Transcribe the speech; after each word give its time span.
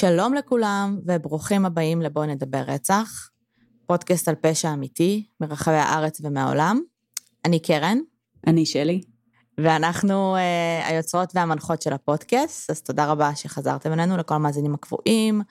שלום 0.00 0.34
לכולם 0.34 0.98
וברוכים 1.06 1.66
הבאים 1.66 2.02
לבואו 2.02 2.26
נדבר 2.26 2.58
רצח, 2.66 3.30
פודקאסט 3.86 4.28
על 4.28 4.34
פשע 4.34 4.72
אמיתי 4.72 5.26
מרחבי 5.40 5.74
הארץ 5.74 6.20
ומהעולם. 6.24 6.80
אני 7.44 7.58
קרן. 7.58 7.98
אני 8.46 8.66
שלי. 8.66 9.00
ואנחנו 9.58 10.36
uh, 10.36 10.88
היוצרות 10.88 11.32
והמנחות 11.34 11.82
של 11.82 11.92
הפודקאסט, 11.92 12.70
אז 12.70 12.82
תודה 12.82 13.06
רבה 13.06 13.34
שחזרתם 13.34 13.92
אלינו 13.92 14.16
לכל 14.16 14.34
המאזינים 14.34 14.74
הקבועים. 14.74 15.42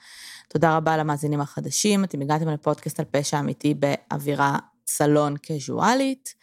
תודה 0.49 0.77
רבה 0.77 0.97
למאזינים 0.97 1.41
החדשים, 1.41 2.03
אתם 2.03 2.21
הגעתם 2.21 2.49
לפודקאסט 2.49 2.99
על 2.99 3.05
פשע 3.11 3.39
אמיתי 3.39 3.73
באווירה 3.73 4.57
סלון 4.89 5.35
קזואלית. 5.37 6.33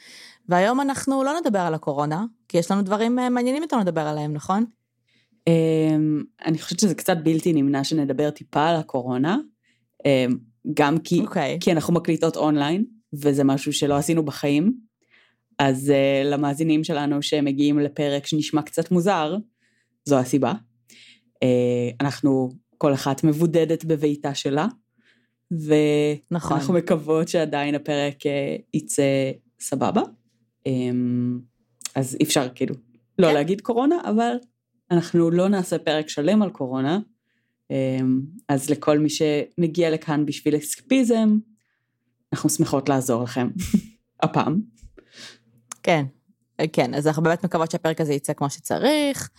והיום 0.49 0.81
אנחנו 0.81 1.25
לא 1.25 1.41
נדבר 1.41 1.61
על 1.61 1.75
הקורונה, 1.75 2.25
כי 2.49 2.59
יש 2.59 2.71
לנו 2.71 2.83
דברים 2.83 3.19
uh, 3.19 3.31
מעניינים 3.31 3.63
איתנו 3.63 3.81
לדבר 3.81 4.07
עליהם, 4.07 4.33
נכון? 4.33 4.65
Um, 5.49 6.25
אני 6.47 6.59
חושבת 6.59 6.81
שזה 6.81 6.95
קצת 6.95 7.17
בלתי 7.23 7.53
נמנע 7.53 7.85
שנדבר 7.85 8.31
טיפה 8.31 8.69
על 8.69 8.77
הקורונה, 8.77 9.39
um, 9.99 10.33
גם 10.75 10.99
כי, 10.99 11.21
okay. 11.21 11.23
אוקיי. 11.23 11.59
כי 11.61 11.73
אנחנו 11.73 11.95
מקליטות 11.95 12.37
אונליין, 12.37 12.85
וזה 13.13 13.45
משהו 13.45 13.73
שלא 13.73 13.97
עשינו 13.97 14.25
בחיים, 14.25 14.75
אז 15.59 15.93
uh, 15.93 16.27
למאזינים 16.27 16.85
שלנו 16.85 17.23
שמגיעים 17.23 17.79
לפרק 17.79 18.27
שנשמע 18.27 18.63
קצת 18.63 18.91
מוזר, 18.91 19.37
זו 20.05 20.19
הסיבה. 20.19 20.53
Uh, 21.35 21.97
אנחנו, 22.01 22.51
כל 22.79 22.95
אחת 22.95 23.25
מבודדת 23.25 23.85
בביתה 23.85 24.35
שלה, 24.35 24.67
ואנחנו 25.51 26.57
נכון. 26.57 26.77
מקוות 26.77 27.29
שעדיין 27.29 27.75
הפרק 27.75 28.23
uh, 28.23 28.29
יצא 28.75 29.31
סבבה. 29.61 30.03
Um, 30.69 30.73
אז 31.95 32.17
אי 32.21 32.25
אפשר 32.25 32.49
כאילו 32.55 32.75
לא 33.19 33.29
כן. 33.29 33.35
להגיד 33.35 33.61
קורונה, 33.61 33.97
אבל 34.05 34.37
אנחנו 34.95 35.31
לא 35.31 35.49
נעשה 35.49 35.79
פרק 35.79 36.09
שלם 36.09 36.43
על 36.43 36.51
קורונה, 36.51 36.99
אמ, 37.71 38.21
אז 38.49 38.71
לכל 38.71 38.99
מי 38.99 39.09
שמגיע 39.11 39.91
לכאן 39.91 40.27
בשביל 40.27 40.57
אסקפיזם, 40.57 41.39
אנחנו 42.33 42.51
שמחות 42.51 42.89
לעזור 42.89 43.23
לכם, 43.23 43.49
הפעם. 44.23 44.61
כן, 45.83 46.05
כן, 46.73 46.95
אז 46.95 47.07
אנחנו 47.07 47.23
באמת 47.23 47.45
מקוות 47.45 47.71
שהפרק 47.71 48.01
הזה 48.01 48.15
יצא 48.15 48.33
כמו 48.33 48.51
שצריך, 48.51 49.31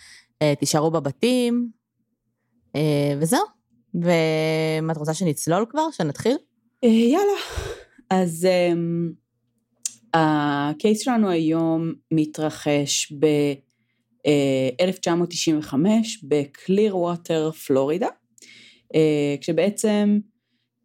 אה, 0.42 0.54
תישארו 0.60 0.92
בבתים, 0.92 1.70
אה, 2.76 3.14
וזהו. 3.20 3.56
ומה 3.94 4.92
את 4.92 4.98
רוצה 4.98 5.14
שנצלול 5.14 5.66
כבר? 5.70 5.92
שנתחיל? 5.92 6.38
אה, 6.84 6.90
יאללה. 6.90 7.40
אז 8.10 8.46
אמ, 8.46 9.12
הקייס 10.14 11.02
שלנו 11.02 11.30
היום 11.30 11.94
מתרחש 12.12 13.12
ב-1995 14.28 15.74
בקליר 16.24 16.98
ווטר, 16.98 17.52
פלורידה, 17.52 18.08
אה, 18.96 19.36
כשבעצם 19.42 20.20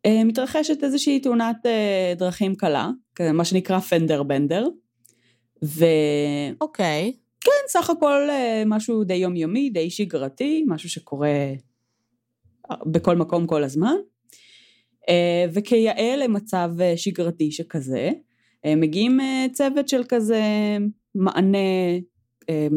אה, 0.06 0.24
מתרחשת 0.24 0.84
איזושהי 0.84 1.20
תאונת 1.20 1.56
אה, 1.66 2.12
דרכים 2.16 2.54
קלה, 2.54 2.90
מה 3.34 3.44
שנקרא 3.44 3.80
פנדר 3.80 4.22
בנדר, 4.22 4.68
וכן, 5.62 6.54
אוקיי. 6.60 7.12
סך 7.68 7.90
הכל 7.90 8.28
משהו 8.66 9.04
די 9.04 9.14
יומיומי, 9.14 9.70
די 9.70 9.90
שגרתי, 9.90 10.64
משהו 10.68 10.90
שקורה 10.90 11.52
בכל 12.86 13.16
מקום 13.16 13.46
כל 13.46 13.64
הזמן. 13.64 13.94
אה, 15.08 15.44
וכיאה 15.54 16.16
למצב 16.16 16.70
שגרתי 16.96 17.52
שכזה, 17.52 18.10
מגיעים 18.66 19.20
צוות 19.52 19.88
של 19.88 20.02
כזה 20.08 20.42
מענה, 21.14 21.58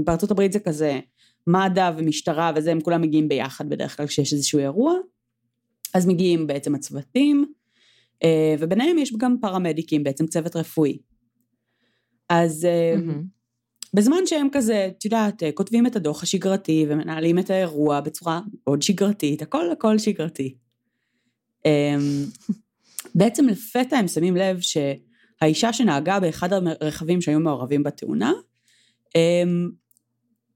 בארצות 0.06 0.32
הברית 0.32 0.54
זה 0.54 0.60
כזה 0.60 1.00
מד"א 1.48 1.92
ומשטרה 1.98 2.52
וזה, 2.56 2.72
הם 2.72 2.82
כולם 2.82 3.02
מגיעים 3.02 3.28
ביחד 3.28 3.70
בדרך 3.70 3.98
כלל 3.98 4.08
כשיש 4.08 4.34
איזשהו 4.34 4.60
אירוע. 4.60 4.94
אז 5.94 6.08
מגיעים 6.08 6.48
בעצם 6.48 6.76
הצוותים, 6.76 7.46
אה, 8.24 8.56
וביניהם 8.60 8.98
יש 8.98 9.14
גם 9.18 9.36
פרמדיקים, 9.42 10.04
בעצם 10.04 10.28
צוות 10.28 10.56
רפואי. 10.56 10.98
אז 12.30 12.66
אה, 12.66 12.94
מהמם. 12.98 13.24
בזמן 13.94 14.26
שהם 14.26 14.48
כזה, 14.52 14.88
את 14.88 15.06
יודעת, 15.06 15.44
אה, 15.44 15.52
כותבים 15.52 15.88
את 15.88 15.96
הדוח 15.96 16.24
השגרתי 16.24 16.86
ומנהלים 16.90 17.40
את 17.40 17.50
האירוע 17.50 18.02
בצורה 18.02 18.42
מאוד 18.64 18.82
שגרתית, 18.82 19.42
הכל 19.42 19.72
הכל 19.72 19.98
שגרתי. 19.98 20.56
אמ, 21.66 22.26
בעצם 23.16 23.48
לפתע 23.48 23.98
הם 23.98 24.08
שמים 24.08 24.36
לב 24.36 24.60
שהאישה 24.60 25.74
שנהגה 25.74 26.20
באחד 26.20 26.54
הרכבים 26.54 27.22
שהיו 27.22 27.40
מעורבים 27.40 27.84
בתאונה, 27.84 28.34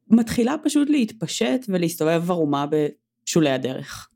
מתחילה 0.10 0.56
פשוט 0.64 0.90
להתפשט 0.90 1.66
ולהסתובב 1.68 2.32
ערומה 2.32 2.66
בשולי 3.26 3.50
הדרך. 3.50 4.10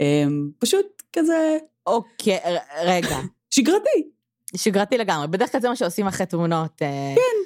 אמ, 0.00 0.50
פשוט 0.58 1.02
כזה 1.12 1.58
אוקיי, 1.86 2.38
רגע. 2.84 3.18
שגרתי. 3.50 4.10
שגרתי 4.56 4.98
לגמרי. 4.98 5.28
בדרך 5.28 5.52
כלל 5.52 5.60
זה 5.60 5.68
מה 5.68 5.76
שעושים 5.76 6.06
אחרי 6.06 6.26
תאונות. 6.26 6.72
כן. 6.76 7.45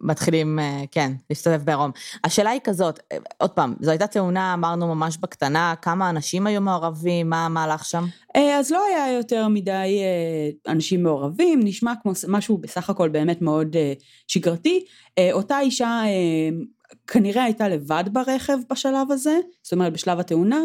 מתחילים, 0.00 0.58
אה, 0.58 0.82
כן, 0.90 1.12
להסתובב 1.30 1.62
בעירום. 1.64 1.90
השאלה 2.24 2.50
היא 2.50 2.60
כזאת, 2.64 3.00
אה, 3.12 3.16
עוד 3.38 3.50
פעם, 3.50 3.74
זו 3.80 3.90
הייתה 3.90 4.06
תאונה, 4.06 4.54
אמרנו 4.54 4.94
ממש 4.94 5.16
בקטנה, 5.16 5.74
כמה 5.82 6.10
אנשים 6.10 6.46
היו 6.46 6.60
מעורבים, 6.60 7.30
מה 7.30 7.46
המהלך 7.46 7.84
שם? 7.84 8.04
אה, 8.36 8.58
אז 8.58 8.70
לא 8.70 8.84
היה 8.86 9.16
יותר 9.16 9.48
מדי 9.48 9.72
אה, 10.02 10.72
אנשים 10.72 11.02
מעורבים, 11.02 11.60
נשמע 11.64 11.92
כמו 12.02 12.12
משהו 12.28 12.58
בסך 12.58 12.90
הכל 12.90 13.08
באמת 13.08 13.42
מאוד 13.42 13.76
אה, 13.76 13.92
שגרתי. 14.28 14.84
אה, 15.18 15.28
אותה 15.32 15.60
אישה 15.60 16.02
אה, 16.04 16.64
כנראה 17.06 17.44
הייתה 17.44 17.68
לבד 17.68 18.04
ברכב 18.12 18.58
בשלב 18.70 19.12
הזה, 19.12 19.38
זאת 19.62 19.72
אומרת 19.72 19.92
בשלב 19.92 20.20
התאונה. 20.20 20.60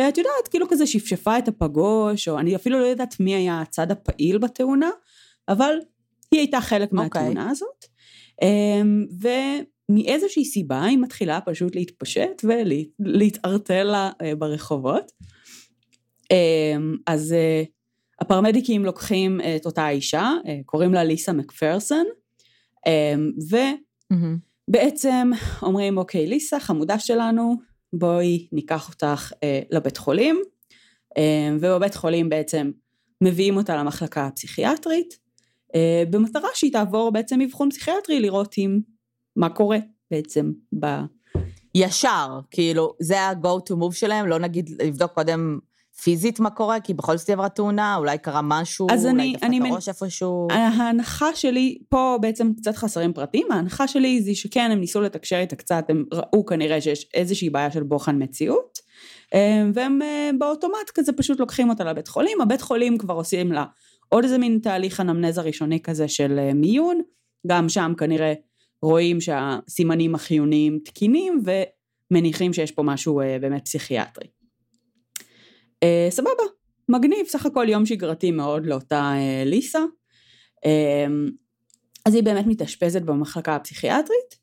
אה, 0.00 0.08
את 0.08 0.18
יודעת, 0.18 0.48
כאילו 0.50 0.68
כזה 0.68 0.86
שפשפה 0.86 1.38
את 1.38 1.48
הפגוש, 1.48 2.28
או 2.28 2.38
אני 2.38 2.56
אפילו 2.56 2.80
לא 2.80 2.86
יודעת 2.86 3.20
מי 3.20 3.34
היה 3.34 3.60
הצד 3.60 3.90
הפעיל 3.90 4.38
בתאונה, 4.38 4.90
אבל 5.48 5.78
היא 6.30 6.40
הייתה 6.40 6.60
חלק 6.60 6.92
אוקיי. 6.92 7.22
מהתאונה 7.22 7.50
הזאת. 7.50 7.89
אה, 8.42 8.82
ומאיזושהי 9.90 10.44
סיבה 10.44 10.84
היא 10.84 10.98
מתחילה 10.98 11.40
פשוט 11.40 11.74
להתפשט 11.74 12.44
ולהתערטל 12.44 13.82
לה 13.82 14.10
אה, 14.22 14.34
ברחובות. 14.34 15.12
אמ, 16.30 16.96
אז 17.06 17.32
אה, 17.32 17.62
הפרמדיקים 18.20 18.84
לוקחים 18.84 19.40
את 19.56 19.66
אותה 19.66 19.88
אישה, 19.88 20.32
אה, 20.46 20.60
קוראים 20.66 20.94
לה 20.94 21.04
ליסה 21.04 21.32
מקפרסון, 21.32 22.06
אמ. 22.86 23.30
ובעצם 24.68 25.30
אומרים, 25.62 25.98
אוקיי, 25.98 26.26
ליסה, 26.26 26.60
חמודה 26.60 26.98
שלנו, 26.98 27.54
בואי 27.92 28.48
ניקח 28.52 28.88
אותך 28.88 29.32
לבית 29.70 29.96
חולים, 29.96 30.42
אמ, 31.16 31.58
ובבית 31.60 31.94
חולים 31.94 32.28
בעצם 32.28 32.70
מביאים 33.20 33.56
אותה 33.56 33.76
למחלקה 33.76 34.26
הפסיכיאטרית, 34.26 35.18
במטרה 36.10 36.48
שהיא 36.54 36.72
תעבור 36.72 37.12
בעצם 37.12 37.40
אבחון 37.40 37.70
פסיכיאטרי, 37.70 38.20
לראות 38.20 38.54
אם, 38.58 38.80
מה 39.36 39.48
קורה 39.48 39.78
בעצם 40.10 40.52
ב... 40.80 40.86
ישר, 41.74 42.40
כאילו, 42.50 42.94
זה 43.00 43.20
ה-go 43.20 43.46
to 43.70 43.76
move 43.76 43.92
שלהם, 43.94 44.26
לא 44.26 44.38
נגיד 44.38 44.70
לבדוק 44.82 45.10
קודם 45.12 45.58
פיזית 46.02 46.40
מה 46.40 46.50
קורה, 46.50 46.80
כי 46.80 46.94
בכל 46.94 47.16
זאת 47.16 47.28
היא 47.28 47.34
עברה 47.34 47.48
תאונה, 47.48 47.96
אולי 47.96 48.18
קרה 48.18 48.40
משהו, 48.42 48.86
אז 48.90 49.06
אולי 49.06 49.14
אני- 49.14 49.32
דפק 49.36 49.44
אני 49.44 49.58
את 49.58 49.62
מנ- 49.62 49.70
הראש 49.72 49.88
איפשהו. 49.88 50.48
ההנחה 50.50 51.34
שלי, 51.34 51.78
פה 51.88 52.18
בעצם 52.20 52.52
קצת 52.56 52.76
חסרים 52.76 53.12
פרטים, 53.12 53.46
ההנחה 53.52 53.88
שלי 53.88 54.22
זה 54.22 54.34
שכן, 54.34 54.68
הם 54.72 54.80
ניסו 54.80 55.00
לתקשר 55.00 55.36
איתה 55.36 55.56
קצת, 55.56 55.84
הם 55.88 56.04
ראו 56.12 56.46
כנראה 56.46 56.80
שיש 56.80 57.06
איזושהי 57.14 57.50
בעיה 57.50 57.70
של 57.70 57.82
בוחן 57.82 58.22
מציאות, 58.22 58.78
אה, 59.34 59.62
והם 59.74 60.02
אה, 60.02 60.30
באוטומט 60.38 60.90
כזה 60.94 61.12
פשוט 61.12 61.40
לוקחים 61.40 61.70
אותה 61.70 61.84
לבית 61.84 62.08
חולים, 62.08 62.40
הבית 62.40 62.60
חולים 62.60 62.98
כבר 62.98 63.14
עושים 63.14 63.52
לה 63.52 63.64
עוד 64.10 64.24
איזה 64.24 64.38
מין 64.38 64.58
תהליך 64.62 65.00
אנמנזה 65.00 65.40
ראשוני 65.40 65.80
כזה 65.80 66.08
של 66.08 66.38
אה, 66.38 66.54
מיון, 66.54 67.02
גם 67.46 67.68
שם 67.68 67.92
כנראה 67.98 68.32
רואים 68.82 69.20
שהסימנים 69.20 70.14
החיוניים 70.14 70.78
תקינים, 70.84 71.42
ומניחים 72.10 72.52
שיש 72.52 72.70
פה 72.72 72.82
משהו 72.82 73.20
אה, 73.20 73.38
באמת 73.40 73.64
פסיכיאטרי. 73.64 74.26
אה, 75.82 76.06
סבבה, 76.10 76.42
מגניב, 76.88 77.26
סך 77.26 77.46
הכל 77.46 77.66
יום 77.68 77.86
שגרתי 77.86 78.30
מאוד 78.30 78.66
לאותה 78.66 79.14
ליסה. 79.46 79.80
אה, 80.66 81.06
אז 82.06 82.14
היא 82.14 82.22
באמת 82.22 82.46
מתאשפזת 82.46 83.02
במחלקה 83.02 83.56
הפסיכיאטרית, 83.56 84.40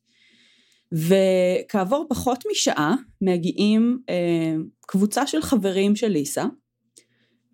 וכעבור 0.92 2.06
פחות 2.10 2.44
משעה 2.52 2.96
מגיעים 3.22 4.00
אה, 4.10 4.56
קבוצה 4.82 5.28
של 5.28 5.42
חברים 5.42 5.96
של 5.96 6.08
ליסה, 6.08 6.46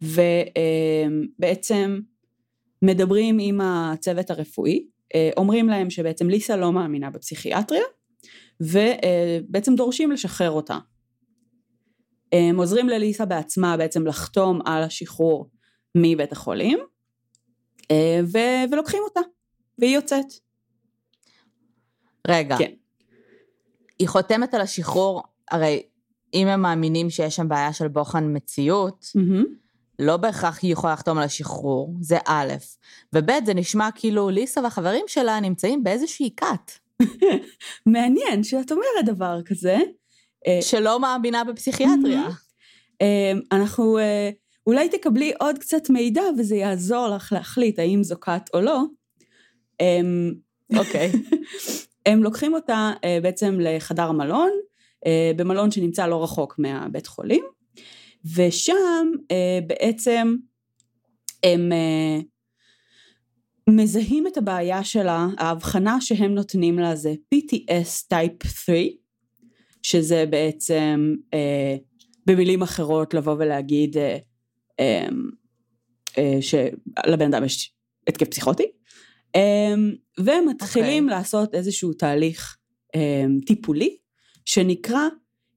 ובעצם 0.03 2.00
מדברים 2.81 3.38
עם 3.41 3.61
הצוות 3.61 4.29
הרפואי, 4.29 4.88
אה, 5.15 5.29
אומרים 5.38 5.69
להם 5.69 5.89
שבעצם 5.89 6.29
ליסה 6.29 6.55
לא 6.55 6.73
מאמינה 6.73 7.09
בפסיכיאטריה, 7.09 7.83
ובעצם 8.59 9.75
דורשים 9.75 10.11
לשחרר 10.11 10.51
אותה. 10.51 10.77
הם 12.31 12.57
עוזרים 12.57 12.89
לליסה 12.89 13.25
בעצמה 13.25 13.77
בעצם 13.77 14.07
לחתום 14.07 14.59
על 14.65 14.83
השחרור 14.83 15.50
מבית 15.97 16.31
החולים, 16.31 16.79
אה, 17.91 18.19
ו- 18.23 18.71
ולוקחים 18.71 19.01
אותה, 19.03 19.19
והיא 19.79 19.95
יוצאת. 19.95 20.25
רגע, 22.27 22.57
כן. 22.57 22.71
היא 24.00 24.07
חותמת 24.07 24.53
על 24.53 24.61
השחרור, 24.61 25.23
הרי 25.51 25.83
אם 26.33 26.47
הם 26.47 26.61
מאמינים 26.61 27.09
שיש 27.09 27.35
שם 27.35 27.50
בעיה 27.50 27.73
של 27.73 27.88
בוחן 27.88 28.35
מציאות, 28.35 29.05
מהמם. 29.15 29.62
לא 30.00 30.18
בהכרח 30.18 30.60
היא 30.62 30.74
יכולה 30.74 30.94
לחתום 30.94 31.18
על 31.18 31.24
השחרור, 31.24 31.94
זה 32.01 32.18
א', 32.25 32.54
וב', 33.13 33.31
זה 33.45 33.54
נשמע 33.54 33.90
כאילו 33.95 34.30
ליסה 34.30 34.62
והחברים 34.62 35.06
שלה 35.07 35.40
נמצאים 35.40 35.84
באיזושהי 35.84 36.30
כת, 36.38 36.72
מעניין 37.86 38.44
שאת 38.44 38.72
אומרת 38.72 39.06
דבר 39.06 39.42
כזה. 39.45 39.78
אה, 40.48 40.60
שלא 40.62 41.00
מאמינה 41.00 41.44
בפסיכיאטריה. 41.44 42.24
אה, 43.01 43.31
אנחנו, 43.51 43.98
אה, 43.98 44.30
אולי 44.68 44.90
תקבלי 44.90 45.34
עוד 45.40 45.57
קצת 45.57 45.90
מידע 45.90 46.24
וזה 46.38 46.56
יעזור 46.56 47.07
לך 47.07 47.34
להחליט 47.34 47.80
האם 47.80 48.04
זו 48.04 48.16
כת 48.22 48.50
או 48.54 48.62
לא. 48.62 48.84
אה, 49.81 50.00
אוקיי. 50.78 51.12
הם 52.06 52.24
לוקחים 52.24 52.54
אותה 52.54 52.92
אה, 53.04 53.19
בעצם 53.22 53.57
לחדר 53.60 54.12
מלון, 54.12 54.50
במלון 55.36 55.72
שנמצא 55.72 56.07
לא 56.07 56.24
רחוק 56.24 56.56
מהבית 56.57 57.07
חולים, 57.07 57.44
ושם 58.36 59.08
אה, 59.31 59.60
בעצם 59.68 60.36
הם 61.44 61.72
אה, 61.72 62.20
מזהים 63.70 64.28
את 64.28 64.38
הבעיה 64.38 64.84
שלה, 64.84 65.28
ההבחנה 65.38 66.02
שהם 66.02 66.36
נותנים 66.36 66.80
לה 66.80 66.96
זה 66.96 67.14
PTS 67.36 68.08
טייפ 68.08 68.44
3, 68.44 68.78
שזה 69.84 70.25
בעצם 70.30 71.16
אה, 71.34 71.75
במילים 72.25 72.62
אחרות 72.62 73.14
לבוא 73.14 73.36
ולהגיד 73.40 73.98
אה, 73.98 74.18
אה, 74.80 75.08
אה, 76.18 76.38
שלבן 76.42 77.34
אדם 77.34 77.44
יש 77.44 77.74
התקף 78.08 78.28
פסיכוטי. 78.28 78.72
אמ, 79.36 79.92
והם 80.18 80.48
מתחילים 80.48 81.10
okay. 81.10 81.12
לעשות 81.12 81.56
איזשהו 81.56 81.94
תהליך 81.94 82.58
um, 82.98 83.46
טיפולי 83.46 83.98
שנקרא 84.46 85.08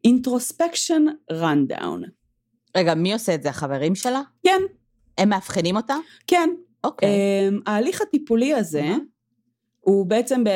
introspection 0.07 1.33
rundown. 1.33 2.11
רגע, 2.77 2.95
מי 2.95 3.13
עושה 3.13 3.35
את 3.35 3.43
זה? 3.43 3.49
החברים 3.49 3.95
שלה? 3.95 4.23
כן, 4.47 4.61
הם 5.19 5.29
מאבחנים 5.29 5.77
אותה? 5.77 5.97
כן. 6.27 6.51
אוקיי. 6.85 7.09
Um, 7.09 7.55
ההליך 7.67 8.01
הטיפולי 8.01 8.55
הזה 8.55 8.83
מה? 8.83 8.99
הוא 9.81 10.07
בעצם 10.07 10.45
ב... 10.45 10.49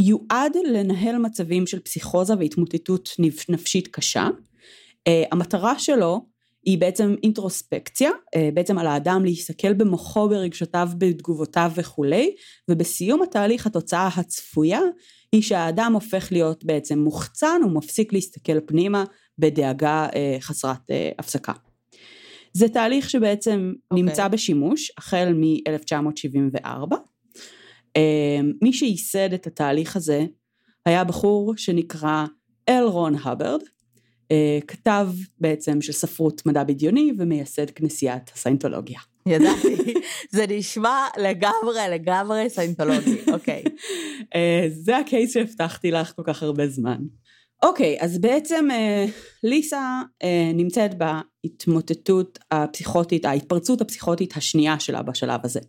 יועד 0.00 0.56
לנהל 0.72 1.18
מצבים 1.18 1.66
של 1.66 1.78
פסיכוזה 1.78 2.34
והתמוטטות 2.38 3.08
נפ- 3.18 3.46
נפשית 3.48 3.88
קשה. 3.88 4.28
Uh, 4.28 5.12
המטרה 5.32 5.78
שלו 5.78 6.26
היא 6.64 6.78
בעצם 6.78 7.14
אינטרוספקציה, 7.22 8.10
uh, 8.10 8.38
בעצם 8.54 8.78
על 8.78 8.86
האדם 8.86 9.24
להסתכל 9.24 9.72
במוחו, 9.72 10.28
ברגשותיו, 10.28 10.88
בתגובותיו 10.98 11.70
וכולי, 11.74 12.34
ובסיום 12.70 13.22
התהליך 13.22 13.66
התוצאה 13.66 14.08
הצפויה 14.16 14.80
היא 15.32 15.42
שהאדם 15.42 15.92
הופך 15.94 16.32
להיות 16.32 16.64
בעצם 16.64 16.98
מוחצן, 16.98 17.60
הוא 17.62 17.72
מפסיק 17.72 18.12
להסתכל 18.12 18.60
פנימה 18.66 19.04
בדאגה 19.38 20.08
uh, 20.08 20.14
חסרת 20.40 20.90
uh, 20.90 20.94
הפסקה. 21.18 21.52
זה 22.52 22.68
תהליך 22.68 23.10
שבעצם 23.10 23.72
okay. 23.74 23.78
אוקיי. 23.90 24.02
נמצא 24.02 24.28
בשימוש 24.28 24.92
החל 24.98 25.32
מ-1974. 25.34 26.94
מי 28.62 28.72
שייסד 28.72 29.32
את 29.32 29.46
התהליך 29.46 29.96
הזה 29.96 30.24
היה 30.86 31.04
בחור 31.04 31.54
שנקרא 31.56 32.24
אל 32.68 32.84
רון 32.84 33.14
הברד, 33.24 33.60
אה, 34.32 34.58
כתב 34.66 35.08
בעצם 35.40 35.80
של 35.80 35.92
ספרות 35.92 36.46
מדע 36.46 36.64
בדיוני 36.64 37.12
ומייסד 37.18 37.70
כנסיית 37.70 38.30
הסיינטולוגיה. 38.34 38.98
ידעתי. 39.26 39.94
זה 40.36 40.44
נשמע 40.48 41.06
לגמרי, 41.16 41.80
לגמרי 41.90 42.50
סיינטולוגי, 42.50 43.16
אוקיי. 43.32 43.62
אה, 44.34 44.66
זה 44.70 44.96
הקייס 44.96 45.34
שהבטחתי 45.34 45.90
לך 45.90 46.12
כל 46.16 46.22
כך 46.24 46.42
הרבה 46.42 46.68
זמן. 46.68 46.98
אוקיי, 47.62 47.96
אז 48.00 48.18
בעצם 48.18 48.68
אה, 48.70 49.06
ליסה 49.42 50.02
אה, 50.22 50.50
נמצאת 50.54 50.90
בהתמוטטות 50.98 52.38
הפסיכוטית, 52.50 53.24
ההתפרצות 53.24 53.80
הפסיכוטית 53.80 54.36
השנייה 54.36 54.80
שלה 54.80 55.02
בשלב 55.02 55.40
הזה. 55.44 55.60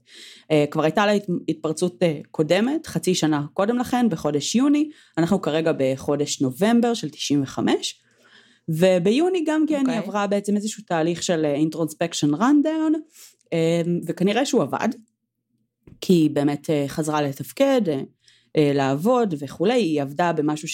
אה, 0.51 0.65
כבר 0.71 0.83
הייתה 0.83 1.05
לה 1.05 1.11
הת- 1.11 1.25
התפרצות 1.49 1.99
קודמת, 2.31 2.87
חצי 2.87 3.15
שנה 3.15 3.45
קודם 3.53 3.77
לכן, 3.77 4.09
בחודש 4.09 4.55
יוני, 4.55 4.89
אנחנו 5.17 5.41
כרגע 5.41 5.71
בחודש 5.77 6.41
נובמבר 6.41 6.93
של 6.93 7.09
95, 7.09 8.01
וביוני 8.69 9.43
גם 9.47 9.65
כן 9.67 9.79
אוקיי. 9.79 9.93
היא 9.93 10.01
עברה 10.01 10.27
בעצם 10.27 10.55
איזשהו 10.55 10.83
תהליך 10.87 11.23
של 11.23 11.45
אינטרוספקשן 11.45 12.33
rundown, 12.33 12.95
אה, 13.53 13.81
וכנראה 14.07 14.45
שהוא 14.45 14.61
עבד, 14.63 14.89
כי 16.01 16.13
היא 16.13 16.29
באמת 16.29 16.69
חזרה 16.87 17.21
לתפקד, 17.21 17.81
לעבוד 18.57 19.33
וכולי, 19.39 19.73
היא 19.73 20.01
עבדה 20.01 20.33
במשהו 20.33 20.67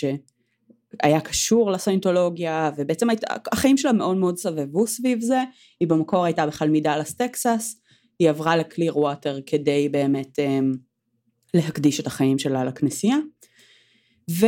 שהיה 1.01 1.19
קשור 1.19 1.72
לסיינטולוגיה, 1.72 2.72
ובעצם 2.78 3.10
היית, 3.10 3.22
החיים 3.51 3.78
שלה 3.78 3.92
מאוד 3.92 4.18
מאוד 4.18 4.38
סבבו 4.38 4.88
סביב 4.88 5.22
זה, 5.22 5.44
היא 5.80 5.88
במקור 5.88 6.25
הייתה 6.25 6.48
בכלל 6.48 6.69
מדאלאס 6.69 7.13
טקסס, 7.13 7.81
היא 8.19 8.30
עברה 8.30 8.56
לקליר 8.56 8.98
ווטר 8.98 9.39
כדי 9.45 9.89
באמת 9.89 10.39
אה, 10.39 10.60
להקדיש 11.54 12.00
את 12.00 12.07
החיים 12.07 12.39
שלה 12.39 12.63
לכנסייה, 12.63 13.18
ו... 14.31 14.45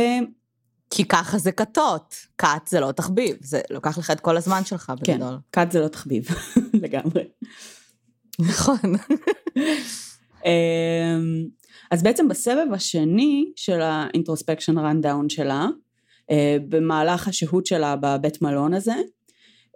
כי 0.90 1.04
ככה 1.04 1.38
זה 1.38 1.52
כתות. 1.52 2.14
כת 2.38 2.66
זה 2.68 2.80
לא 2.80 2.92
תחביב, 2.92 3.36
זה 3.40 3.60
לוקח 3.70 3.98
לך 3.98 4.10
את 4.10 4.20
כל 4.20 4.36
הזמן 4.36 4.64
שלך 4.64 4.92
כן, 5.04 5.14
בגדול. 5.14 5.38
כת 5.52 5.66
זה 5.70 5.80
לא 5.80 5.88
תחביב, 5.88 6.28
לגמרי. 6.82 7.24
נכון. 8.38 8.76
אמ, 10.46 11.48
אז 11.90 12.02
בעצם 12.02 12.28
בסבב 12.28 12.66
השני 12.74 13.52
של 13.56 13.80
ה 13.80 13.87
introspection 13.87 14.78
rundown 14.78 15.28
שלה, 15.28 15.66
במהלך 16.68 17.28
השהות 17.28 17.66
שלה 17.66 17.96
בבית 17.96 18.42
מלון 18.42 18.74
הזה, 18.74 18.94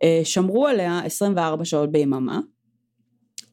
אה, 0.03 0.21
שמרו 0.25 0.67
עליה 0.67 1.01
24 1.05 1.65
שעות 1.65 1.93
ביממה. 1.93 2.41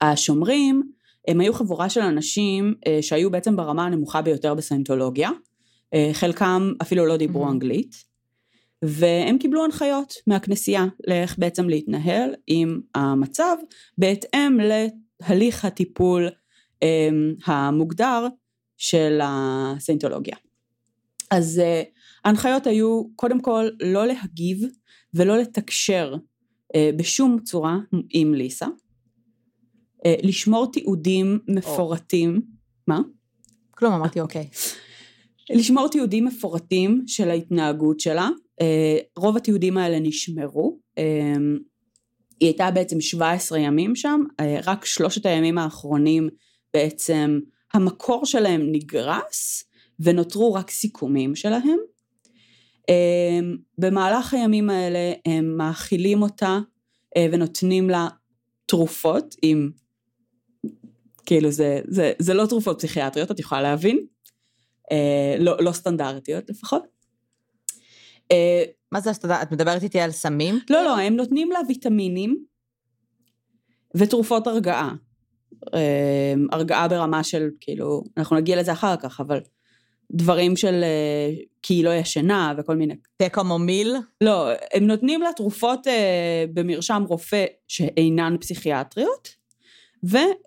השומרים 0.02 0.92
הם 1.28 1.40
היו 1.40 1.54
חבורה 1.54 1.90
של 1.90 2.02
אנשים 2.02 2.74
אה, 2.88 3.00
שהיו 3.02 3.32
בעצם 3.32 3.56
ברמה 3.56 3.86
הנמוכה 3.86 4.22
ביותר 4.22 4.54
בסיינטולוגיה, 4.54 5.30
אה, 5.94 6.10
חלקם 6.14 6.74
אפילו 6.82 7.06
לא 7.06 7.18
דיברו 7.18 7.48
Mhm. 7.48 7.50
אנגלית, 7.52 7.96
והם 8.82 9.38
קיבלו 9.38 9.66
הנחיות 9.66 10.14
מהכנסייה 10.28 10.86
לאיך 11.08 11.40
בעצם 11.40 11.70
להתנהל 11.70 12.30
עם 12.48 12.82
המצב 12.96 13.58
בהתאם 13.98 14.58
להליך 14.60 15.66
הטיפול 15.66 16.30
המוגדר 17.46 18.28
של 18.78 19.20
הסיינטולוגיה. 19.24 20.36
אז 21.32 21.60
אה, 21.60 21.84
ההנחיות 22.26 22.68
היו 22.68 23.04
קודם 23.16 23.42
כל 23.42 23.70
לא 23.82 24.06
להגיב 24.06 24.64
ולא 25.14 25.38
לתקשר 25.38 26.16
אה, 26.76 26.90
בשום 26.98 27.40
צורה 27.44 27.78
עם 28.10 28.34
ליסה, 28.34 28.68
אה, 30.06 30.16
לשמור 30.24 30.72
תיעודים 30.72 31.40
מפורטים, 31.48 32.42
מה? 32.88 33.00
כלום, 33.72 33.94
אמרתי 33.94 34.20
אוקיי. 34.20 34.48
לשמור 35.60 35.88
תיעודים 35.88 36.26
מפורטים 36.26 37.04
של 37.08 37.30
ההתנהגות 37.30 38.00
שלה, 38.00 38.30
אה, 38.62 38.98
רוב 39.16 39.38
התיעודים 39.38 39.78
האלה 39.78 40.00
נשמרו, 40.00 40.80
אה, 40.98 41.04
היא 42.40 42.48
הייתה 42.48 42.72
בעצם 42.72 43.02
17 43.02 43.60
ימים 43.60 43.96
שם, 43.96 44.22
אה, 44.40 44.60
רק 44.66 44.86
שלושת 44.86 45.26
הימים 45.26 45.58
האחרונים 45.58 46.30
בעצם 46.74 47.40
המקור 47.74 48.26
שלהם 48.26 48.62
נגרס 48.72 49.64
ונותרו 50.00 50.54
רק 50.54 50.72
סיכומים 50.72 51.36
שלהם. 51.36 51.78
אה, 52.90 53.40
במהלך 53.78 54.34
הימים 54.34 54.70
האלה 54.70 55.14
הם 55.26 55.58
מאכילים 55.58 56.22
אותה 56.22 56.60
אה, 57.18 57.28
ונותנים 57.32 57.90
לה 57.90 58.08
תרופות 58.66 59.36
עם, 59.42 59.72
כאילו 61.26 61.52
זה, 61.52 61.82
זה, 61.88 62.14
זה 62.20 62.34
לא 62.34 62.46
תרופות 62.46 62.78
פסיכיאטריות, 62.78 63.32
את 63.32 63.40
יכולה 63.40 63.62
להבין, 63.62 64.06
אה, 64.92 65.36
לא, 65.40 65.58
לא 65.60 65.72
סטנדרטיות 65.72 66.50
לפחות. 66.50 66.84
אה, 68.32 68.64
מה 68.92 69.02
זה, 69.02 69.12
יודע, 69.24 69.42
את 69.42 69.52
מדברת 69.52 69.84
איתי 69.84 70.00
על 70.00 70.12
סמים? 70.12 70.60
לא, 70.70 70.84
לא, 70.84 71.00
הם 71.00 71.16
נותנים 71.16 71.52
לה 71.52 71.60
ויטמינים 71.68 72.46
ותרופות 73.98 74.48
הרגעה. 74.48 74.96
הרגעה 76.52 76.88
ברמה 76.88 77.24
של, 77.24 77.50
כאילו, 77.60 78.04
אנחנו 78.18 78.36
נגיע 78.36 78.60
לזה 78.60 78.72
אחר 78.72 78.96
כך, 78.96 79.20
אבל 79.20 79.40
דברים 80.14 80.56
של, 80.56 80.84
אה, 80.84 81.34
כי 81.62 81.74
היא 81.74 81.84
לא 81.84 81.90
ישנה 81.90 82.54
וכל 82.58 82.76
מיני. 82.76 82.96
תקומומיל? 83.18 83.96
לא, 84.22 84.50
הם 84.74 84.88
נותנים 84.88 85.22
לה 85.22 85.30
תרופות 85.36 85.88
אה, 85.88 86.46
במרשם 86.54 87.04
רופא 87.08 87.46
שאינן 87.68 88.36
פסיכיאטריות, 88.40 89.36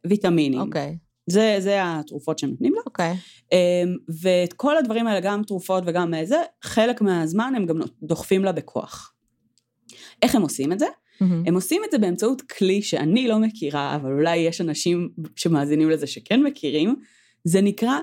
וויטמינים. 0.07 0.61
אוקיי, 0.61 0.97
זה, 1.27 1.57
זה 1.59 1.79
התרופות 1.83 2.39
שהם 2.39 2.51
נותנים 2.51 2.75
לה. 2.75 2.81
אוקיי. 2.87 3.15
אמ, 3.53 3.97
ואת 4.23 4.53
כל 4.53 4.77
הדברים 4.77 5.07
האלה, 5.07 5.21
גם 5.21 5.43
תרופות 5.43 5.85
וגם 5.87 6.13
זה, 6.25 6.43
חלק 6.63 7.01
מהזמן 7.01 7.53
הם 7.57 7.67
גם 7.67 7.77
דוחפים 8.03 8.45
לה 8.45 8.53
בכוח. 8.53 9.15
איך 10.23 10.35
הם 10.35 10.43
עושים 10.43 10.73
את 10.73 10.79
זה? 10.79 10.87
מהמם. 11.21 11.43
הם 11.47 11.55
עושים 11.55 11.83
את 11.85 11.91
זה 11.91 11.99
באמצעות 11.99 12.43
כלי 12.43 12.83
שאני 12.83 13.29
לא 13.29 13.39
מכירה, 13.39 13.97
אבל 13.97 14.13
אולי 14.13 14.37
יש 14.37 14.61
אנשים 14.61 15.11
שמאזינים 15.37 15.91
לזה 15.91 16.07
שכן 16.07 16.43
מכירים, 16.43 16.97
זה 17.45 17.61
נקרא 17.61 17.99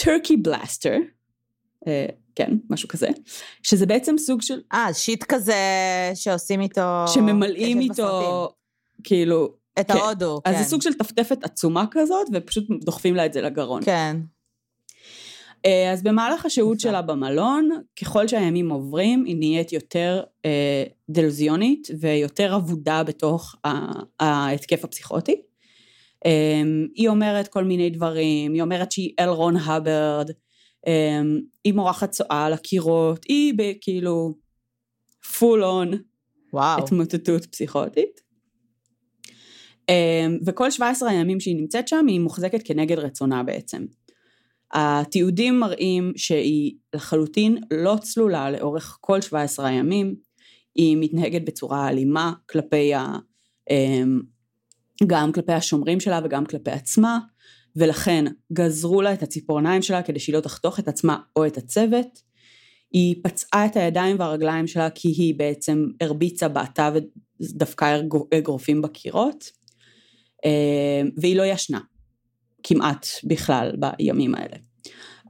Turkey 0.00 0.48
Blaster, 0.48 0.98
אה, 1.86 2.06
כן, 2.34 2.50
משהו 2.70 2.88
כזה, 2.88 3.08
שזה 3.62 3.86
בעצם 3.86 4.18
סוג 4.18 4.42
של... 4.42 4.60
אה, 4.72 4.94
שיט 4.94 5.24
כזה 5.24 5.54
שעושים 6.14 6.60
איתו... 6.60 7.04
שממלאים 7.06 7.80
איתו, 7.80 7.92
בסרטים. 7.94 8.64
כאילו, 9.04 9.54
את 9.80 9.90
כן. 9.90 9.98
ההודו, 9.98 10.40
כן. 10.44 10.50
אז 10.50 10.58
זה 10.58 10.70
סוג 10.70 10.82
של 10.82 10.92
טפטפת 10.92 11.44
עצומה 11.44 11.84
כזאת, 11.90 12.26
ופשוט 12.32 12.64
דוחפים 12.84 13.14
לה 13.14 13.26
את 13.26 13.32
זה 13.32 13.40
לגרון. 13.40 13.84
כן. 13.84 14.16
אה, 15.66 15.92
אז 15.92 16.02
במהלך 16.02 16.46
השהות. 16.46 16.80
שלה 16.80 17.02
במלון, 17.02 17.70
ככל 18.00 18.28
שהימים 18.28 18.70
עוברים, 18.70 19.24
היא 19.24 19.36
נהיית 19.36 19.72
יותר 19.72 20.22
אה, 20.44 20.84
דלוזיונית 21.10 21.88
ויותר 22.00 22.56
אבודה 22.56 23.02
בתוך 23.02 23.54
ההתקף 24.20 24.84
הפסיכוטי. 24.84 25.42
אה, 26.26 26.62
היא 26.94 27.08
אומרת 27.08 27.48
כל 27.48 27.64
מיני 27.64 27.90
דברים, 27.90 28.52
היא 28.52 28.62
אומרת 28.62 28.92
שהיא 28.92 29.12
אל 29.20 29.28
רון 29.28 29.56
הברד, 29.56 30.30
אה, 30.86 31.22
היא 31.64 31.74
מורחת 31.74 32.10
צואה 32.10 32.46
על 32.46 32.52
הקירות, 32.52 33.24
היא 33.28 33.54
כאילו 33.80 34.34
פול 35.38 35.64
און 35.64 35.90
וואו. 36.52 36.82
התמוטטות 36.82 37.46
פסיכוטית. 37.46 38.20
אה, 39.88 40.26
וכל 40.46 40.70
17 40.70 41.10
הימים 41.10 41.40
שהיא 41.40 41.56
נמצאת 41.56 41.88
שם 41.88 42.06
היא 42.08 42.20
מוחזקת 42.20 42.60
כנגד 42.64 42.98
רצונה 42.98 43.42
בעצם. 43.42 43.84
התיעודים 44.72 45.60
מראים 45.60 46.12
שהיא 46.16 46.74
לחלוטין 46.94 47.58
לא 47.70 47.96
צלולה 48.00 48.50
לאורך 48.50 48.98
כל 49.00 49.20
17 49.20 49.66
הימים, 49.66 50.14
היא 50.74 50.96
מתנהגת 51.00 51.42
בצורה 51.42 51.88
אלימה 51.88 52.32
כלפי. 52.46 52.92
אמ, 53.70 54.20
גם 55.06 55.32
כלפי 55.32 55.52
השומרים 55.52 56.00
שלה 56.00 56.20
וגם 56.24 56.46
כלפי 56.46 56.70
עצמה, 56.70 57.18
ולכן 57.76 58.24
גזרו 58.52 59.02
לה 59.02 59.12
את 59.12 59.22
הציפורניים 59.22 59.82
שלה 59.82 60.02
כדי 60.02 60.18
שהיא 60.18 60.34
לא 60.34 60.40
תחתוך 60.40 60.78
את 60.78 60.88
עצמה 60.88 61.18
או 61.36 61.46
את 61.46 61.56
הצוות. 61.56 62.22
היא 62.92 63.16
פצעה 63.22 63.66
את 63.66 63.76
הידיים 63.76 64.16
והרגליים 64.18 64.66
שלה 64.66 64.90
כי 64.90 65.08
היא 65.08 65.34
בעצם 65.38 65.86
הרביצה, 66.00 66.48
בעטה 66.48 66.90
ודפקה 67.40 67.98
אגר- 67.98 68.38
אגרופים 68.38 68.82
בקירות, 68.82 69.50
אמ, 70.44 71.10
והיא 71.16 71.36
לא 71.36 71.42
ישנה. 71.42 71.80
כמעט 72.62 73.06
בכלל 73.24 73.72
בימים 73.78 74.34
האלה. 74.34 74.56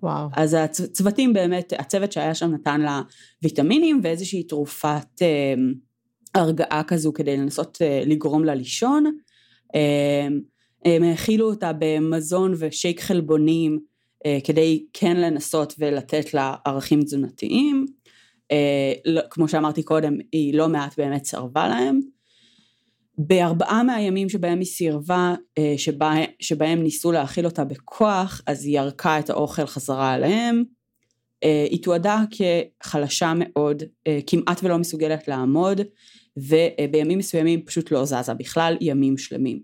וואו. 0.03 0.29
אז 0.37 0.55
הצוותים 0.55 1.33
באמת, 1.33 1.73
הצוות 1.79 2.13
שהיה 2.13 2.35
שם 2.35 2.51
נתן 2.55 2.81
לה 2.81 3.03
ויטמינים 3.43 4.01
ואיזושהי 4.03 4.43
תרופת 4.43 5.23
אה, 5.23 5.55
הרגעה 6.35 6.83
כזו 6.87 7.13
כדי 7.13 7.37
לנסות 7.37 7.79
אה, 7.83 8.03
לגרום 8.07 8.45
לה 8.45 8.55
לישון. 8.55 9.05
אה, 9.75 10.27
הם 10.85 11.03
האכילו 11.03 11.51
אותה 11.51 11.73
במזון 11.79 12.55
ושייק 12.59 13.01
חלבונים 13.01 13.79
אה, 14.27 14.39
כדי 14.45 14.85
כן 14.93 15.17
לנסות 15.17 15.75
ולתת 15.79 16.35
לה 16.35 16.55
ערכים 16.65 17.03
תזונתיים. 17.03 17.87
אה, 18.53 18.93
לא- 19.05 19.23
כמו 19.31 19.49
שאמרתי 19.49 19.83
קודם, 19.83 20.17
היא 20.33 20.55
לא 20.55 20.69
מעט 20.69 20.99
באמת 20.99 21.25
סרבה 21.25 21.69
להם. 21.69 22.01
בארבעה 23.19 23.83
מהימים 23.83 24.29
שבהם 24.29 24.59
היא 24.59 24.67
סירבה, 24.67 25.35
אה, 25.59 25.75
שבה, 25.77 26.15
שבהם 26.41 26.83
ניסו 26.83 27.13
להאכיל 27.13 27.47
אותה 27.47 27.65
בכוח, 27.65 28.43
אז 28.47 28.65
היא 28.65 28.79
ירקה 28.79 29.19
את 29.19 29.31
האוכל 29.31 29.67
חזרה 29.67 30.13
עליהם. 30.13 30.65
היא 31.71 31.83
תועדה 31.83 32.25
כחלשה 32.31 33.33
מאוד, 33.37 33.83
כמעט 34.27 34.65
ולא 34.65 34.79
מסוגלת 34.79 35.29
לעמוד, 35.29 35.81
ובימים 36.37 37.19
מסוימים 37.19 37.63
פשוט 37.63 37.91
לא 37.91 38.05
זזה 38.05 38.35
בכלל, 38.35 38.77
ימים 38.81 39.19
שלמים. 39.19 39.63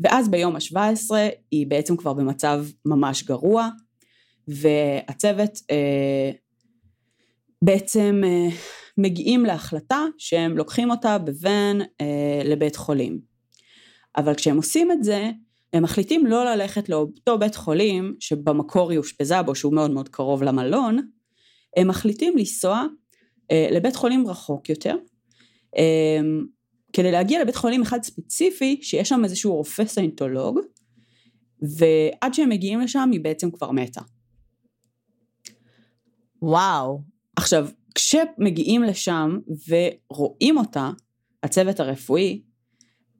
ואז 0.00 0.28
ביום 0.30 0.56
ה-17 0.56 1.10
היא 1.50 1.66
בעצם 1.66 1.96
כבר 1.96 2.12
במצב 2.12 2.64
ממש 2.84 3.22
גרוע, 3.22 3.68
והצוות 4.48 5.50
אה, 5.70 6.30
בעצם 7.62 8.22
אה, 8.24 8.48
מגיעים 8.98 9.44
להחלטה 9.44 10.04
שהם 10.18 10.56
לוקחים 10.56 10.90
אותה 10.90 11.18
בוון 11.18 11.80
אה, 12.00 12.42
לבית 12.44 12.76
חולים. 12.76 13.20
אבל 14.16 14.34
כשהם 14.34 14.56
עושים 14.56 14.92
את 14.92 15.04
זה, 15.04 15.30
הם 15.72 15.82
מחליטים 15.82 16.26
לא 16.26 16.44
ללכת 16.44 16.88
לאותו 16.88 17.38
בית 17.38 17.54
חולים 17.54 18.14
שבמקור 18.20 18.90
היא 18.90 18.98
אושפזה 18.98 19.42
בו, 19.42 19.54
שהוא 19.54 19.74
מאוד 19.74 19.90
מאוד 19.90 20.08
קרוב 20.08 20.42
למלון, 20.42 21.08
הם 21.76 21.88
מחליטים 21.88 22.36
לנסוע 22.36 22.84
לבית 23.52 23.96
חולים 23.96 24.28
רחוק 24.28 24.68
יותר, 24.68 24.96
אה, 25.76 26.20
כדי 26.92 27.12
להגיע 27.12 27.42
לבית 27.42 27.56
חולים 27.56 27.82
אחד 27.82 28.02
ספציפי, 28.02 28.78
שיש 28.82 29.08
שם 29.08 29.24
איזשהו 29.24 29.54
רופא 29.54 29.84
סיינטולוג, 29.86 30.60
ועד 31.78 32.34
שהם 32.34 32.48
מגיעים 32.48 32.80
לשם 32.80 33.08
היא 33.12 33.20
בעצם 33.20 33.50
כבר 33.50 33.70
מתה. 33.70 34.00
וואו. 36.42 37.00
עכשיו, 37.36 37.68
כשמגיעים 37.94 38.82
לשם 38.82 39.38
ורואים 39.68 40.58
אותה, 40.58 40.90
הצוות 41.42 41.80
הרפואי, 41.80 42.42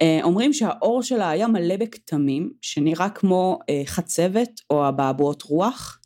אה, 0.02 0.20
אומרים 0.22 0.52
שהאור 0.52 1.02
שלה 1.02 1.30
היה 1.30 1.48
מלא 1.48 1.76
בכתמים, 1.76 2.52
שנראה 2.62 3.10
כמו 3.10 3.58
אה, 3.70 3.82
חצבת 3.86 4.50
או 4.70 4.88
אבעבועות 4.88 5.42
רוח, 5.42 6.00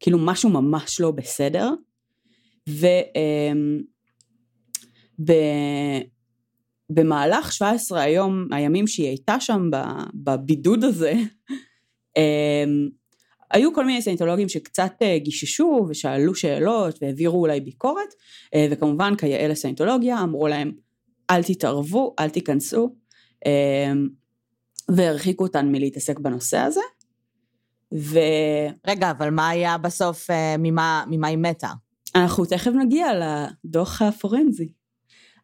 כאילו 0.00 0.18
משהו 0.18 0.50
ממש 0.50 1.00
לא 1.00 1.10
בסדר, 1.10 1.70
ו... 2.70 2.86
אה, 2.86 3.52
ב- 5.24 6.00
במהלך 6.90 7.52
17 7.52 8.00
היום, 8.00 8.46
הימים 8.50 8.86
שהיא 8.86 9.06
הייתה 9.06 9.40
שם 9.40 9.70
בבידוד 10.14 10.84
הזה, 10.84 11.12
אה, 12.16 12.64
היו 13.50 13.74
כל 13.74 13.86
מיני 13.86 14.02
סיינטולוגים 14.02 14.48
שקצת 14.48 14.92
אה, 15.02 15.18
גיששו 15.18 15.86
ושאלו 15.88 16.34
שאלות 16.34 16.98
והעבירו 17.02 17.40
אולי 17.40 17.60
ביקורת, 17.60 18.14
אה, 18.54 18.66
וכמובן 18.70 19.16
כיאה 19.16 19.48
לסיינטולוגיה 19.48 20.22
אמרו 20.22 20.48
להם 20.48 20.72
אל 21.30 21.42
תתערבו, 21.42 22.14
אל 22.18 22.30
תיכנסו, 22.30 22.94
אה, 23.46 23.92
והרחיקו 24.88 25.44
אותן 25.44 25.72
מלהתעסק 25.72 26.18
בנושא 26.18 26.58
הזה. 26.58 26.80
רגע, 28.86 29.10
אבל 29.10 29.30
מה 29.30 29.48
היה 29.48 29.78
בסוף, 29.78 30.30
אה, 30.30 30.54
ממה 30.58 31.04
ממה 31.10 31.28
היא 31.28 31.38
מתה? 31.38 31.70
ואנחנו 32.14 32.44
תכף 32.44 32.70
נגיע 32.70 33.06
לדוח 33.64 34.02
הפורנזי. 34.02 34.72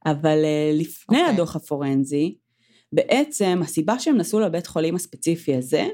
אבל 0.07 0.45
אה, 0.45 0.71
לפני 0.75 1.19
אוקיי. 1.19 1.35
הדוח 1.35 1.57
הפורנזי, 1.57 2.37
בעצם 2.93 3.61
הסיבה 3.63 3.99
שהם 3.99 4.17
נסעו 4.17 4.41
לבית 4.41 4.67
חולים 4.67 4.95
הספציפי 4.95 5.55
הזה, 5.55 5.89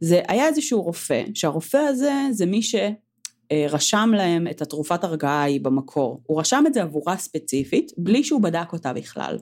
זה 0.00 0.20
היה 0.28 0.46
איזשהו 0.46 0.82
רופא, 0.82 1.24
שהרופא 1.34 1.76
הזה 1.76 2.12
זה 2.30 2.46
מי 2.46 2.60
שרשם 2.62 4.10
להם 4.16 4.46
את 4.46 4.62
התרופת 4.62 5.04
הרגעה 5.04 5.42
ההיא 5.42 5.60
במקור. 5.60 6.22
הוא 6.26 6.40
רשם 6.40 6.64
את 6.66 6.74
זה 6.74 6.82
עבורה 6.82 7.16
ספציפית, 7.16 7.92
בלי 7.98 8.24
שהוא 8.24 8.42
בדק 8.42 8.72
אותה 8.72 8.92
בכלל. 8.92 9.38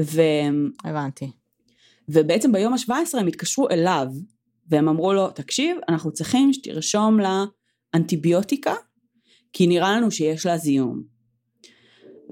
ו... 0.00 0.20
הבנתי. 0.84 1.30
ובעצם 2.08 2.52
ביום 2.52 2.72
ה-17 2.72 3.18
הם 3.18 3.26
התקשרו 3.26 3.70
אליו, 3.70 4.06
והם 4.68 4.88
אמרו 4.88 5.12
לו, 5.12 5.30
תקשיב, 5.30 5.76
אנחנו 5.88 6.12
צריכים 6.12 6.52
שתרשום 6.52 7.20
לה 7.20 7.44
אנטיביוטיקה, 7.94 8.74
כי 9.52 9.66
נראה 9.66 9.96
לנו 9.96 10.10
שיש 10.10 10.46
לה 10.46 10.58
זיהום. 10.58 11.02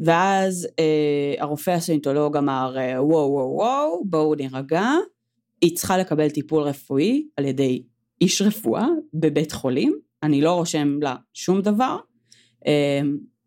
ואז 0.04 0.68
אה, 0.78 1.34
הרופא 1.38 1.70
הסיינטולוג 1.70 2.36
אמר, 2.36 2.74
אה, 2.78 3.04
וואו 3.04 3.30
וואו 3.32 3.54
וואו, 3.54 4.04
בואו 4.04 4.34
נירגע, 4.34 4.90
היא 5.60 5.76
צריכה 5.76 5.98
לקבל 5.98 6.30
טיפול 6.30 6.62
רפואי 6.62 7.26
על 7.36 7.44
ידי 7.44 7.82
איש 8.20 8.42
רפואה 8.42 8.86
בבית 9.14 9.52
חולים, 9.52 9.98
אני 10.22 10.40
לא 10.40 10.52
רושם 10.52 10.98
לה 11.02 11.16
שום 11.34 11.60
דבר, 11.60 11.96
אה, 12.66 13.00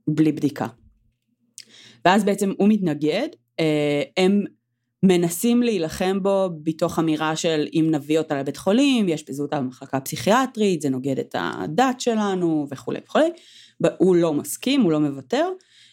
בלי 0.07 0.31
בדיקה. 0.31 0.67
ואז 2.05 2.23
בעצם 2.23 2.53
הוא 2.57 2.69
מתנגד, 2.69 3.27
אה, 3.59 4.03
הם 4.17 4.43
מנסים 5.07 5.63
להילחם 5.63 6.23
בו 6.23 6.49
בתוך 6.63 6.99
אמירה 6.99 7.35
של 7.35 7.67
אם 7.73 7.87
נביא 7.91 8.17
אותה 8.17 8.39
לבית 8.39 8.57
חולים, 8.57 9.09
יאשפזו 9.09 9.43
אותה 9.43 9.59
במחלקה 9.59 9.99
פסיכיאטרית, 9.99 10.81
זה 10.81 10.89
נוגד 10.89 11.19
את 11.19 11.35
הדת 11.39 12.01
שלנו 12.01 12.67
וכולי 12.71 12.99
וכולי. 13.05 13.29
הוא 13.97 14.15
לא 14.15 14.33
מסכים, 14.33 14.81
הוא 14.81 14.91
לא 14.91 14.99
מוותר, 14.99 15.49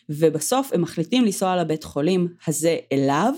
ובסוף 0.08 0.72
הם 0.72 0.80
מחליטים 0.80 1.24
לנסוע 1.24 1.56
לבית 1.56 1.84
חולים 1.84 2.28
הזה 2.46 2.76
אליו, 2.92 3.34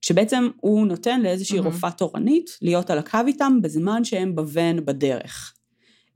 כשבעצם 0.00 0.48
הוא 0.56 0.86
נותן 0.86 1.20
לאיזושהי 1.20 1.60
מהמם. 1.60 1.72
רופאה 1.72 1.90
תורנית 1.90 2.50
להיות 2.62 2.90
על 2.90 2.98
הקו 2.98 3.18
איתם 3.26 3.58
בזמן 3.62 4.04
שהם 4.04 4.34
בוון 4.34 4.84
בדרך. 4.84 5.54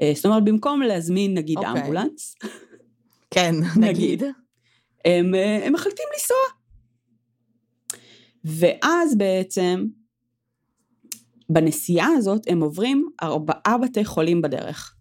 אה, 0.02 0.12
זאת 0.14 0.26
אומרת, 0.26 0.44
במקום 0.44 0.82
להזמין 0.82 1.34
נגיד 1.34 1.58
אוקיי. 1.58 1.72
אמבולנס, 1.72 2.34
כן, 3.30 3.54
נגיד. 3.76 4.22
נגיד. 4.22 4.22
הם, 5.04 5.34
אה, 5.34 5.66
הם 5.66 5.72
מחליטים 5.72 6.06
לנסוע. 6.14 6.65
ואז 8.46 9.18
בעצם, 9.18 9.86
בנסיעה 11.50 12.08
הזאת 12.16 12.42
הם 12.46 12.62
עוברים 12.62 13.10
ארבעה 13.22 13.78
בתי 13.82 14.04
חולים 14.04 14.42
בדרך. 14.42 14.96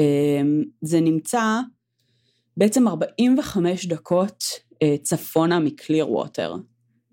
אה, 0.00 0.42
זה 0.82 1.00
נמצא 1.00 1.60
בעצם 2.56 2.88
45 2.88 3.86
דקות 3.86 4.44
אה, 4.82 4.96
צפונה 5.02 5.58
מקליר 5.58 6.10
ווטר. 6.10 6.54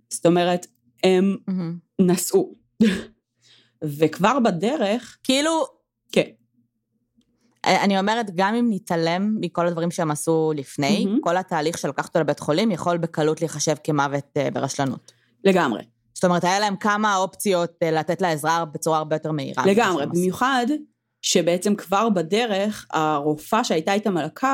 זאת 0.09 0.25
אומרת, 0.25 0.67
הם 1.03 1.37
מהמם. 1.47 1.77
נסעו. 2.01 2.55
וכבר 3.83 4.39
בדרך, 4.39 5.17
כאילו, 5.23 5.65
כן, 6.11 6.29
אני 7.65 7.99
אומרת, 7.99 8.35
גם 8.35 8.55
אם 8.55 8.67
נתעלם 8.69 9.37
מכל 9.39 9.67
הדברים 9.67 9.91
שהם 9.91 10.11
עשו 10.11 10.51
לפני, 10.55 11.05
מהמם. 11.05 11.21
כל 11.21 11.37
התהליך 11.37 11.77
של 11.77 11.87
לקחת 11.87 12.07
אותו 12.07 12.19
לבית 12.19 12.39
חולים 12.39 12.71
יכול 12.71 12.97
בקלות 12.97 13.41
להיחשב 13.41 13.75
כמוות 13.83 14.25
אה, 14.37 14.51
ברשלנות. 14.51 15.11
לגמרי. 15.43 15.83
זאת 16.13 16.25
אומרת, 16.25 16.43
היה 16.43 16.59
להם 16.59 16.75
כמה 16.75 17.15
אופציות 17.15 17.73
אה, 17.83 17.91
לתת 17.91 18.21
לה 18.21 18.31
עזרה 18.31 18.65
בצורה 18.65 18.97
הרבה 18.97 19.15
יותר 19.15 19.31
מהירה. 19.31 19.65
לגמרי. 19.65 20.05
במיוחד 20.05 20.65
שבעצם 21.21 21.75
כבר 21.75 22.09
בדרך 22.09 22.87
הרופאה 22.91 23.63
שהייתה 23.63 23.93
איתם 23.93 24.17
על 24.17 24.25
הקו 24.25 24.47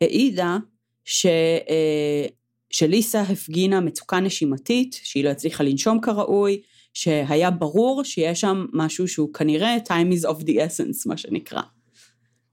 העידה 0.00 0.56
ש, 1.04 1.26
אה, 1.26 2.26
שליסה 2.70 3.20
הפגינה 3.20 3.80
מצוקה 3.80 4.20
נשימתית, 4.20 5.00
שהיא 5.02 5.24
לא 5.24 5.28
הצליחה 5.28 5.64
לנשום 5.64 6.00
כראוי, 6.00 6.60
שהיה 6.94 7.50
ברור 7.50 8.04
שיש 8.04 8.40
שם 8.40 8.66
משהו 8.72 9.08
שהוא 9.08 9.34
כנראה 9.34 9.76
time 9.84 10.20
is 10.20 10.28
of 10.28 10.42
the 10.42 10.52
essence, 10.52 11.02
מה 11.06 11.16
שנקרא. 11.16 11.62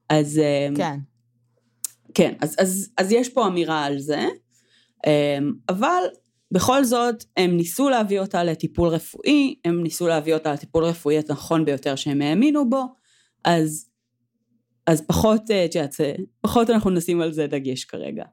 אז 0.09 0.37
אה, 0.37 0.67
כן. 0.75 0.99
כן, 2.13 2.33
אז, 2.41 2.55
אז, 2.59 2.89
אז 2.97 3.11
יש 3.11 3.29
פה 3.29 3.47
אמירה 3.47 3.85
על 3.85 3.99
זה, 3.99 4.25
אמ, 5.05 5.53
אבל 5.69 6.03
בכל 6.51 6.83
זאת 6.83 7.23
הם 7.37 7.57
ניסו 7.57 7.89
להביא 7.89 8.19
אותה 8.19 8.43
לטיפול 8.43 8.89
רפואי, 8.89 9.55
הם 9.65 9.83
ניסו 9.83 10.07
להביא 10.07 10.33
אותה 10.33 10.53
לטיפול 10.53 10.83
רפואי 10.83 11.17
הנכון 11.17 11.65
ביותר 11.65 11.95
שהם 11.95 12.21
האמינו 12.21 12.69
בו, 12.69 12.83
אז, 13.45 13.89
אז 14.87 15.01
פחות, 15.07 15.51
אה, 15.51 15.65
את 15.65 15.75
יודעת, 15.75 15.95
פחות 16.41 16.69
אנחנו 16.69 16.89
נשים 16.89 17.21
על 17.21 17.33
זה 17.33 17.47
דגש 17.47 17.83
כרגע. 17.83 18.23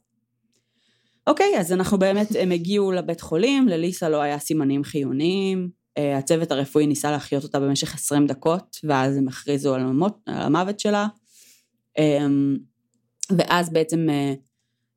אוקיי, 1.27 1.59
אז 1.59 1.73
אנחנו 1.73 1.99
באמת, 1.99 2.29
הם 2.41 2.51
הגיעו 2.51 2.93
לבית 2.93 3.21
חולים, 3.21 3.69
לליסה 3.69 4.09
לא 4.09 4.23
היה 4.23 4.39
סימנים 4.39 4.85
חיוניים, 4.85 5.71
אה, 5.99 6.19
הצוות 6.19 6.53
הרפואי 6.53 6.87
ניסה 6.87 7.11
להחיות 7.11 7.43
אותה 7.43 7.61
במשך 7.61 7.95
20 7.95 8.27
דקות, 8.27 8.77
ואז 8.85 9.17
הם 9.17 9.29
הכריזו 9.29 9.75
על, 9.75 9.81
המות, 9.81 10.19
על 10.27 10.43
המוות 10.43 10.81
שלה. 10.81 11.07
אמ, 11.99 12.57
ואז 13.39 13.73
בעצם 13.73 14.11
אה, 14.11 14.35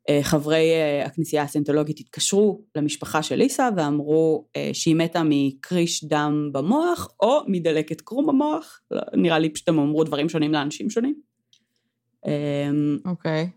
אה, 0.10 0.24
חברי 0.24 0.72
אה, 0.72 1.06
הכנסייה 1.06 1.44
הסנטולוגית 1.44 2.00
התקשרו 2.00 2.62
למשפחה 2.76 3.24
של 3.24 3.36
ליסה 3.36 3.70
ואמרו 3.78 4.48
שהיא 4.74 4.96
מתה 4.96 5.22
מקריש 5.26 6.04
דם 6.04 6.50
במוח 6.52 7.08
או 7.20 7.40
מדלקת 7.48 8.02
קרום 8.02 8.28
במוח, 8.28 8.82
לא, 8.92 9.02
נראה 9.14 9.40
לי 9.40 9.50
פשוט 9.50 9.70
הם 9.70 9.80
אמרו 9.80 10.04
דברים 10.04 10.30
שונים 10.30 10.54
לאנשים 10.54 10.90
שונים. 10.90 11.16
אמ, 12.28 12.98
אוקיי. 13.06 13.50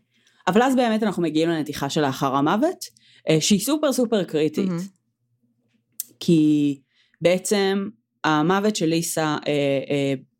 אבל 0.46 0.62
אז 0.62 0.76
באמת 0.76 1.02
אנחנו 1.02 1.22
מגיעים 1.22 1.48
לנתיחה 1.48 1.90
של 1.90 2.00
לאחר 2.00 2.34
המוות, 2.34 2.84
שהיא 3.40 3.60
סופר 3.60 3.92
סופר 3.92 4.24
קריטית. 4.24 4.68
מהמם. 4.68 4.80
כי 6.20 6.80
בעצם 7.20 7.88
המוות 8.24 8.76
של 8.76 8.86
ליסה 8.86 9.36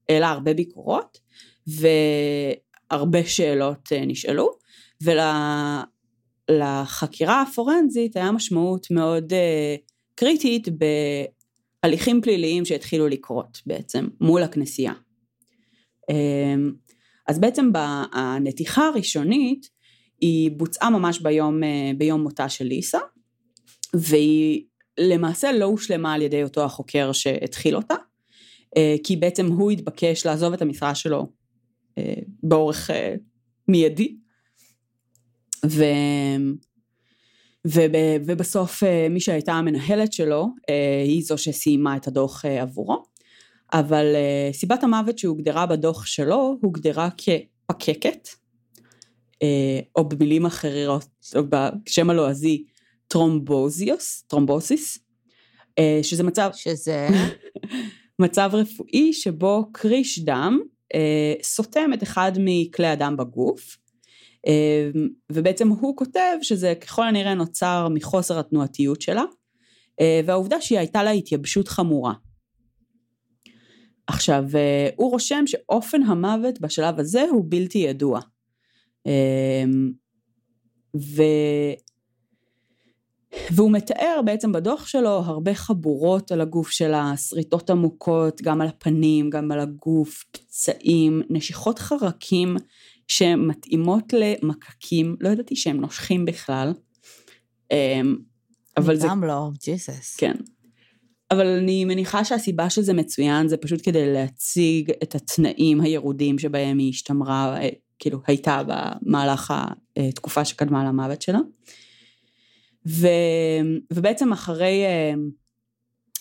העלה 0.08 0.30
הרבה 0.30 0.54
ביקורות, 0.54 1.18
והרבה 2.90 3.24
שאלות 3.24 3.92
אה, 3.92 4.06
נשאלו, 4.06 4.50
ולחקירה 6.50 7.42
הפורנזית 7.42 8.16
היה 8.16 8.32
משמעות 8.32 8.90
מאוד 8.90 9.32
אה, 9.32 9.76
קריטית 10.14 10.68
בהליכים 11.82 12.20
פליליים 12.22 12.64
שהתחילו 12.64 13.08
לקרות 13.08 13.58
בעצם 13.66 14.08
מול 14.20 14.42
הכנסייה. 14.42 14.92
אה, 16.10 16.54
אז 17.28 17.38
בעצם 17.38 17.70
הנתיחה 18.12 18.86
הראשונית 18.86 19.68
היא 20.20 20.50
בוצעה 20.50 20.90
ממש 20.90 21.20
ביום, 21.20 21.64
אה, 21.64 21.90
ביום 21.98 22.22
מותה 22.22 22.48
של 22.48 22.64
ליסה, 22.64 22.98
והיא 23.94 24.64
למעשה 24.98 25.52
לא 25.52 25.64
הושלמה 25.64 26.14
על 26.14 26.22
ידי 26.22 26.42
אותו 26.42 26.64
החוקר 26.64 27.12
שהתחיל 27.12 27.76
אותה, 27.76 27.94
כי 29.04 29.16
בעצם 29.16 29.46
הוא 29.46 29.70
התבקש 29.70 30.26
לעזוב 30.26 30.52
את 30.52 30.62
המשרה 30.62 30.94
שלו 30.94 31.26
באורך 32.42 32.90
אה, 32.90 33.14
מיידי, 33.68 34.16
ו... 35.66 35.84
וב, 37.64 37.92
ובסוף 38.26 38.82
אה, 38.82 39.06
מי 39.10 39.20
שהייתה 39.20 39.52
המנהלת 39.52 40.12
שלו 40.12 40.48
אה, 40.70 41.02
היא 41.04 41.22
זו 41.24 41.38
שסיימה 41.38 41.96
את 41.96 42.06
הדוח 42.06 42.44
אה, 42.44 42.62
עבורו, 42.62 43.02
אבל 43.72 44.14
אה, 44.14 44.52
סיבת 44.52 44.82
המוות 44.82 45.18
שהוגדרה 45.18 45.66
בדוח 45.66 46.06
שלו 46.06 46.58
הוגדרה 46.62 47.08
כפקקת, 47.10 48.28
אה, 49.42 49.80
או 49.96 50.08
במילים 50.08 50.46
אחרות, 50.46 51.06
או 51.36 51.42
בשם 51.48 52.10
הלועזי 52.10 52.64
thrombosius, 53.08 54.24
thrombosis, 54.26 54.98
אה, 55.78 56.00
שזה 56.02 56.22
מצב, 56.22 56.50
שזה... 56.54 57.08
מצב 58.20 58.50
רפואי 58.52 59.12
שבו 59.12 59.68
קריש 59.72 60.18
דם 60.18 60.58
אה, 60.62 60.66
סותם 61.42 61.90
את 61.94 62.02
אחד 62.02 62.32
מכלי 62.38 62.86
הדם 62.86 63.16
בגוף, 63.16 63.76
אה, 64.46 64.90
ובעצם 65.32 65.68
הוא 65.68 65.96
כותב 65.96 66.36
שזה 66.42 66.74
ככל 66.80 67.08
הנראה 67.08 67.34
נוצר 67.34 67.88
מחוסר 67.90 68.38
התנועתיות 68.38 69.02
שלה, 69.02 69.24
אה, 70.00 70.20
והעובדה 70.24 70.60
שהיא 70.60 70.78
הייתה 70.78 71.02
לה 71.02 71.10
התייבשות 71.10 71.68
חמורה. 71.68 72.12
עכשיו, 74.06 74.44
אה, 74.54 74.88
הוא 74.96 75.10
רושם 75.10 75.46
שאופן 75.46 76.02
המוות 76.02 76.60
בשלב 76.60 76.98
הזה 77.00 77.22
הוא 77.30 77.44
בלתי 77.48 77.78
ידוע. 77.78 78.20
אה, 79.06 79.64
ו... 80.96 81.22
והוא 83.50 83.72
מתאר 83.72 84.20
בעצם 84.24 84.52
בדוח 84.52 84.86
שלו 84.86 85.10
הרבה 85.10 85.54
חבורות 85.54 86.32
על 86.32 86.40
הגוף 86.40 86.70
שלה, 86.70 87.12
שריטות 87.16 87.70
עמוקות, 87.70 88.42
גם 88.42 88.60
על 88.60 88.68
הפנים, 88.68 89.30
גם 89.30 89.52
על 89.52 89.60
הגוף, 89.60 90.24
פצעים, 90.32 91.22
נשיכות 91.30 91.78
חרקים 91.78 92.56
שמתאימות 93.08 94.12
למקקים, 94.12 95.16
לא 95.20 95.28
ידעתי 95.28 95.56
שהם 95.56 95.80
נושכים 95.80 96.24
בכלל. 96.24 96.72
אמ, 97.72 98.16
אבל 98.76 98.96
זה, 98.96 99.08
גם 99.08 99.24
לא, 99.24 99.50
ג'יסוס. 99.64 100.16
כן. 100.16 100.34
אבל 101.30 101.46
אני 101.46 101.84
מניחה 101.84 102.24
שהסיבה 102.24 102.70
שזה 102.70 102.92
מצוין 102.92 103.48
זה 103.48 103.56
פשוט 103.56 103.80
כדי 103.82 104.12
להציג 104.12 104.92
את 105.02 105.14
התנאים 105.14 105.80
הירודים 105.80 106.38
שבהם 106.38 106.78
היא 106.78 106.90
השתמרה, 106.90 107.62
אה, 107.62 107.68
כאילו 107.98 108.20
הייתה 108.26 108.62
במהלך 108.66 109.54
התקופה 109.96 110.44
שקדמה 110.44 110.84
למוות 110.84 111.22
שלה. 111.22 111.38
ו, 112.88 113.08
ובעצם 113.92 114.32
אחרי, 114.32 114.84
אה, 114.84 115.14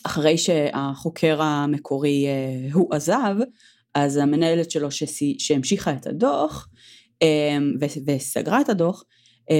אחרי 0.05 0.37
שהחוקר 0.37 1.41
המקורי 1.41 2.25
אה, 2.27 2.73
הוא 2.73 2.93
עזב, 2.95 3.35
אז 3.93 4.17
המנהלת 4.17 4.71
שלו 4.71 4.91
שסי, 4.91 5.35
שהמשיכה 5.39 5.93
את 5.93 6.07
הדוח 6.07 6.69
אה, 7.21 7.57
וסגרה 8.05 8.61
את 8.61 8.69
הדוח, 8.69 9.03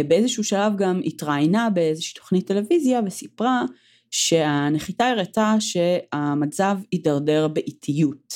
באיזשהו 0.07 0.43
שלב 0.43 0.73
גם 0.77 1.01
התראיינה 1.05 1.69
באיזושהי 1.69 2.13
תוכנית 2.13 2.47
טלוויזיה 2.47 2.99
וסיפרה 3.05 3.63
שהנחיתה 4.11 5.07
הראתה 5.07 5.55
שהמצב 5.59 6.77
הידרדר 6.91 7.47
באיטיות, 7.47 8.33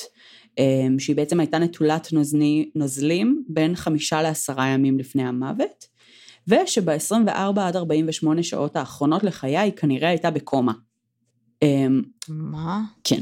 שהיא 0.98 1.16
בעצם 1.16 1.40
הייתה 1.40 1.58
נטולת 1.58 2.12
נוזני, 2.12 2.70
נוזלים 2.74 3.44
בין 3.48 3.76
חמישה 3.76 4.22
לעשרה 4.22 4.66
ימים 4.66 4.98
לפני 4.98 5.22
המוות, 5.22 5.86
ושב-24 6.48 7.60
עד 7.60 7.76
48 7.76 8.42
שעות 8.42 8.76
האחרונות 8.76 9.24
לחיי 9.24 9.58
היא 9.58 9.72
כנראה 9.72 10.08
הייתה 10.08 10.30
בקומה. 10.30 10.72
אמ, 11.62 12.02
מה? 12.28 12.80
כן. 13.04 13.20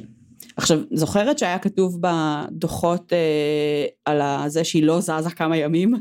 עכשיו, 0.57 0.79
זוכרת 0.93 1.39
שהיה 1.39 1.59
כתוב 1.59 1.99
בדוחות 2.01 3.13
אה, 3.13 3.87
על 4.05 4.49
זה 4.49 4.65
שהיא 4.65 4.83
לא 4.83 5.01
זזה 5.01 5.31
כמה 5.37 5.57
ימים? 5.57 5.95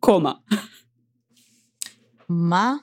קומה. 0.00 0.32
מה? 2.28 2.74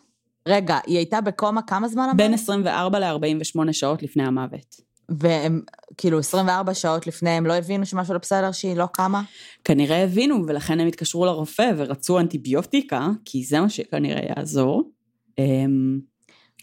רגע, 0.47 0.79
היא 0.85 0.97
הייתה 0.97 1.21
בקומה 1.21 1.61
כמה 1.61 1.87
זמן? 1.87 2.09
בין 2.17 2.33
24 2.33 2.99
ל-48 2.99 3.71
שעות 3.73 4.03
לפני 4.03 4.23
המוות. 4.23 4.75
והם, 5.09 5.61
כאילו, 5.97 6.19
24 6.19 6.73
שעות 6.73 7.07
לפני, 7.07 7.29
הם 7.29 7.45
לא 7.45 7.53
הבינו 7.53 7.85
שמשהו 7.85 8.13
לא 8.13 8.19
בסדר, 8.19 8.51
שהיא 8.51 8.75
לא 8.75 8.85
קמה? 8.93 9.21
כנראה 9.63 10.03
הבינו, 10.03 10.47
ולכן 10.47 10.79
הם 10.79 10.87
התקשרו 10.87 11.25
לרופא 11.25 11.71
ורצו 11.77 12.19
אנטיביוטיקה, 12.19 13.07
כי 13.25 13.43
זה 13.43 13.59
מה 13.59 13.69
שכנראה 13.69 14.21
יעזור. 14.29 14.91
אמ, 15.37 15.99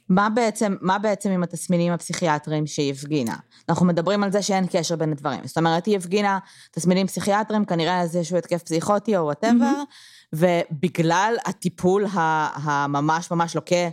מה 0.08 0.28
בעצם, 0.30 0.76
מה 0.80 0.98
בעצם 0.98 1.30
עם 1.30 1.42
התסמינים 1.42 1.92
הפסיכיאטריים 1.92 2.66
שהיא 2.66 2.92
הפגינה? 2.92 3.36
אנחנו 3.68 3.86
מדברים 3.86 4.24
על 4.24 4.32
זה 4.32 4.42
שאין 4.42 4.66
קשר 4.70 4.96
בין 4.96 5.12
הדברים. 5.12 5.40
זאת 5.44 5.58
אומרת, 5.58 5.86
היא 5.86 5.96
הפגינה 5.96 6.38
תסמינים 6.70 7.06
פסיכיאטריים, 7.06 7.64
כנראה 7.64 8.02
איזשהו 8.02 8.36
התקף 8.36 8.62
פסיכוטי 8.62 9.16
או 9.16 9.22
whatever, 9.22 9.82
ובגלל 10.32 11.34
הטיפול 11.46 12.06
הממש 12.54 13.30
ממש 13.30 13.54
לוקה 13.54 13.88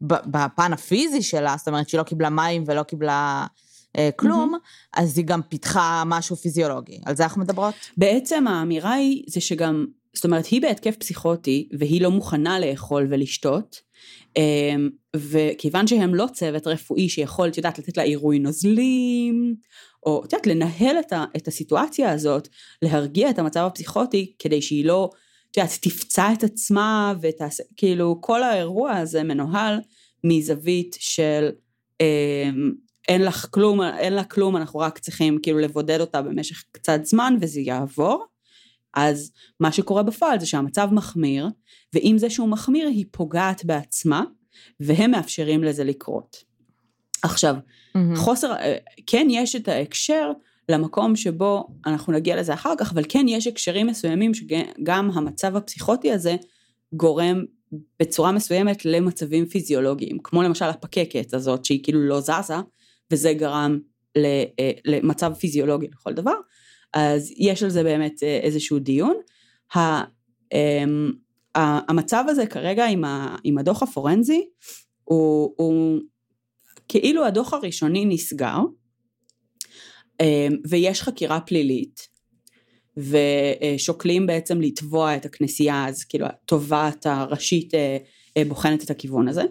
בפן 0.00 0.72
הפיזי 0.72 1.22
שלה, 1.22 1.54
זאת 1.58 1.68
אומרת 1.68 1.88
שהיא 1.88 1.98
לא 1.98 2.02
קיבלה 2.04 2.30
מים 2.30 2.64
ולא 2.66 2.82
קיבלה 2.82 3.46
אה, 3.98 4.10
כלום, 4.16 4.54
אז 4.96 5.18
היא 5.18 5.26
גם 5.26 5.42
פיתחה 5.42 6.02
משהו 6.06 6.36
פיזיולוגי. 6.36 6.98
על 7.06 7.16
זה 7.16 7.22
אנחנו 7.22 7.40
מדברות? 7.40 7.74
בעצם 7.96 8.46
האמירה 8.46 8.92
היא, 8.92 9.22
זה 9.26 9.40
שגם, 9.40 9.86
זאת 10.14 10.24
אומרת, 10.24 10.46
היא 10.46 10.62
בהתקף 10.62 10.96
פסיכוטי, 10.96 11.68
והיא 11.78 12.02
לא 12.02 12.10
מוכנה 12.10 12.60
לאכול 12.60 13.06
ולשתות, 13.10 13.76
אמ, 14.36 14.88
וכיוון 15.16 15.86
שהם 15.86 16.14
לא 16.14 16.26
צוות 16.32 16.66
רפואי 16.66 17.08
שיכול, 17.08 17.48
את 17.48 17.56
יודעת, 17.56 17.78
לתת 17.78 17.96
לה 17.96 18.02
עירוי 18.02 18.38
נוזלים, 18.38 19.54
או 20.06 20.24
את 20.24 20.32
יודעת, 20.32 20.46
לנהל 20.46 20.96
את, 21.00 21.12
ה, 21.12 21.24
את 21.36 21.48
הסיטואציה 21.48 22.10
הזאת, 22.10 22.48
להרגיע 22.82 23.30
את 23.30 23.38
המצב 23.38 23.60
הפסיכוטי, 23.60 24.32
כדי 24.38 24.62
שהיא 24.62 24.84
לא, 24.84 25.10
את 25.50 25.56
יודעת, 25.56 25.78
תפצע 25.82 26.32
את 26.32 26.44
עצמה 26.44 27.14
ותעשה, 27.22 27.62
כאילו, 27.76 28.18
כל 28.20 28.42
האירוע 28.42 28.92
הזה 28.92 29.22
מנוהל 29.22 29.80
מזווית 30.24 30.96
של 31.00 31.50
אה, 32.00 32.50
אין 33.08 33.22
לך 33.22 33.46
כלום, 33.50 33.82
אין 33.82 34.12
לה 34.12 34.24
כלום, 34.24 34.56
אנחנו 34.56 34.80
רק 34.80 34.98
צריכים 34.98 35.38
כאילו 35.42 35.58
לבודד 35.58 36.00
אותה 36.00 36.22
במשך 36.22 36.64
קצת 36.72 37.00
זמן 37.04 37.36
וזה 37.40 37.60
יעבור. 37.60 38.24
אז 38.94 39.32
מה 39.60 39.72
שקורה 39.72 40.02
בפועל 40.02 40.40
זה 40.40 40.46
שהמצב 40.46 40.88
מחמיר, 40.92 41.48
ועם 41.92 42.18
זה 42.18 42.30
שהוא 42.30 42.48
מחמיר 42.48 42.88
היא 42.88 43.04
פוגעת 43.10 43.64
בעצמה, 43.64 44.24
והם 44.80 45.10
מאפשרים 45.10 45.64
לזה 45.64 45.84
לקרות. 45.84 46.36
עכשיו, 47.22 47.56
mm-hmm. 47.56 48.16
חוסר, 48.16 48.52
אה, 48.52 48.76
כן 49.06 49.26
יש 49.30 49.56
את 49.56 49.68
ההקשר 49.68 50.30
למקום 50.68 51.16
שבו, 51.16 51.68
אנחנו 51.86 52.12
נגיע 52.12 52.36
לזה 52.36 52.54
אחר 52.54 52.74
כך, 52.78 52.92
אבל 52.92 53.02
כן 53.08 53.26
יש 53.28 53.46
הקשרים 53.46 53.86
מסוימים 53.86 54.34
שגם 54.34 55.10
המצב 55.14 55.56
הפסיכוטי 55.56 56.12
הזה 56.12 56.36
גורם 56.92 57.44
בצורה 58.00 58.32
מסוימת 58.32 58.84
למצבים 58.84 59.46
פיזיולוגיים, 59.46 60.18
כמו 60.24 60.42
למשל 60.42 60.64
הפקקת 60.64 61.34
הזאת 61.34 61.64
שהיא 61.64 61.84
כאילו 61.84 62.00
לא 62.00 62.20
זזה, 62.20 62.54
וזה 63.12 63.32
גרם 63.32 63.78
אה, 64.16 64.44
למצב 64.84 65.32
פיזיולוגי 65.34 65.86
לכל 65.92 66.12
דבר, 66.12 66.34
אז 66.94 67.32
יש 67.36 67.62
על 67.62 67.70
זה 67.70 67.82
באמת 67.82 68.22
אה, 68.22 68.40
איזשהו 68.42 68.78
דיון. 68.78 69.16
אמ, 69.76 71.12
המצב 71.54 72.24
הזה 72.28 72.46
כרגע 72.46 72.86
עם 73.44 73.58
הדוח 73.58 73.82
הפורנזי 73.82 74.44
הוא, 75.04 75.54
הוא 75.56 76.00
כאילו 76.88 77.24
הדוח 77.24 77.54
הראשוני 77.54 78.04
נסגר 78.04 78.58
אמ, 80.20 80.56
ויש 80.68 81.02
חקירה 81.02 81.40
פלילית 81.40 82.08
ושוקלים 82.96 84.26
בעצם 84.26 84.60
לתבוע 84.60 85.16
את 85.16 85.24
הכנסייה 85.24 85.88
אז 85.88 86.04
כאילו 86.04 86.26
התובעת 86.26 87.06
הראשית 87.06 87.74
אה, 87.74 88.44
בוחנת 88.48 88.84
את 88.84 88.90
הכיוון 88.90 89.28
הזה 89.28 89.42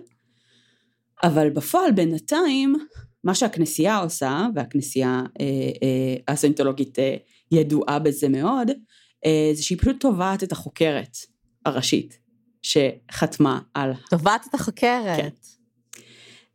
אבל 1.23 1.49
בפועל 1.49 1.91
בינתיים 1.91 2.75
מה 3.23 3.35
שהכנסייה 3.35 3.97
עושה, 3.97 4.47
והכנסייה 4.55 5.23
אה, 5.41 5.45
אה, 5.83 6.33
הסנטולוגית 6.33 6.99
אה, 6.99 7.15
ידועה 7.51 7.99
בזה 7.99 8.29
מאוד, 8.29 8.71
זה 9.53 9.63
שהיא 9.63 9.77
פשוט 9.77 9.99
תובעת 9.99 10.43
את 10.43 10.51
החוקרת 10.51 11.17
הראשית 11.65 12.19
שחתמה 12.61 13.59
על... 13.73 13.91
תובעת 14.09 14.45
את 14.49 14.53
החוקרת. 14.53 15.17
כן. 15.17 15.29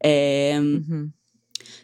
אה, 0.04 0.58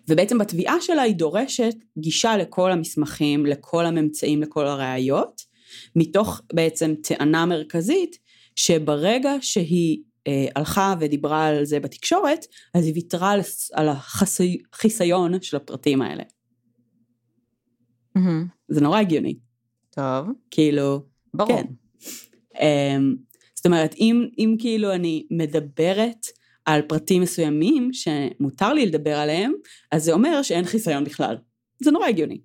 ובעצם 0.09 0.39
בתביעה 0.39 0.81
שלה 0.81 1.03
היא 1.03 1.15
דורשת 1.15 1.75
גישה 1.99 2.37
לכל 2.37 2.73
המסמכים, 2.73 3.47
לכל 3.47 3.87
הממצאים, 3.87 4.43
לכל 4.43 4.67
הראיות, 4.67 5.43
מתוך 5.97 6.41
בעצם 6.53 6.95
טענה 7.03 7.47
מרכזית 7.47 8.19
שברגע 8.57 9.33
שהיא 9.41 9.99
אה, 10.29 10.47
הלכה 10.57 10.95
ודיברה 11.01 11.47
על 11.47 11.65
זה 11.65 11.81
בתקשורת, 11.81 12.47
אז 12.75 12.87
היא 12.87 12.95
ויתרה 12.95 13.31
על, 13.31 13.41
על 13.73 13.89
החיסיון 13.89 15.43
של 15.43 15.57
הפרטים 15.57 16.03
האלה. 16.03 16.23
Mm-hmm. 18.19 18.47
זה 18.69 18.81
נורא 18.81 18.99
הגיוני. 18.99 19.39
טוב. 19.91 20.27
כאילו, 20.51 21.03
ברור. 21.35 21.49
כן. 21.49 21.67
אה, 22.61 22.97
זאת 23.55 23.67
אומרת, 23.67 23.95
אם, 23.95 24.29
אם 24.39 24.57
כאילו 24.59 24.93
אני 24.93 25.27
מדברת 25.31 26.27
על 26.65 26.83
פרטים 26.83 27.23
מסוימים 27.23 27.91
שמותר 27.93 28.73
לי 28.73 28.87
לדבר 28.87 29.19
עליהם, 29.19 29.53
אז 29.93 30.05
זה 30.05 30.13
אומר 30.13 30.43
שאין 30.43 30.65
חיסיון 30.65 31.05
בכלל. 31.05 31.37
זה 31.83 31.91
נורא 31.91 32.07
הגיוני. 32.07 32.41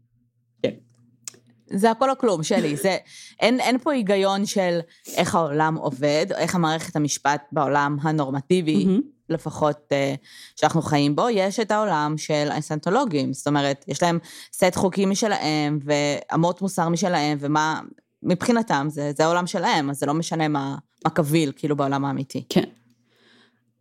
זה 1.70 1.92
הכל 1.92 2.10
או 2.10 2.18
כלום, 2.18 2.44
שלי. 2.44 2.76
זה, 2.76 2.98
אין, 3.40 3.60
אין 3.60 3.78
פה 3.78 3.94
היגיון 3.94 4.46
של 4.46 4.80
איך 5.16 5.36
העולם 5.36 5.76
עובד, 5.76 6.26
או 6.32 6.38
איך 6.38 6.56
המערכת 6.56 6.96
המשפט 6.96 7.42
בעולם 7.52 7.98
הנורמטיבי, 8.02 8.86
mm-hmm. 8.86 9.02
לפחות 9.30 9.78
uh, 9.78 10.18
שאנחנו 10.60 10.82
חיים 10.82 11.16
בו, 11.16 11.30
יש 11.30 11.60
את 11.60 11.72
העולם 11.72 12.14
של 12.18 12.50
האסנטולוגים. 12.52 13.34
זאת 13.34 13.48
אומרת, 13.48 13.86
יש 13.88 14.04
להם 14.04 14.20
סט 14.54 14.76
חוקים 14.76 15.10
משלהם, 15.10 15.80
ואמות 15.84 16.62
מוסר 16.62 16.90
משלהם, 16.90 17.38
ומה, 17.42 17.82
מבחינתם, 18.24 18.88
זה, 18.90 19.12
זה 19.18 19.26
העולם 19.26 19.48
שלהם, 19.48 19.90
אז 19.90 19.98
זה 19.98 20.06
לא 20.06 20.14
משנה 20.14 20.48
מה, 20.48 20.76
מה 21.06 21.12
קביל, 21.12 21.52
כאילו, 21.56 21.76
בעולם 21.76 22.06
האמיתי. 22.06 22.46
כן. 22.50 22.64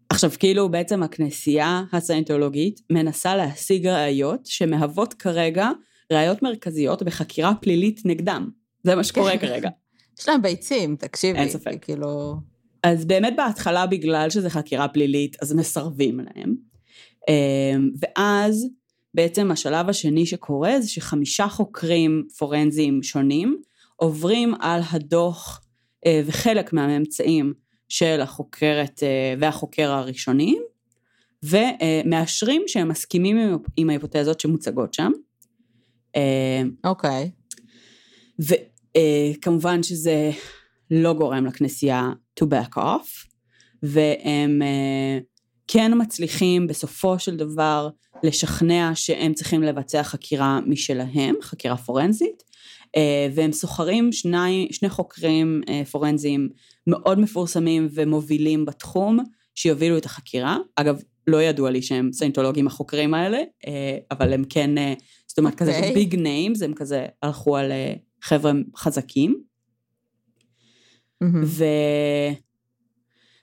עכשיו, 0.09 0.31
כאילו, 0.39 0.69
בעצם 0.69 1.03
הכנסייה 1.03 1.83
הסיינטולוגית 1.93 2.81
מנסה 2.91 3.37
להשיג 3.37 3.87
ראיות 3.87 4.41
שמהוות 4.47 5.15
כרגע 5.15 5.71
ראיות 6.13 6.43
מרכזיות 6.43 7.03
בחקירה 7.03 7.55
פלילית 7.55 8.01
נגדם. 8.05 8.51
זה 8.83 8.95
מה 8.95 9.05
שקורה 9.05 9.39
כן. 9.39 9.47
כרגע. 9.47 9.69
יש 10.19 10.29
להם 10.29 10.43
ביצים, 10.43 10.97
תקשיבי. 10.97 11.39
אין 11.39 11.49
ספק. 11.49 11.79
כאילו... 11.81 12.35
אז 12.83 13.05
באמת 13.05 13.35
בהתחלה, 13.37 13.87
בגלל 13.87 14.31
שזה 14.31 14.51
חקירה 14.51 14.89
פלילית, 14.89 15.37
אז 15.43 15.53
מסרבים 15.53 16.21
להם. 16.21 16.55
אמ, 17.29 17.91
ואז 18.01 18.67
בעצם 19.15 19.51
השלב 19.51 19.89
השני 19.89 20.27
שקורה 20.27 20.81
זה 20.81 20.89
שחמישה 20.89 21.49
חוקרים 21.49 22.27
פורנזיים 22.39 23.03
שונים 23.03 23.61
עוברים 23.97 24.55
על 24.61 24.81
הדוח 24.91 25.61
אה, 26.07 26.23
וחלק 26.27 26.73
מהממצאים 26.73 27.53
של 27.89 28.21
החוקרת 28.21 29.03
אה, 29.03 29.35
והחוקר 29.39 29.91
הראשונים, 29.91 30.63
ומאשרים 31.43 32.63
שהם 32.67 32.89
מסכימים 32.89 33.59
עם 33.77 33.91
ההיפותזות 33.91 34.41
שמוצגות 34.41 34.95
שם. 34.95 35.13
אה, 36.17 36.63
אוקיי. 36.85 37.31
וכמובן 38.39 39.83
שזה 39.83 40.31
לא 40.91 41.15
גורם 41.15 41.47
לכנסייה 41.47 42.11
to 42.41 42.45
back 42.45 42.77
off, 42.77 43.27
והם 43.83 44.63
אה, 44.63 45.19
כן 45.69 45.93
מצליחים 45.97 46.67
בסופו 46.67 47.19
של 47.19 47.37
דבר 47.37 47.89
לשכנע 48.23 48.91
שהם 48.95 49.35
צריכים 49.35 49.63
לבצע 49.63 50.03
חקירה 50.03 50.61
משלהם, 50.67 51.35
חקירה 51.43 51.77
פורנזית, 51.77 52.43
אה, 52.97 53.29
והם 53.35 53.53
שוכרים 53.53 54.13
שני, 54.13 54.69
שני 54.73 54.89
חוקרים 54.89 55.63
פורנזיים 55.91 56.49
מאוד 56.87 57.19
מפורסמים 57.21 57.89
ומובילים 57.93 58.65
בתחום, 58.65 59.19
שיובילו 59.55 59.99
את 59.99 60.05
החקירה. 60.05 60.59
אגב, 60.77 61.03
לא 61.27 61.43
ידוע 61.43 61.71
לי 61.71 61.83
שהם 61.83 62.13
סיינטולוגים 62.13 62.67
החוקרים 62.67 63.15
האלה, 63.15 63.39
אבל 64.11 64.33
הם 64.33 64.45
כן 64.49 64.71
זאת 65.37 65.39
אומרת, 65.39 65.55
okay. 65.55 65.57
כזה 65.57 65.91
big 65.95 66.07
אוקיי. 66.07 66.23
names, 66.23 66.63
הם 66.63 66.75
כזה 66.75 67.07
הלכו 67.23 67.57
על 67.57 67.73
אה, 67.73 67.95
חבר'ה 68.23 68.53
חזקים. 68.77 69.43
Mm-hmm. 71.25 71.45
ו... 71.45 71.65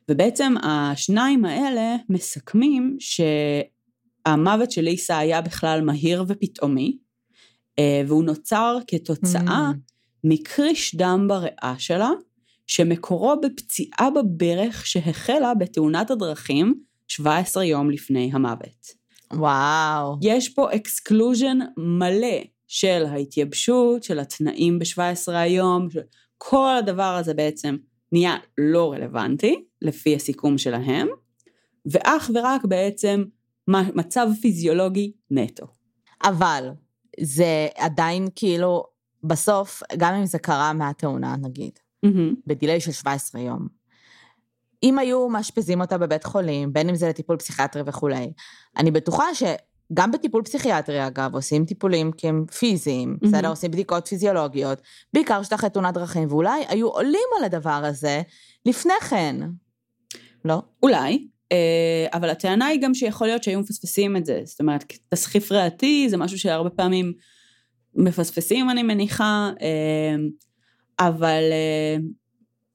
ובעצם 0.09 0.53
השניים 0.63 1.45
האלה 1.45 1.95
מסכמים 2.09 2.97
שהמוות 2.99 4.71
של 4.71 4.81
ליסה 4.81 5.17
היה 5.17 5.41
בכלל 5.41 5.81
מהיר 5.81 6.25
ופתאומי, 6.27 6.97
אה, 7.79 8.01
והוא 8.07 8.23
נוצר 8.23 8.77
כתוצאה 8.87 9.71
mm-hmm. 9.71 10.23
מקריש 10.23 10.95
דם 10.95 11.25
בריאה 11.29 11.75
שלה, 11.77 12.09
שמקורו 12.67 13.35
בפציעה 13.41 14.09
בברך 14.09 14.87
שהחלה 14.87 15.53
בתאונת 15.53 16.11
הדרכים 16.11 16.73
17 17.07 17.65
יום 17.65 17.89
לפני 17.89 18.29
המוות. 18.33 19.02
וואו. 19.35 20.17
יש 20.21 20.49
פה 20.49 20.75
exclusion 20.75 21.57
מלא 21.77 22.37
של 22.67 23.05
ההתייבשות, 23.09 24.03
של 24.03 24.19
התנאים 24.19 24.79
ב-17 24.79 25.31
היום, 25.33 25.87
כל 26.37 26.75
הדבר 26.79 27.15
הזה 27.19 27.33
בעצם 27.33 27.75
נהיה 28.11 28.35
לא 28.57 28.93
רלוונטי, 28.93 29.63
לפי 29.81 30.15
הסיכום 30.15 30.57
שלהם, 30.57 31.07
ואך 31.85 32.31
ורק 32.33 32.65
בעצם 32.65 33.23
מצב 33.67 34.27
פיזיולוגי 34.41 35.11
נטו. 35.31 35.65
אבל 36.23 36.69
זה 37.19 37.67
עדיין 37.77 38.27
כאילו, 38.35 38.83
בסוף, 39.23 39.83
גם 39.97 40.13
אם 40.13 40.25
זה 40.25 40.39
קרה 40.39 40.73
מהתאונה 40.73 41.35
נגיד, 41.41 41.79
mm-hmm. 42.05 42.35
בדיליי 42.47 42.79
של 42.79 42.91
17 42.91 43.41
יום, 43.41 43.67
אם 44.83 44.99
היו 44.99 45.29
מאשפזים 45.29 45.81
אותה 45.81 45.97
בבית 45.97 46.23
חולים, 46.23 46.73
בין 46.73 46.89
אם 46.89 46.95
זה 46.95 47.09
לטיפול 47.09 47.37
פסיכיאטרי 47.37 47.81
וכולי, 47.85 48.31
אני 48.77 48.91
בטוחה 48.91 49.25
שגם 49.33 50.11
בטיפול 50.11 50.43
פסיכיאטרי, 50.43 51.07
אגב, 51.07 51.35
עושים 51.35 51.65
טיפולים 51.65 52.11
כי 52.11 52.27
הם 52.27 52.45
פיזיים, 52.59 53.17
mm-hmm. 53.17 53.27
בסדר? 53.27 53.49
עושים 53.49 53.71
בדיקות 53.71 54.07
פיזיולוגיות, 54.07 54.81
בעיקר 55.13 55.43
שאתה 55.43 55.55
אחרי 55.55 55.69
תאונת 55.69 55.93
דרכים, 55.93 56.27
ואולי 56.31 56.63
היו 56.67 56.87
עולים 56.87 57.29
על 57.37 57.43
הדבר 57.43 57.81
הזה 57.85 58.21
לפני 58.65 58.93
כן. 59.09 59.35
לא? 60.45 60.61
אולי, 60.83 61.27
אה, 61.51 62.07
אבל 62.13 62.29
הטענה 62.29 62.65
היא 62.65 62.81
גם 62.81 62.93
שיכול 62.93 63.27
להיות 63.27 63.43
שהיו 63.43 63.59
מפספסים 63.59 64.17
את 64.17 64.25
זה. 64.25 64.41
זאת 64.45 64.59
אומרת, 64.59 64.93
תסחיף 65.09 65.51
ריאתי 65.51 66.09
זה 66.09 66.17
משהו 66.17 66.39
שהרבה 66.39 66.69
פעמים 66.69 67.13
מפספסים, 67.95 68.69
אני 68.69 68.83
מניחה, 68.83 69.51
אה, 69.61 70.15
אבל 70.99 71.43
אה, 71.51 71.97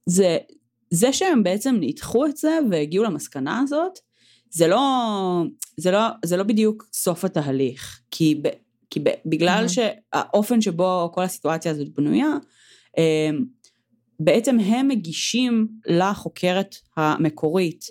זה, 0.07 0.39
זה 0.91 1.13
שהם 1.13 1.43
בעצם 1.43 1.77
ניתחו 1.81 2.27
את 2.27 2.37
זה 2.37 2.59
והגיעו 2.71 3.05
למסקנה 3.05 3.61
הזאת, 3.61 3.99
זה 4.51 4.67
לא, 4.69 5.43
זה 5.77 5.91
לא, 5.91 6.01
זה 6.25 6.37
לא 6.37 6.43
בדיוק 6.43 6.87
סוף 6.93 7.25
התהליך, 7.25 8.01
כי 8.11 8.41
ב, 8.43 8.49
כי 8.91 9.01
בגלל 9.27 9.65
Mhm. 9.65 9.69
שהאופן 9.69 10.61
שבו 10.61 11.11
כל 11.15 11.23
הסיטואציה 11.23 11.73
הזאת 11.73 11.89
בנויה, 11.89 12.33
אה, 12.99 13.31
בעצם 14.21 14.59
הם 14.61 14.89
מגישים 14.89 15.69
לחוקרת 15.87 16.77
המקורית 16.97 17.85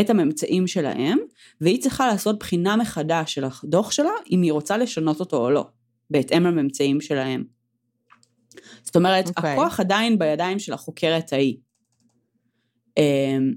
את 0.00 0.10
הממצאים 0.10 0.66
שלהם, 0.66 1.18
והיא 1.60 1.82
צריכה 1.82 2.06
לעשות 2.06 2.38
בחינה 2.38 2.76
מחדש 2.76 3.34
של 3.34 3.44
הדוח 3.44 3.90
שלה, 3.90 4.10
אם 4.30 4.42
היא 4.42 4.52
רוצה 4.52 4.76
לשנות 4.76 5.20
אותו 5.20 5.36
או 5.36 5.50
לא, 5.50 5.66
בהתאם 6.10 6.46
לממצאים 6.46 7.00
שלהם. 7.00 7.44
זאת 8.82 8.96
אומרת, 8.96 9.26
okay. 9.26 9.32
אוקיי. 9.36 9.52
הכוח 9.52 9.80
עדיין 9.80 10.18
בידיים 10.18 10.58
של 10.58 10.72
החוקרת 10.72 11.32
ההיא. 11.32 11.56
אמ, 12.98 13.52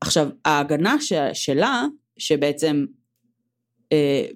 עכשיו, 0.00 0.28
ההגנה 0.44 0.96
ש, 1.00 1.12
שלה, 1.32 1.86
שבעצם 2.18 2.84
אה, 3.92 4.26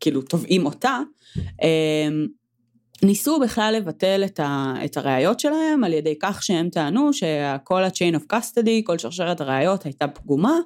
כאילו 0.00 0.22
תובעים 0.22 0.66
אותה, 0.66 0.98
אה, 1.62 2.08
ניסו 3.02 3.40
בכלל 3.40 3.74
לבטל 3.76 4.22
את, 4.24 4.40
ה, 4.40 4.74
את 4.84 4.96
הראיות 4.96 5.40
שלהם 5.40 5.84
על 5.84 5.92
ידי 5.92 6.14
כך 6.20 6.42
שהם 6.42 6.68
טענו 6.68 7.12
שכל 7.12 7.84
ה-chain 7.84 8.16
of 8.16 8.34
custody, 8.34 8.82
כל 8.84 8.98
שרשרת 8.98 9.40
הראיות 9.40 9.84
הייתה 9.84 10.08
פגומה, 10.08 10.58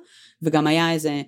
וגם 0.42 0.66
היה 0.66 0.92
איזה 0.92 1.22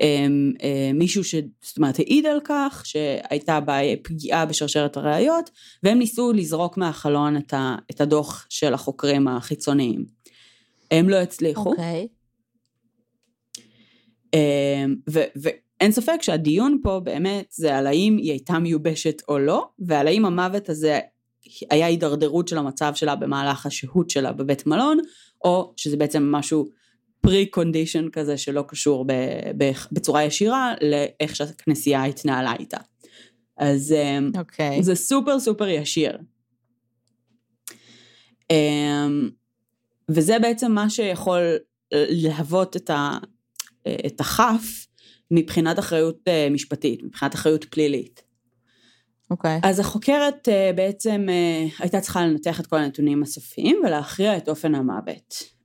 אה, 0.00 0.26
אה, 0.62 0.90
מישהו 0.94 1.24
ש... 1.24 1.34
זאת 1.62 1.76
אומרת, 1.76 1.98
העיד 1.98 2.26
על 2.26 2.40
כך 2.44 2.82
שהייתה 2.84 3.58
פגיעה 4.02 4.46
בשרשרת 4.46 4.96
הראיות, 4.96 5.50
והם 5.82 5.98
ניסו 5.98 6.32
לזרוק 6.32 6.76
מהחלון 6.76 7.36
את 7.90 8.00
הדוח 8.00 8.46
של 8.48 8.74
החוקרים 8.74 9.28
החיצוניים. 9.28 10.04
הם 10.90 11.08
לא 11.08 11.16
הצליחו. 11.16 11.70
אוקיי. 11.70 12.08
אמ, 14.34 14.96
ואין 15.36 15.92
ספק 15.92 16.22
שהדיון 16.22 16.80
פה 16.82 17.00
באמת 17.00 17.46
זה 17.50 17.76
על 17.76 17.86
האם 17.86 18.16
היא 18.16 18.30
הייתה 18.30 18.58
מיובשת 18.58 19.22
או 19.28 19.38
לא, 19.38 19.68
ועל 19.78 20.06
האם 20.06 20.24
המוות 20.24 20.68
הזה 20.68 20.98
היה 21.70 21.86
הידרדרות 21.86 22.48
של 22.48 22.58
המצב 22.58 22.92
שלה 22.94 23.16
במהלך 23.16 23.66
השהות 23.66 24.10
שלה 24.10 24.32
בבית 24.32 24.66
מלון, 24.66 24.98
או 25.44 25.72
שזה 25.76 25.96
בעצם 25.96 26.32
משהו 26.32 26.68
פרי-קונדישן 27.20 28.08
כזה 28.12 28.36
שלא 28.36 28.64
קשור 28.68 29.04
ב- 29.04 29.12
ב- 29.58 29.72
בצורה 29.92 30.24
ישירה 30.24 30.74
לאיך 30.80 31.36
שהכנסייה 31.36 32.04
התנהלה 32.04 32.54
איתה. 32.58 32.78
אז 33.56 33.92
אמ, 33.92 34.30
אוקיי. 34.38 34.82
זה 34.82 34.94
סופר 34.94 35.40
סופר 35.40 35.68
ישיר. 35.68 36.18
אמ, 38.50 39.30
וזה 40.08 40.38
בעצם 40.38 40.72
מה 40.72 40.90
שיכול 40.90 41.40
להוות 41.92 42.76
את, 42.76 42.90
ה, 42.90 43.18
את 44.06 44.20
הכף 44.20 44.86
מבחינת 45.30 45.78
אחריות 45.78 46.28
אה, 46.28 46.48
משפטית, 46.50 47.02
מבחינת 47.02 47.34
אחריות 47.34 47.64
פלילית. 47.64 48.22
אוקיי. 49.30 49.60
אז 49.62 49.78
החוקרת 49.80 50.48
אה, 50.48 50.70
בעצם 50.74 51.26
אה, 51.28 51.66
הייתה 51.78 52.00
צריכה 52.00 52.26
לנתח 52.26 52.60
את 52.60 52.66
כל 52.66 52.76
הנתונים 52.76 53.22
הסופיים 53.22 53.80
ולהכריע 53.84 54.36
את 54.36 54.48
אופן 54.48 54.74
המוות. 54.74 55.58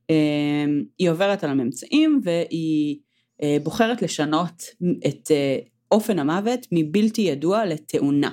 היא 0.99 1.09
עוברת 1.09 1.43
על 1.43 1.49
הממצאים 1.49 2.21
והיא 2.23 2.97
בוחרת 3.63 4.01
לשנות 4.01 4.63
את 5.07 5.31
אופן 5.91 6.19
המוות 6.19 6.59
מבלתי 6.71 7.21
ידוע 7.21 7.65
לתאונה. 7.65 8.31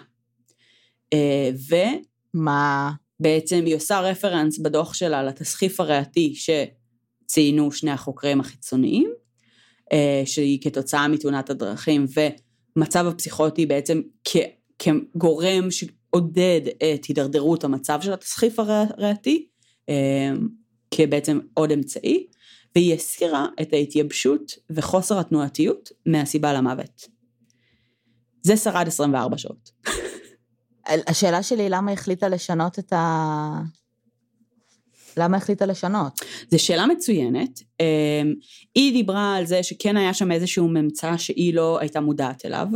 ו... 1.68 1.74
מה? 2.34 2.90
בעצם 3.20 3.62
היא 3.66 3.76
עושה 3.76 4.00
רפרנס 4.00 4.58
בדוח 4.58 4.94
שלה 4.94 5.22
לתסחיף 5.22 5.80
הריאתי 5.80 6.34
שציינו 6.34 7.72
שני 7.72 7.90
החוקרים 7.90 8.40
החיצוניים, 8.40 9.10
אה, 9.92 10.22
שהיא 10.24 10.58
כתוצאה 10.62 11.08
מתאונת 11.08 11.50
הדרכים 11.50 12.06
ומצב 12.76 13.06
הפסיכוטי 13.06 13.66
בעצם 13.66 14.00
כ, 14.24 14.36
כגורם 14.78 15.70
שעודד 15.70 16.60
את 16.94 17.04
הידרדרות 17.04 17.64
המצב 17.64 17.98
של 18.02 18.12
התסחיף 18.12 18.58
הריאתי, 18.58 19.46
אה, 19.88 20.30
כבעצם 20.90 21.40
עוד 21.54 21.72
אמצעי, 21.72 22.26
והיא 22.74 22.94
הסירה 22.94 23.46
את 23.62 23.72
ההתייבשות 23.72 24.52
וחוסר 24.70 25.18
התנועתיות 25.18 25.90
מהסיבה 26.06 26.52
למוות. 26.52 27.08
זה 28.42 28.56
שרד 28.56 28.86
24 28.86 29.38
שעות. 29.38 29.70
השאלה 30.86 31.42
שלי 31.42 31.68
למה 31.68 31.92
החליטה 31.92 32.28
לשנות 32.28 32.78
את 32.78 32.92
ה... 32.92 33.60
למה 35.16 35.36
החליטה 35.36 35.66
לשנות? 35.66 36.20
זו 36.50 36.64
שאלה 36.64 36.86
מצוינת. 36.86 37.62
אמ, 37.80 38.34
היא 38.74 38.92
דיברה 38.92 39.36
על 39.36 39.46
זה 39.46 39.62
שכן 39.62 39.96
היה 39.96 40.14
שם 40.14 40.32
איזשהו 40.32 40.68
ממצא 40.68 41.16
שהיא 41.16 41.54
לא 41.54 41.78
הייתה 41.80 42.00
מודעת 42.00 42.46
אליו, 42.46 42.66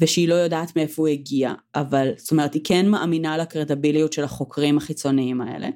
ושהיא 0.00 0.28
לא 0.28 0.34
יודעת 0.34 0.76
מאיפה 0.76 1.02
הוא 1.02 1.08
הגיע, 1.08 1.52
אבל 1.74 2.10
זאת 2.16 2.30
אומרת 2.30 2.54
היא 2.54 2.62
כן 2.64 2.88
מאמינה 2.88 3.36
לקרדיביליות 3.36 4.12
של 4.12 4.24
החוקרים 4.24 4.78
החיצוניים 4.78 5.40
האלה. 5.40 5.68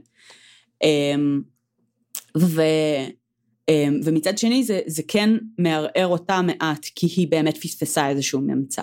אמ, 0.85 1.41
ו... 2.39 2.63
אמ, 3.69 4.01
ומצד 4.05 4.39
שני 4.39 4.65
זה, 4.65 4.81
זה 4.87 5.03
כן 5.09 5.31
מערער 5.59 6.07
אותה 6.07 6.43
מעט 6.43 6.87
כי 6.95 7.07
היא 7.17 7.29
באמת 7.29 7.57
פספסה 7.57 8.09
איזשהו 8.09 8.41
ממצא. 8.41 8.83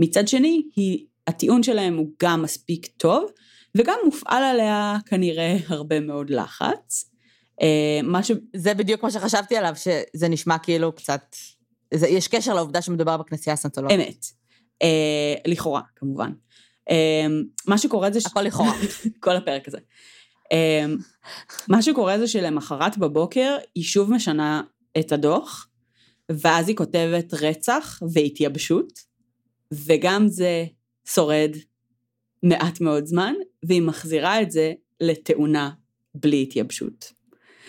מצד 0.00 0.28
שני 0.28 0.62
היא, 0.76 1.06
הטיעון 1.26 1.62
שלהם 1.62 1.96
הוא 1.96 2.08
גם 2.22 2.42
מספיק 2.42 2.86
טוב 2.86 3.30
וגם 3.74 3.98
מופעל 4.04 4.42
עליה 4.42 4.96
כנראה 5.06 5.56
הרבה 5.66 6.00
מאוד 6.00 6.30
לחץ. 6.30 7.10
אה, 7.62 8.00
מה 8.02 8.22
ש... 8.22 8.30
זה 8.56 8.74
בדיוק 8.74 9.02
מה 9.02 9.10
שחשבתי 9.10 9.56
עליו, 9.56 9.72
שזה 9.76 10.28
נשמע 10.28 10.58
כאילו 10.58 10.92
קצת... 10.92 11.36
זה, 11.94 12.08
יש 12.08 12.28
קשר 12.28 12.54
לעובדה 12.54 12.82
שמדובר 12.82 13.16
בכנסייה 13.16 13.54
הסנטולוגית. 13.54 14.00
אמת. 14.00 14.26
אה, 14.82 15.34
לכאורה, 15.46 15.82
כמובן. 15.96 16.32
אה, 16.90 17.26
מה 17.66 17.78
שקורה 17.78 18.10
זה... 18.10 18.20
ש... 18.20 18.26
הכל 18.26 18.42
לכאורה. 18.42 18.72
כל 19.20 19.36
הפרק 19.36 19.68
הזה. 19.68 19.78
אה, 20.52 20.84
מה 21.68 21.82
שקורה 21.82 22.18
זה 22.18 22.28
שלמחרת 22.28 22.98
בבוקר 22.98 23.56
היא 23.74 23.84
שוב 23.84 24.10
משנה 24.10 24.62
את 24.98 25.12
הדוח, 25.12 25.68
ואז 26.32 26.68
היא 26.68 26.76
כותבת 26.76 27.34
רצח 27.34 28.00
והתייבשות, 28.12 28.92
וגם 29.72 30.28
זה 30.28 30.64
שורד 31.08 31.50
מעט 32.42 32.80
מאוד 32.80 33.06
זמן, 33.06 33.34
והיא 33.62 33.82
מחזירה 33.82 34.42
את 34.42 34.50
זה 34.50 34.72
לתאונה 35.00 35.70
בלי 36.14 36.42
התייבשות. 36.42 37.12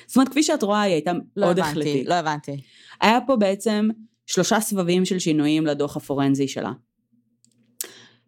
זאת 0.07 0.15
אומרת, 0.15 0.29
כפי 0.29 0.43
שאת 0.43 0.63
רואה, 0.63 0.81
היא 0.81 0.93
הייתה 0.93 1.13
לא 1.13 1.19
מאוד 1.35 1.59
הבנתי, 1.59 1.71
החלטית. 1.71 2.07
לא 2.07 2.13
הבנתי. 2.13 2.61
היה 3.01 3.19
פה 3.27 3.35
בעצם 3.35 3.89
שלושה 4.25 4.59
סבבים 4.59 5.05
של 5.05 5.19
שינויים 5.19 5.65
לדוח 5.65 5.97
הפורנזי 5.97 6.47
שלה. 6.47 6.71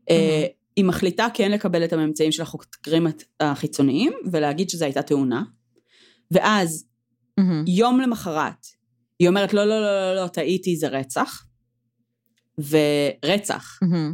אה, 0.09 0.45
היא 0.75 0.85
מחליטה 0.85 1.27
כן 1.33 1.51
לקבל 1.51 1.83
את 1.83 1.93
הממצאים 1.93 2.31
של 2.31 2.41
החוקרים 2.41 3.07
החיצוניים 3.39 4.13
ולהגיד 4.31 4.69
שזו 4.69 4.85
הייתה 4.85 5.01
תאונה, 5.01 5.43
ואז 6.31 6.85
מהמם. 7.37 7.63
יום 7.67 8.01
למחרת 8.01 8.67
היא 9.19 9.27
אומרת 9.27 9.53
לא 9.53 9.65
לא 9.65 9.81
לא 9.81 10.15
לא 10.15 10.23
לא 10.23 10.27
טעיתי 10.27 10.75
זה 10.75 10.87
רצח, 10.87 11.45
ורצח, 12.57 13.79
מהמם. 13.81 14.13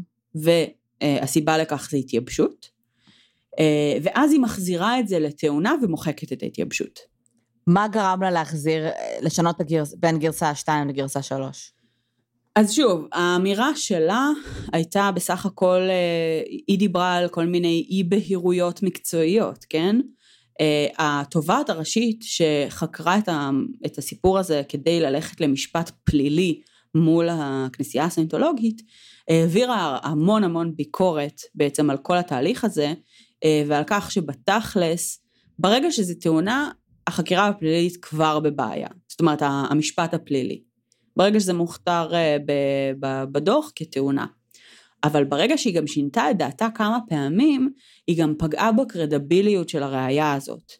והסיבה 1.04 1.58
לכך 1.58 1.88
זה 1.92 1.98
התייבשות, 1.98 2.70
אה, 3.60 3.98
ואז 4.04 4.32
היא 4.32 4.40
מחזירה 4.40 5.00
את 5.00 5.08
זה 5.08 5.20
לתאונה 5.20 5.76
ומוחקת 5.84 6.34
את 6.34 6.44
ההתייבשות. 6.44 7.00
מה 7.68 7.88
גרם 7.88 8.22
לה 8.22 8.32
להחזיר, 8.32 8.86
לשנות 9.22 9.56
את 9.56 9.62
הגרס, 9.62 9.94
בין 10.00 10.20
גרסה 10.20 10.56
2 10.56 10.88
לגרסה 10.88 11.22
3? 11.22 11.72
אז 12.56 12.72
שוב, 12.72 13.08
האמירה 13.12 13.76
שלה 13.76 14.30
הייתה 14.74 15.12
בסך 15.12 15.46
הכל, 15.46 15.82
אה, 15.82 16.42
היא 16.68 16.80
דיברה 16.80 17.16
על 17.16 17.28
כל 17.30 17.46
מיני 17.46 17.88
אי 17.90 18.04
בהירויות 18.04 18.84
מקצועיות, 18.84 19.66
כן? 19.70 20.00
אה, 20.62 20.88
התובעת 20.98 21.70
הראשית 21.70 22.24
שחקרה 22.24 23.18
את, 23.18 23.30
ה, 23.30 23.50
את 23.86 23.98
הסיפור 23.98 24.40
הזה 24.40 24.62
כדי 24.70 25.00
ללכת 25.00 25.42
למשפט 25.42 25.92
פלילי 26.04 26.62
מול 26.96 27.28
הכנסייה 27.32 28.06
הסיינטולוגית, 28.06 28.82
העבירה 29.30 30.00
המון 30.04 30.44
המון 30.44 30.76
ביקורת 30.76 31.42
בעצם 31.56 31.90
על 31.90 31.98
כל 31.98 32.18
התהליך 32.18 32.64
הזה, 32.64 32.94
אה, 33.44 33.64
ועל 33.68 33.84
כך 33.88 34.12
שבתכלס, 34.12 35.22
ברגע 35.60 35.92
שזה 35.92 36.16
תאונה, 36.16 36.72
החקירה 37.08 37.48
הפלילית 37.48 37.98
כבר 37.98 38.40
בבעיה. 38.40 38.88
זאת 39.08 39.20
אומרת, 39.20 39.40
המשפט 39.42 40.14
הפלילי. 40.14 40.62
ברגע 41.18 41.40
שזה 41.40 41.54
מוכתר 41.54 42.14
אה, 42.14 42.38
בדוח 43.32 43.72
כתאונה. 43.76 44.26
אבל 45.04 45.24
ברגע 45.24 45.58
שהיא 45.58 45.76
גם 45.76 45.88
שינתה 45.88 46.32
את 46.32 46.38
דעתה 46.38 46.68
כמה 46.76 46.98
פעמים, 47.10 47.72
היא 48.08 48.22
גם 48.24 48.34
פגעה 48.38 48.72
בקרדביליות 48.72 49.70
של 49.70 49.84
הראייה 49.84 50.34
הזאת. 50.34 50.72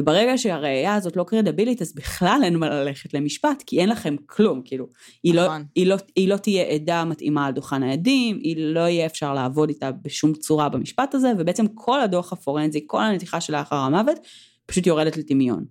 וברגע 0.00 0.38
שהראייה 0.38 0.94
הזאת 0.94 1.16
לא 1.16 1.24
קרדבילית, 1.24 1.82
אז 1.82 1.94
בכלל 1.94 2.40
אין 2.44 2.56
מה 2.56 2.68
ללכת 2.68 3.14
למשפט, 3.14 3.62
כי 3.66 3.80
אין 3.80 3.88
לכם 3.88 4.16
כלום, 4.26 4.62
כאילו, 4.64 4.86
היא, 5.22 5.34
לא, 5.34 5.44
נכון. 5.44 5.64
היא, 5.74 5.86
לא, 5.86 5.96
היא 6.16 6.28
לא 6.28 6.36
תהיה 6.36 6.64
עדה 6.64 7.04
מתאימה 7.04 7.46
על 7.46 7.52
דוכן 7.52 7.82
העדים, 7.82 8.38
היא 8.42 8.56
לא 8.58 8.80
יהיה 8.80 9.06
אפשר 9.06 9.34
לעבוד 9.34 9.68
איתה 9.68 9.92
בשום 9.92 10.32
צורה 10.32 10.68
במשפט 10.68 11.14
הזה, 11.14 11.32
ובעצם 11.38 11.66
כל 11.74 12.00
הדוח 12.00 12.32
הפורנזי, 12.32 12.84
כל 12.86 13.02
הנתיחה 13.02 13.40
של 13.40 13.52
לאחר 13.56 13.76
המוות, 13.76 14.18
פשוט 14.66 14.86
יורדת 14.86 15.16
לטמיון. 15.16 15.64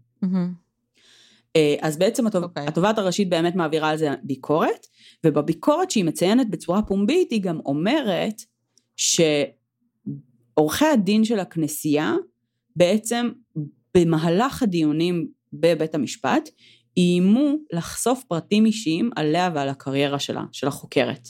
אה, 1.56 1.76
אז 1.82 1.98
בעצם 1.98 2.28
התוב... 2.28 2.44
אוקיי. 2.44 2.68
התובעת 2.68 2.98
הראשית 2.98 3.30
באמת 3.30 3.56
מעבירה 3.56 3.89
על 3.89 3.98
זה 3.98 4.10
ביקורת, 4.24 4.88
ובביקורת 5.26 5.92
שהיא 5.92 6.06
מציינת 6.06 6.50
בצורה 6.50 6.82
פומבית, 6.82 7.32
היא 7.32 7.42
גם 7.42 7.60
אומרת 7.65 8.42
שעורכי 8.96 10.86
הדין 10.86 11.24
של 11.26 11.39
הכנסייה 11.39 12.15
בעצם 12.76 13.30
במהלך 13.97 14.63
הדיונים 14.63 15.28
בבית 15.54 15.95
המשפט 15.95 16.49
איימו 16.97 17.56
לחשוף 17.73 18.23
פרטים 18.28 18.65
אישיים 18.65 19.10
עליה 19.15 19.49
ועל 19.56 19.69
הקריירה 19.69 20.19
שלה, 20.19 20.43
של 20.52 20.67
החוקרת. 20.67 21.28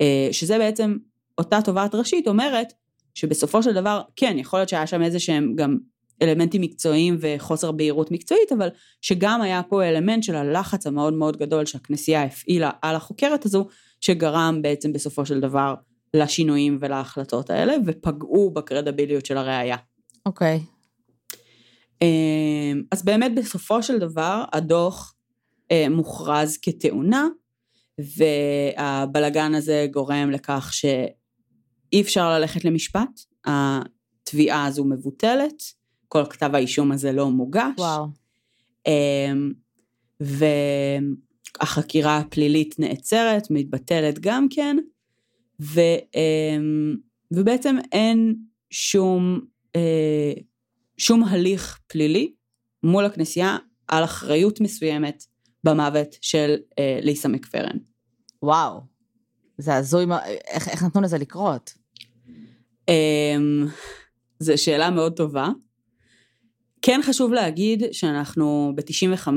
אה, 0.00 0.28
שזה 0.32 0.58
בעצם 0.58 0.96
אותה 1.38 1.62
תובעת 1.62 1.94
ראשית 1.94 2.28
אומרת 2.28 2.72
שבסופו 3.14 3.62
של 3.62 3.72
דבר, 3.74 4.02
כן, 4.16 4.36
יכול 4.38 4.58
להיות 4.58 4.68
שהיה 4.68 4.86
שם 4.86 5.02
איזה 5.02 5.18
שהם 5.18 5.54
גם 5.56 5.76
אלמנטים 6.22 6.60
מקצועיים 6.60 7.16
וחוסר 7.20 7.72
בהירות 7.72 8.10
מקצועית, 8.10 8.52
אבל 8.52 8.68
שגם 9.02 9.42
היה 9.42 9.62
פה 9.62 9.84
אלמנט 9.84 10.22
של 10.22 10.34
הלחץ 10.34 10.86
המאוד 10.86 11.14
מאוד 11.14 11.36
גדול 11.36 11.66
שהכנסייה 11.66 12.22
הפעילה 12.22 12.70
על 12.82 12.96
החוקרת 12.96 13.44
הזו, 13.44 13.66
שגרם 14.00 14.58
בעצם 14.62 14.92
בסופו 14.92 15.26
של 15.26 15.40
דבר 15.40 15.74
לשינויים 16.14 16.78
ולהחלטות 16.80 17.50
האלה, 17.50 17.74
ופגעו 17.86 18.50
בקרדיביליות 18.50 19.26
של 19.26 19.36
הראייה. 19.36 19.76
אוקיי. 20.26 20.60
Okay. 20.62 20.73
אמ, 22.04 22.82
אז 22.90 23.04
באמת 23.04 23.32
בסופו 23.34 23.82
של 23.82 23.98
דבר 23.98 24.44
הדוח 24.52 25.14
אה, 25.70 25.86
מוכרז 25.90 26.58
כתאונה, 26.62 27.28
והבלגן 27.98 29.54
הזה 29.54 29.86
גורם 29.90 30.30
לכך 30.30 30.70
שאי 30.72 32.00
אפשר 32.00 32.30
ללכת 32.30 32.64
למשפט, 32.64 33.20
התביעה 33.44 34.66
הזו 34.66 34.84
מבוטלת, 34.84 35.62
כל 36.08 36.24
כתב 36.30 36.50
האישום 36.54 36.92
הזה 36.92 37.12
לא 37.12 37.30
מוגש. 37.30 37.78
וואו. 37.78 38.06
אמ, 38.86 39.52
והחקירה 41.60 42.18
הפלילית 42.18 42.78
נעצרת, 42.78 43.46
מתבטלת 43.50 44.18
גם 44.18 44.46
כן, 44.50 44.76
ו, 45.60 45.80
אמ, 46.14 46.96
ובעצם 47.30 47.76
אין 47.92 48.34
שום, 48.70 49.40
אה, 49.76 50.32
שום 50.96 51.24
הליך 51.24 51.78
פלילי 51.86 52.32
מול 52.82 53.04
הכנסייה 53.04 53.56
על 53.88 54.04
אחריות 54.04 54.60
מסוימת 54.60 55.24
במוות 55.64 56.16
של 56.20 56.56
אה, 56.78 56.98
ליסה 57.02 57.28
מקפרן. 57.28 57.76
וואו, 58.42 58.80
זה 59.58 59.74
הזוי, 59.74 60.06
איך, 60.48 60.68
איך 60.68 60.82
נתנו 60.82 61.00
לזה 61.00 61.18
לקרות? 61.18 61.74
אמ, 62.88 63.66
זו 64.38 64.52
שאלה 64.56 64.90
מאוד 64.90 65.16
טובה. 65.16 65.48
כן 66.82 67.00
חשוב 67.04 67.32
להגיד 67.32 67.82
שאנחנו 67.92 68.72
ב-95, 68.74 69.28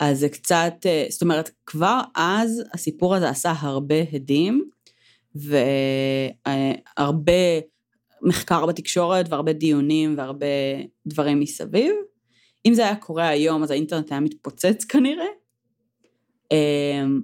אז 0.00 0.18
זה 0.18 0.28
קצת, 0.28 0.74
אה, 0.86 1.06
זאת 1.10 1.22
אומרת, 1.22 1.50
כבר 1.66 2.00
אז 2.14 2.62
הסיפור 2.74 3.14
הזה 3.14 3.28
עשה 3.28 3.52
הרבה 3.58 3.94
הדים, 4.12 4.70
והרבה 6.46 7.32
מחקר 8.22 8.66
בתקשורת 8.66 9.26
והרבה 9.28 9.52
דיונים 9.52 10.14
והרבה 10.18 10.46
דברים 11.06 11.40
מסביב. 11.40 11.94
אם 12.66 12.74
זה 12.74 12.84
היה 12.84 12.96
קורה 12.96 13.28
היום, 13.28 13.62
אז 13.62 13.70
האינטרנט 13.70 14.12
היה 14.12 14.20
מתפוצץ 14.20 14.84
כנראה. 14.84 15.26
אמ, 16.52 17.20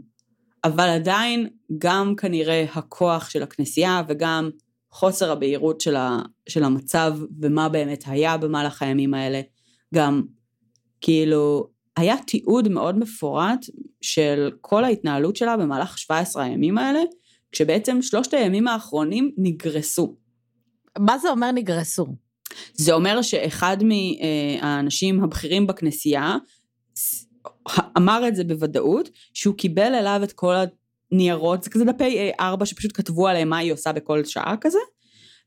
אבל 0.65 0.89
עדיין 0.89 1.49
גם 1.79 2.15
כנראה 2.17 2.65
הכוח 2.75 3.31
של 3.31 3.43
הכנסייה 3.43 4.03
וגם 4.09 4.51
חוסר 4.91 5.33
הבהירות 5.33 5.81
של, 5.81 5.97
ה, 5.97 6.19
של 6.49 6.65
המצב 6.65 7.13
ומה 7.41 7.69
באמת 7.69 8.05
היה 8.07 8.37
במהלך 8.37 8.83
הימים 8.83 9.15
האלה, 9.15 9.41
גם 9.95 10.23
כאילו 11.01 11.69
היה 11.97 12.17
תיעוד 12.27 12.69
מאוד 12.69 12.99
מפורט 12.99 13.67
של 14.01 14.51
כל 14.61 14.85
ההתנהלות 14.85 15.37
שלה 15.37 15.57
במהלך 15.57 15.99
17 15.99 16.45
הימים 16.45 16.79
האלה, 16.79 17.01
כשבעצם 17.53 18.03
שלושת 18.03 18.35
הימים 18.35 18.69
האחרונים 18.69 19.31
נגרסו. 19.39 20.17
מה 20.99 21.19
זה 21.19 21.31
אומר 21.31 21.51
נגרסו? 21.51 22.07
זה 22.73 22.93
אומר 22.93 23.23
שאחד 23.23 23.77
מהאנשים 23.83 25.25
הבכירים 25.25 25.67
בכנסייה 25.67 26.37
אמר 27.97 28.29
את 28.29 28.37
זה 28.37 28.45
בוודאות, 28.45 29.11
שהוא 29.35 29.55
קיבל 29.55 29.95
אליו 29.95 30.21
את 30.25 30.33
כל 30.33 30.55
ניירות, 31.13 31.63
זה 31.63 31.71
כזה 31.71 31.85
דפי 31.85 32.31
A4 32.41 32.65
שפשוט 32.65 32.91
כתבו 32.95 33.29
עליהם 33.29 33.49
מה 33.49 33.59
היא 33.59 33.73
עושה 33.73 33.93
בכל 33.93 34.25
שעה 34.25 34.55
כזה, 34.61 34.79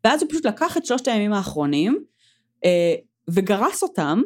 ואז 0.03 0.21
הוא 0.21 0.29
פשוט 0.29 0.45
לקח 0.45 0.77
את 0.77 0.85
שלושת 0.85 1.07
הימים 1.07 1.33
האחרונים 1.33 2.03
אה, 2.65 2.95
וגרס 3.27 3.83
אותם, 3.83 4.21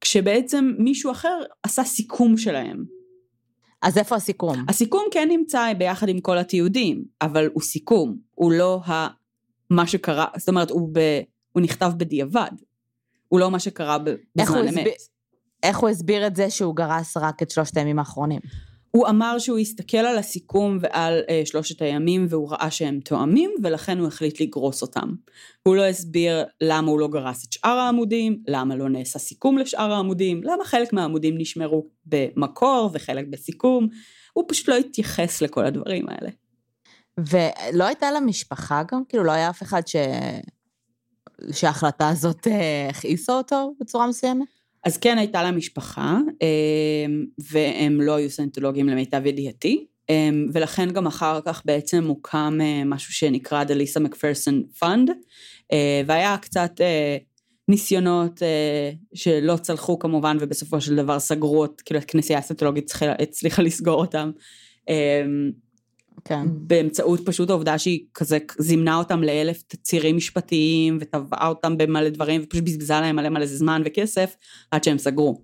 כשבעצם 0.00 0.72
מישהו 0.78 1.10
אחר 1.10 1.38
עשה 1.62 1.84
סיכום 1.84 2.36
שלהם. 2.36 2.84
אז 3.82 3.98
איפה 3.98 4.16
הסיכום? 4.16 4.64
הסיכום 4.68 5.04
כן 5.10 5.28
נמצא 5.30 5.72
ביחד 5.78 6.08
עם 6.08 6.20
כל 6.20 6.38
התיעודים, 6.38 7.04
אבל 7.22 7.48
הוא 7.52 7.62
סיכום, 7.62 8.16
הוא 8.34 8.52
לא 8.52 8.80
ה... 8.86 9.08
מה 9.70 9.86
שקרה, 9.86 10.26
זאת 10.36 10.48
אומרת, 10.48 10.70
הוא, 10.70 10.88
ב... 10.92 11.20
הוא 11.52 11.62
נכתב 11.62 11.92
בדיעבד, 11.96 12.50
הוא 13.28 13.40
לא 13.40 13.50
מה 13.50 13.58
שקרה 13.58 13.98
בזמן 13.98 14.68
אמת. 14.68 14.86
איך 15.62 15.78
הוא 15.78 15.88
הסביר 15.88 16.26
את 16.26 16.36
זה 16.36 16.50
שהוא 16.50 16.76
גרס 16.76 17.16
רק 17.16 17.42
את 17.42 17.50
שלושת 17.50 17.76
הימים 17.76 17.98
האחרונים? 17.98 18.40
הוא 18.90 19.08
אמר 19.08 19.38
שהוא 19.38 19.58
הסתכל 19.58 19.96
על 19.96 20.18
הסיכום 20.18 20.78
ועל 20.80 21.20
אה, 21.28 21.42
שלושת 21.44 21.82
הימים 21.82 22.26
והוא 22.28 22.50
ראה 22.50 22.70
שהם 22.70 23.00
תואמים 23.00 23.50
ולכן 23.62 23.98
הוא 23.98 24.08
החליט 24.08 24.40
לגרוס 24.40 24.82
אותם. 24.82 25.14
הוא 25.62 25.76
לא 25.76 25.84
הסביר 25.84 26.44
למה 26.60 26.90
הוא 26.90 27.00
לא 27.00 27.08
גרס 27.08 27.44
את 27.44 27.52
שאר 27.52 27.70
העמודים, 27.70 28.42
למה 28.48 28.76
לא 28.76 28.88
נעשה 28.88 29.18
סיכום 29.18 29.58
לשאר 29.58 29.92
העמודים, 29.92 30.40
למה 30.44 30.64
חלק 30.64 30.92
מהעמודים 30.92 31.38
נשמרו 31.38 31.86
במקור 32.06 32.90
וחלק 32.92 33.26
בסיכום, 33.30 33.88
הוא 34.32 34.44
פשוט 34.48 34.68
לא 34.68 34.74
התייחס 34.74 35.42
לכל 35.42 35.66
הדברים 35.66 36.08
האלה. 36.08 36.30
ולא 37.18 37.84
הייתה 37.84 38.10
לה 38.10 38.20
משפחה 38.20 38.82
גם? 38.92 39.02
כאילו 39.08 39.24
לא 39.24 39.32
היה 39.32 39.50
אף 39.50 39.62
אחד 39.62 39.86
ש... 39.86 39.96
שההחלטה 41.52 42.08
הזאת 42.08 42.46
אה, 42.46 42.88
הכעיסה 42.90 43.32
אותו 43.32 43.74
בצורה 43.80 44.06
מסוימת? 44.06 44.46
אז 44.86 44.96
כן 44.96 45.18
הייתה 45.18 45.42
לה 45.42 45.50
משפחה, 45.50 46.18
אמ, 46.42 47.24
והם 47.50 48.00
לא 48.00 48.14
היו 48.14 48.30
סנטולוגים 48.30 48.88
למיטב 48.88 49.26
ידיעתי, 49.26 49.86
אמ, 50.08 50.46
ולכן 50.52 50.90
גם 50.90 51.06
אחר 51.06 51.40
כך 51.44 51.62
בעצם 51.64 52.04
הוקם 52.04 52.58
אה, 52.60 52.82
משהו 52.84 53.12
שנקרא 53.12 53.64
The 53.64 54.00
McPherson 54.00 54.82
Fund, 54.82 55.10
אה, 55.72 56.02
והיה 56.06 56.36
קצת 56.38 56.80
אה, 56.80 57.16
ניסיונות 57.68 58.42
שלא 59.14 59.56
צלחו 59.56 59.98
כמובן, 59.98 60.36
ובסופו 60.40 60.80
של 60.80 60.96
דבר 60.96 61.18
סגרו, 61.18 61.66
כאילו 61.84 62.00
הכנסייה 62.00 62.38
הסנטולוגית 62.38 62.92
הצליחה 63.18 63.62
לסגור 63.62 64.00
אותם. 64.00 64.30
כן. 66.26 66.46
באמצעות 66.50 67.20
פשוט 67.26 67.50
העובדה 67.50 67.78
שהיא 67.78 68.04
כזה 68.14 68.38
זימנה 68.58 68.96
אותם 68.96 69.22
לאלף 69.22 69.62
תצהירים 69.62 70.16
משפטיים 70.16 70.98
וטבעה 71.00 71.48
אותם 71.48 71.76
במלא 71.76 72.08
דברים 72.08 72.40
ופשוט 72.44 72.64
בזבזה 72.64 73.00
להם 73.00 73.16
מלא 73.16 73.28
מלא 73.28 73.46
זמן 73.46 73.82
וכסף 73.84 74.36
עד 74.70 74.84
שהם 74.84 74.98
סגרו. 74.98 75.42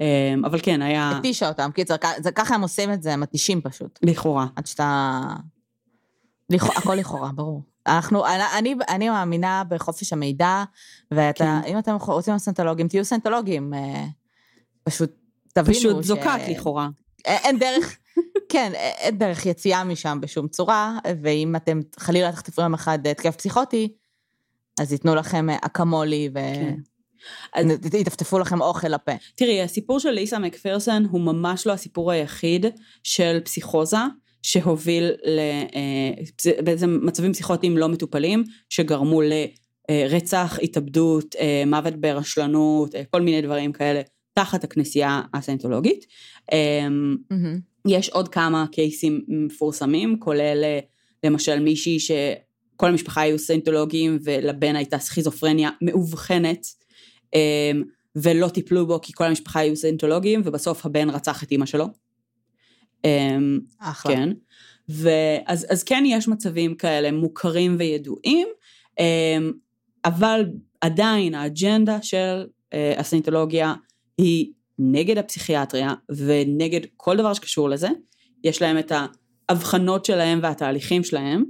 אמ, 0.00 0.44
אבל 0.44 0.58
כן, 0.62 0.82
היה... 0.82 1.18
התישה 1.18 1.48
אותם, 1.48 1.70
קיצר, 1.74 1.96
ככה 2.34 2.54
הם 2.54 2.62
עושים 2.62 2.92
את 2.92 3.02
זה, 3.02 3.12
הם 3.12 3.20
מתישים 3.20 3.60
פשוט. 3.60 3.98
לכאורה. 4.02 4.46
עד 4.56 4.66
שאתה... 4.66 5.20
הכל 6.52 6.94
לכאורה, 6.94 7.32
ברור. 7.32 7.62
אנחנו, 7.86 8.24
אני, 8.58 8.74
אני 8.88 9.08
מאמינה 9.08 9.62
בחופש 9.68 10.12
המידע, 10.12 10.64
ואתה, 11.10 11.60
כן. 11.64 11.70
אם 11.72 11.78
אתם 11.78 11.96
רוצים 12.06 12.32
להיות 12.32 12.42
סנטולוגים, 12.42 12.88
תהיו 12.88 13.04
סנטולוגים. 13.04 13.74
אה, 13.74 14.04
פשוט 14.84 15.12
תבינו 15.54 15.78
פשוט 15.78 16.02
זוקק 16.04 16.40
לכאורה. 16.48 16.88
אין 17.24 17.58
דרך, 17.58 17.98
כן, 18.48 18.72
אין 18.74 19.18
דרך 19.18 19.46
יציאה 19.46 19.84
משם 19.84 20.18
בשום 20.20 20.48
צורה, 20.48 20.98
ואם 21.22 21.56
אתם 21.56 21.80
חלילה 21.98 22.32
תחטפו 22.32 22.62
יום 22.62 22.74
אחד 22.74 23.06
התקף 23.06 23.36
פסיכוטי, 23.36 23.92
אז 24.80 24.92
ייתנו 24.92 25.14
לכם 25.14 25.50
אקמולי 25.50 26.30
ויטפטפו 27.92 28.36
כן. 28.36 28.42
לכם 28.42 28.60
אוכל 28.60 28.88
לפה. 28.88 29.12
תראי, 29.34 29.62
הסיפור 29.62 30.00
של 30.00 30.10
ליסה 30.10 30.38
מקפרסון 30.38 31.04
הוא 31.10 31.20
ממש 31.20 31.66
לא 31.66 31.72
הסיפור 31.72 32.10
היחיד 32.10 32.66
של 33.02 33.40
פסיכוזה. 33.44 33.96
שהוביל 34.42 35.10
לבעצם 36.58 36.90
אה, 36.90 37.06
מצבים 37.06 37.32
פסיכוטיים 37.32 37.78
לא 37.78 37.88
מטופלים, 37.88 38.44
שגרמו 38.68 39.20
לרצח, 39.22 40.58
התאבדות, 40.62 41.36
אה, 41.36 41.62
מוות 41.66 41.96
ברשלנות, 41.96 42.94
אה, 42.94 43.02
כל 43.10 43.20
מיני 43.20 43.42
דברים 43.42 43.72
כאלה, 43.72 44.00
תחת 44.34 44.64
הכנסייה 44.64 45.22
הסיינטולוגית. 45.34 46.06
Mm-hmm. 46.50 47.34
יש 47.88 48.08
עוד 48.08 48.28
כמה 48.28 48.66
קייסים 48.72 49.24
מפורסמים, 49.28 50.20
כולל 50.20 50.60
אה, 50.64 50.78
למשל 51.24 51.60
מישהי 51.60 51.98
שכל 52.00 52.88
המשפחה 52.88 53.20
היו 53.20 53.38
סיינטולוגים 53.38 54.18
ולבן 54.24 54.76
הייתה 54.76 54.98
סכיזופרניה 54.98 55.70
מאובחנת 55.82 56.66
אמ, 57.34 57.82
ולא 58.16 58.48
טיפלו 58.48 58.86
בו 58.86 59.00
כי 59.00 59.12
כל 59.12 59.24
המשפחה 59.24 59.60
היו 59.60 59.76
סיינטולוגים 59.76 60.42
ובסוף 60.44 60.86
הבן 60.86 61.10
רצח 61.10 61.42
את 61.42 61.50
אימא 61.50 61.66
שלו. 61.66 61.86
אמ, 63.04 63.60
אחלה. 63.78 64.14
כן. 64.14 64.28
ואז 64.88 65.66
אז 65.70 65.82
כן 65.82 66.04
יש 66.06 66.28
מצבים 66.28 66.74
כאלה 66.74 67.12
מוכרים 67.12 67.76
וידועים, 67.78 68.48
אבל 70.04 70.44
עדיין 70.80 71.34
האג'נדה 71.34 72.02
של 72.02 72.46
אה, 72.72 72.94
הסיינטולוגיה 72.96 73.74
היא 74.18 74.52
נגד 74.78 75.18
הפסיכיאטריה 75.18 75.94
ונגד 76.16 76.80
כל 76.96 77.16
דבר 77.16 77.34
שקשור 77.34 77.70
לזה, 77.70 77.88
יש 78.44 78.62
להם 78.62 78.78
את 78.78 78.92
ההבחנות 79.48 80.04
שלהם 80.04 80.40
והתהליכים 80.42 81.04
שלהם, 81.04 81.44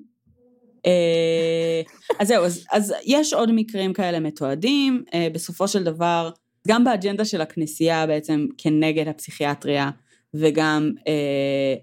אה, 0.86 1.82
אז 2.18 2.28
זהו, 2.28 2.44
אז, 2.44 2.64
אז 2.72 2.94
יש 3.04 3.34
עוד 3.34 3.52
מקרים 3.52 3.92
כאלה 3.92 4.20
מתועדים, 4.20 5.04
אה, 5.14 5.28
בסופו 5.32 5.68
של 5.68 5.84
דבר, 5.84 6.30
גם 6.68 6.84
באג'נדה 6.84 7.24
של 7.24 7.40
הכנסייה 7.40 8.06
בעצם 8.06 8.46
כנגד 8.58 9.08
הפסיכיאטריה, 9.08 9.90
וגם 10.34 10.90
אה, 11.08 11.74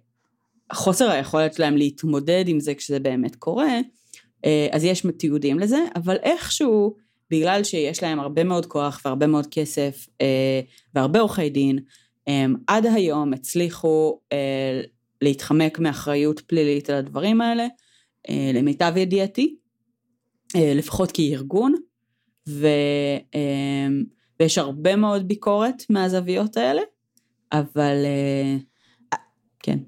חוסר 0.74 1.10
היכולת 1.10 1.54
שלהם 1.54 1.78
להתמודד 1.78 2.44
עם 2.48 2.60
זה 2.60 2.76
כשזה 2.76 3.00
באמת 3.00 3.36
קורה, 3.36 3.80
אה, 4.46 4.68
אז 4.72 4.84
יש 4.84 5.06
תיעודים 5.18 5.60
לזה, 5.60 5.80
אבל 5.96 6.16
איכשהו, 6.24 6.96
בגלל 7.32 7.64
שיש 7.64 8.04
להם 8.04 8.20
הרבה 8.20 8.44
מאוד 8.44 8.66
כוח 8.66 9.02
והרבה 9.06 9.28
מאוד 9.28 9.48
כסף 9.52 10.08
אה, 10.22 10.62
והרבה 10.96 11.20
עורכי 11.20 11.50
דין, 11.50 11.80
עד 12.68 12.86
היום 12.86 13.34
הצליחו 13.34 14.20
אה, 14.32 14.82
להתחמק 15.22 15.80
מאחריות 15.80 16.40
פלילית 16.40 16.90
על 16.90 16.96
הדברים 16.96 17.42
האלה, 17.42 17.68
אה, 18.30 18.52
למיטב 18.54 18.94
ידיעתי, 18.98 19.56
אה, 20.56 20.74
לפחות 20.76 21.12
כארגון, 21.12 21.76
ו, 22.50 22.68
אה, 23.36 23.88
ויש 24.40 24.58
הרבה 24.58 24.96
מאוד 24.96 25.28
ביקורת 25.28 25.84
מהזוויות 25.90 26.58
האלה, 26.58 26.82
אבל 27.52 28.06
אה, 28.06 28.58
כן. 29.60 29.80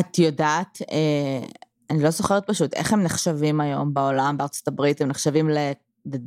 את 0.00 0.18
יודעת, 0.18 0.78
אה, 0.90 1.46
אני 1.90 2.02
לא 2.02 2.10
זוכרת 2.10 2.46
פשוט, 2.46 2.74
איך 2.74 2.92
הם 2.92 3.02
נחשבים 3.02 3.60
היום 3.60 3.94
בעולם, 3.94 4.36
בארצות 4.38 4.68
הברית, 4.68 5.00
הם 5.00 5.08
נחשבים 5.08 5.48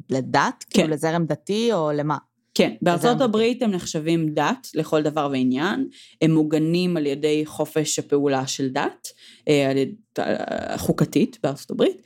לדת? 0.09 0.65
כן. 0.69 0.81
כאילו 0.81 0.93
לזרם 0.93 1.25
דתי 1.25 1.73
או 1.73 1.91
למה? 1.91 2.17
כן, 2.59 2.73
בארצות 2.81 3.21
הברית 3.21 3.61
הם 3.61 3.71
נחשבים 3.71 4.33
דת 4.33 4.67
לכל 4.75 5.01
דבר 5.01 5.29
ועניין, 5.31 5.87
הם 6.21 6.31
מוגנים 6.31 6.97
על 6.97 7.05
ידי 7.05 7.45
חופש 7.45 7.99
הפעולה 7.99 8.47
של 8.47 8.69
דת, 8.69 9.07
אה, 9.47 9.83
אה, 10.19 10.77
חוקתית 10.77 11.37
בארצות 11.43 11.71
הברית. 11.71 12.01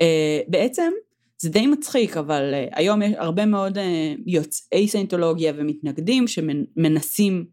אה, 0.00 0.40
בעצם 0.48 0.92
זה 1.38 1.48
די 1.48 1.66
מצחיק, 1.66 2.16
אבל 2.16 2.54
היום 2.72 3.02
יש 3.02 3.12
הרבה 3.16 3.46
מאוד 3.46 3.78
יוצאי 4.26 4.88
סיינטולוגיה 4.88 5.52
ומתנגדים 5.56 6.24
שמנסים 6.28 7.44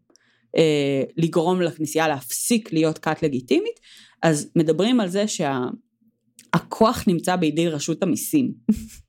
לגרום 1.16 1.62
לכנסייה 1.62 2.08
להפסיק 2.08 2.72
להיות 2.72 2.98
כת 2.98 3.22
לגיטימית, 3.22 3.80
אז 4.22 4.50
מדברים 4.56 5.00
על 5.00 5.08
זה 5.08 5.24
שהכוח 5.28 7.00
שה... 7.04 7.10
נמצא 7.10 7.36
בידי 7.36 7.68
רשות 7.68 8.02
המיסים. 8.02 8.52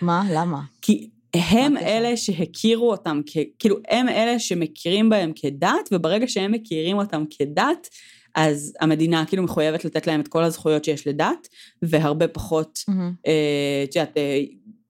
מה? 0.00 0.22
למה? 0.30 0.60
כי 0.82 1.10
הם 1.34 1.76
אלה 1.76 2.16
שהכירו 2.16 2.90
אותם, 2.90 3.20
כ... 3.26 3.36
כאילו 3.58 3.76
הם 3.88 4.08
אלה 4.08 4.38
שמכירים 4.38 5.08
בהם 5.08 5.32
כדת, 5.36 5.88
וברגע 5.92 6.28
שהם 6.28 6.52
מכירים 6.52 6.98
אותם 6.98 7.24
כדת, 7.30 7.88
אז 8.34 8.74
המדינה 8.80 9.24
כאילו 9.26 9.42
מחויבת 9.42 9.84
לתת 9.84 10.06
להם 10.06 10.20
את 10.20 10.28
כל 10.28 10.42
הזכויות 10.42 10.84
שיש 10.84 11.06
לדת, 11.06 11.48
והרבה 11.82 12.28
פחות, 12.28 12.78
אה, 13.26 13.84
את 13.84 13.96
יודעת, 13.96 14.16
אה, 14.16 14.40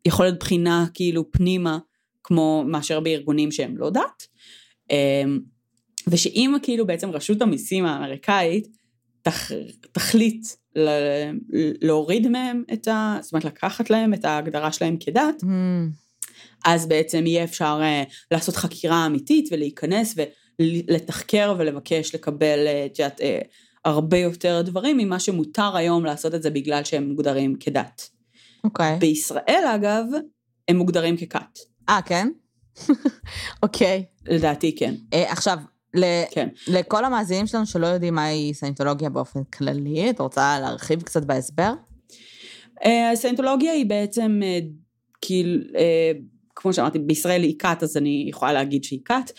יכולת 0.05 0.39
בחינה 0.39 0.87
כאילו 0.95 1.30
פנימה, 1.30 1.78
כמו 2.22 2.64
מאשר 2.66 3.01
בארגונים 3.01 3.53
שהם 3.53 3.76
לא 3.76 3.91
דת. 3.91 4.26
אה, 4.91 5.24
ושאם 6.09 6.55
כאילו 6.62 6.87
בעצם 6.87 7.11
רשות 7.11 7.43
המיסים 7.43 7.87
האמריקאית 7.87 8.75
תח, 9.26 9.50
תחליט 9.92 10.46
ל, 10.76 10.88
להוריד 11.82 12.28
מהם 12.28 12.62
את 12.72 12.88
ה... 12.88 13.18
זאת 13.22 13.32
אומרת 13.32 13.44
לקחת 13.44 13.90
להם 13.90 14.14
את 14.14 14.24
ההגדרה 14.24 14.72
שלהם 14.72 14.96
כדת, 15.00 15.42
mm. 15.42 15.46
אז 16.64 16.86
בעצם 16.88 17.26
יהיה 17.26 17.44
אפשר 17.44 17.80
uh, 17.80 18.12
לעשות 18.30 18.56
חקירה 18.56 19.06
אמיתית 19.06 19.48
ולהיכנס 19.52 20.14
ולתחקר 20.58 21.54
ולבקש 21.58 22.14
לקבל, 22.14 22.66
אה, 22.66 22.86
את 22.86 22.98
יודעת, 22.98 23.20
uh, 23.20 23.24
הרבה 23.84 24.18
יותר 24.18 24.62
דברים 24.62 24.96
ממה 24.96 25.20
שמותר 25.20 25.76
היום 25.76 26.04
לעשות 26.04 26.34
את 26.34 26.42
זה 26.42 26.50
בגלל 26.50 26.84
שהם 26.84 27.08
מוגדרים 27.08 27.56
כדת. 27.60 28.10
אוקיי. 28.64 28.94
Okay. 28.94 28.98
בישראל 28.98 29.64
אגב, 29.74 30.04
הם 30.68 30.76
מוגדרים 30.76 31.16
ככת. 31.16 31.58
אה, 31.88 32.00
כן? 32.06 32.28
אוקיי. 33.62 34.04
okay. 34.04 34.32
לדעתי 34.32 34.76
כן. 34.76 34.94
Uh, 35.14 35.16
עכשיו, 35.16 35.58
כן. 36.30 36.49
לכל 36.66 37.05
המאזינים 37.05 37.47
שלנו 37.47 37.66
שלא 37.66 37.86
יודעים 37.86 38.14
מהי 38.14 38.55
סיינטולוגיה 38.55 39.11
באופן 39.11 39.44
כללי, 39.44 40.11
את 40.11 40.20
רוצה 40.20 40.61
להרחיב 40.61 41.03
קצת 41.03 41.24
בהסבר? 41.24 41.72
הסיינטולוגיה 43.12 43.72
היא 43.72 43.86
בעצם, 43.86 44.40
כאילו, 45.20 45.62
כמו 46.57 46.72
שאמרתי, 46.72 46.99
בישראל 46.99 47.42
היא 47.42 47.59
כת, 47.59 47.82
אז 47.82 47.97
אני 47.97 48.26
יכולה 48.28 48.53
להגיד 48.53 48.84
שהיא 48.84 49.01
כת, 49.05 49.30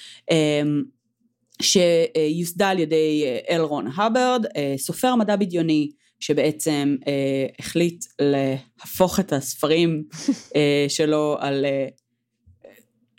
שיוסדה 1.62 2.70
על 2.70 2.80
ידי 2.80 3.24
אה, 3.26 3.56
אל 3.56 3.62
רון 3.62 3.88
הברד, 3.96 4.46
אה, 4.58 4.74
סופר 4.78 5.16
מדע 5.16 5.36
בדיוני, 5.36 5.90
שבעצם 6.20 6.96
אה, 7.08 7.46
החליט 7.60 8.06
להפוך 8.20 9.20
את 9.20 9.34
הספרים 9.34 10.04
שלו 10.98 11.38
על 11.40 11.66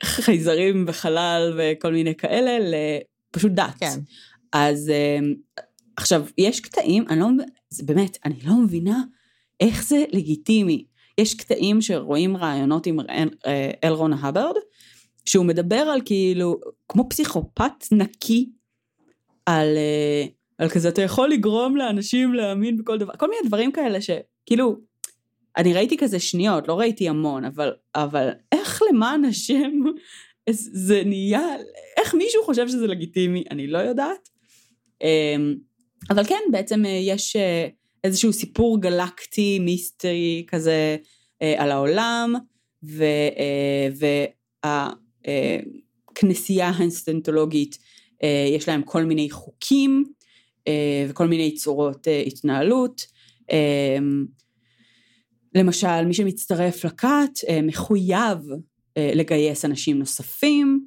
חייזרים 0.03 0.86
בחלל 0.86 1.59
וכל 1.59 1.93
מיני 1.93 2.14
כאלה 2.14 2.59
לפשוט 3.39 3.53
דת. 3.53 3.74
כן. 3.80 3.99
אז 4.53 4.93
עכשיו, 5.97 6.26
יש 6.39 6.61
קטעים, 6.61 7.05
אני 7.09 7.20
לא, 7.20 7.26
זה 7.70 7.82
באמת, 7.84 8.18
אני 8.24 8.34
לא 8.45 8.55
מבינה 8.55 9.03
איך 9.61 9.84
זה 9.84 10.05
לגיטימי 10.12 10.84
יש 11.18 11.34
קטעים 11.34 11.80
שרואים 11.80 12.36
רעיונות 12.36 12.86
עם 12.86 12.99
אלרון 13.84 14.12
הברד, 14.12 14.55
שהוא 15.24 15.45
מדבר 15.45 15.76
על 15.76 16.01
כאילו, 16.05 16.61
כמו 16.89 17.09
פסיכופת 17.09 17.84
נקי, 17.93 18.51
על, 19.47 19.76
אה, 19.76 20.24
על 20.59 20.68
כזה, 20.68 20.89
אתה 20.89 21.03
יכול 21.03 21.28
לגרום 21.30 21.76
לאנשים 21.76 22.34
להאמין 22.34 22.76
בכל 22.76 22.99
דבר, 22.99 23.12
כל 23.18 23.28
מיני 23.28 23.49
דברים 23.49 23.72
כאלה 23.72 23.99
שכאילו, 24.01 24.76
אני 25.57 25.74
ראיתי 25.74 25.97
כזה 25.97 26.18
שניות, 26.18 26.68
לא 26.68 26.78
ראיתי 26.78 27.09
המון, 27.09 27.45
אבל, 27.45 27.72
אבל 27.95 28.28
איך 28.53 28.82
למען 28.91 29.24
השם 29.24 29.72
זה 30.53 31.03
נהיה, 31.07 31.46
איך 31.96 32.14
מישהו 32.14 32.44
חושב 32.44 32.68
שזה 32.68 32.86
לגיטימי, 32.86 33.44
אני 33.51 33.66
לא 33.66 33.78
יודעת. 33.78 34.28
אמ, 35.03 35.55
אבל 36.11 36.24
כן, 36.24 36.40
בעצם 36.53 36.84
אה, 36.84 36.90
יש 36.90 37.36
אה, 37.36 37.68
איזשהו 38.05 38.32
סיפור 38.32 38.80
גלקטי, 38.80 39.59
מיסטרי 39.59 40.44
כזה 40.49 40.96
אה, 41.42 41.55
על 41.59 41.70
העולם, 41.70 42.34
והכנסייה 44.64 46.68
האינסטנטולוגית 46.68 47.78
יש 48.57 48.68
להם 48.68 48.82
כל 48.82 49.05
מיני 49.05 49.30
חוקים 49.30 50.05
וכל 51.09 51.26
מיני 51.26 51.55
צורות 51.55 52.07
התנהלות. 52.26 53.03
למשל, 55.55 56.05
מי 56.05 56.14
שמצטרף 56.14 56.84
לכת 56.84 57.30
מחויב 57.62 58.38
לגייס 59.14 59.64
אנשים 59.64 59.99
נוספים, 59.99 60.86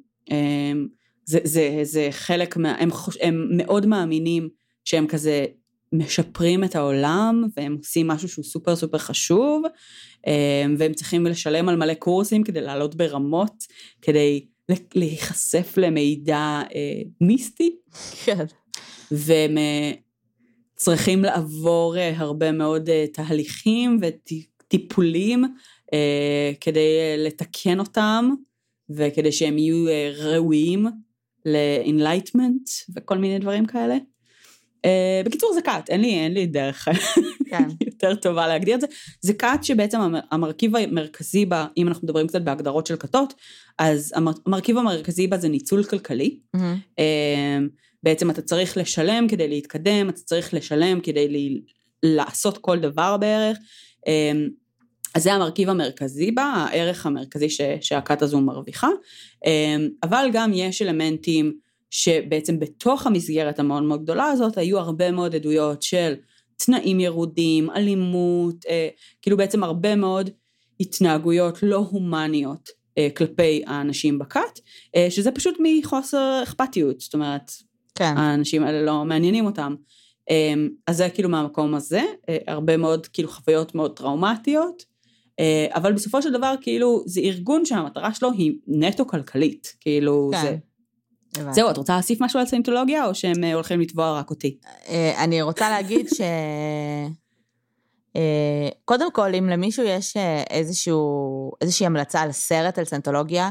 זה, 1.24 1.38
זה, 1.44 1.80
זה 1.82 2.08
חלק 2.10 2.56
מה... 2.56 2.74
הם, 2.78 2.90
חוש, 2.90 3.16
הם 3.20 3.48
מאוד 3.56 3.86
מאמינים 3.86 4.48
שהם 4.84 5.06
כזה 5.06 5.46
משפרים 5.92 6.64
את 6.64 6.76
העולם 6.76 7.44
והם 7.56 7.76
עושים 7.78 8.08
משהו 8.08 8.28
שהוא 8.28 8.44
סופר 8.44 8.76
סופר 8.76 8.98
חשוב 8.98 9.62
אמ, 10.26 10.74
והם 10.78 10.92
צריכים 10.92 11.26
לשלם 11.26 11.68
על 11.68 11.76
מלא 11.76 11.94
קורסים 11.94 12.44
כדי 12.44 12.60
לעלות 12.60 12.94
ברמות, 12.94 13.64
כדי 14.02 14.46
להיחשף 14.94 15.74
למידע 15.76 16.62
אה, 16.74 17.02
מיסטי. 17.20 17.76
כן. 18.24 18.44
והם 19.10 19.58
אה, 19.58 19.92
צריכים 20.76 21.22
לעבור 21.22 21.96
אה, 21.98 22.12
הרבה 22.16 22.52
מאוד 22.52 22.90
תהליכים 23.12 24.00
וטיפולים 24.02 25.44
כדי 26.60 26.98
לתקן 27.18 27.78
אותם 27.78 28.30
וכדי 28.90 29.32
שהם 29.32 29.58
יהיו 29.58 29.84
ראויים 30.18 30.86
ל-enlightenment 31.44 32.92
וכל 32.96 33.18
מיני 33.18 33.38
דברים 33.38 33.66
כאלה. 33.66 33.96
Uh, 34.86 35.26
בקיצור 35.26 35.52
זה 35.54 35.62
כת, 35.62 35.84
אין 35.88 36.00
לי, 36.00 36.14
אין 36.14 36.34
לי 36.34 36.46
דרך 36.46 36.88
כן. 37.50 37.68
יותר 37.86 38.14
טובה 38.14 38.46
להגדיר 38.46 38.74
את 38.74 38.80
זה. 38.80 38.86
זה 39.20 39.34
כת 39.34 39.58
שבעצם 39.62 39.98
המרכיב 40.30 40.76
המרכזי 40.76 41.46
בה, 41.46 41.66
אם 41.76 41.88
אנחנו 41.88 42.04
מדברים 42.04 42.26
קצת 42.26 42.42
בהגדרות 42.42 42.86
של 42.86 42.96
כתות, 42.96 43.34
אז 43.78 44.14
המרכיב 44.46 44.78
המרכזי 44.78 45.26
בה 45.26 45.38
זה 45.38 45.48
ניצול 45.48 45.84
כלכלי. 45.84 46.38
Mm-hmm. 46.56 46.60
Uh, 46.98 47.68
בעצם 48.02 48.30
אתה 48.30 48.42
צריך 48.42 48.76
לשלם 48.76 49.28
כדי 49.28 49.48
להתקדם, 49.48 50.08
אתה 50.08 50.20
צריך 50.20 50.54
לשלם 50.54 51.00
כדי 51.00 51.28
ל- 51.28 51.60
לעשות 52.02 52.58
כל 52.58 52.78
דבר 52.78 53.16
בערך. 53.16 53.58
Uh, 54.06 54.10
אז 55.14 55.22
זה 55.22 55.32
המרכיב 55.32 55.68
המרכזי 55.68 56.30
בה, 56.30 56.42
הערך 56.42 57.06
המרכזי 57.06 57.50
ש- 57.50 57.60
שהכת 57.80 58.22
הזו 58.22 58.40
מרוויחה. 58.40 58.88
אבל 60.02 60.28
גם 60.32 60.50
יש 60.54 60.82
אלמנטים 60.82 61.52
שבעצם 61.90 62.58
בתוך 62.58 63.06
המסגרת 63.06 63.58
המאוד 63.58 63.82
מאוד 63.82 64.02
גדולה 64.02 64.26
הזאת 64.26 64.58
היו 64.58 64.78
הרבה 64.78 65.10
מאוד 65.10 65.34
עדויות 65.34 65.82
של 65.82 66.14
תנאים 66.56 67.00
ירודים, 67.00 67.70
אלימות, 67.70 68.66
אה, 68.68 68.88
כאילו 69.22 69.36
בעצם 69.36 69.64
הרבה 69.64 69.96
מאוד 69.96 70.30
התנהגויות 70.80 71.62
לא 71.62 71.76
הומניות 71.76 72.68
אה, 72.98 73.08
כלפי 73.16 73.62
האנשים 73.66 74.18
בכת, 74.18 74.60
אה, 74.96 75.06
שזה 75.10 75.30
פשוט 75.30 75.56
מחוסר 75.62 76.40
אכפתיות, 76.42 77.00
זאת 77.00 77.14
אומרת, 77.14 77.52
כן. 77.94 78.14
האנשים 78.16 78.62
האלה 78.62 78.82
לא 78.82 79.04
מעניינים 79.04 79.46
אותם. 79.46 79.74
אמ, 80.30 80.68
אז 80.86 80.96
זה 80.96 81.08
כאילו 81.10 81.28
מהמקום 81.28 81.74
הזה, 81.74 82.02
הרבה 82.46 82.76
מאוד 82.76 83.06
כאילו 83.06 83.28
חוויות 83.28 83.74
מאוד 83.74 83.96
טראומטיות, 83.96 84.84
אבל 85.70 85.92
בסופו 85.92 86.22
של 86.22 86.32
דבר 86.32 86.54
כאילו 86.60 87.02
זה 87.06 87.20
ארגון 87.20 87.64
שהמטרה 87.64 88.14
שלו 88.14 88.32
היא 88.32 88.52
נטו 88.66 89.06
כלכלית, 89.06 89.76
כאילו 89.80 90.30
כן. 90.32 90.42
זה... 90.42 90.56
הבנתי. 91.36 91.54
זהו, 91.54 91.70
את 91.70 91.76
רוצה 91.76 91.94
להוסיף 91.94 92.20
משהו 92.20 92.40
על 92.40 92.46
סיינטולוגיה, 92.46 93.06
או 93.06 93.14
שהם 93.14 93.44
אה, 93.44 93.54
הולכים 93.54 93.80
לתבוע 93.80 94.18
רק 94.18 94.30
אותי? 94.30 94.56
אה, 94.88 95.24
אני 95.24 95.42
רוצה 95.42 95.70
להגיד 95.70 96.08
ש... 96.08 96.20
אה, 98.16 98.68
קודם 98.84 99.12
כל, 99.12 99.34
אם 99.34 99.48
למישהו 99.48 99.84
יש 99.84 100.16
אה, 100.16 100.42
איזשהו, 100.50 101.50
איזושהי 101.60 101.86
המלצה 101.86 102.20
על 102.20 102.32
סרט 102.32 102.78
על 102.78 102.84
סנטולוגיה, 102.84 103.50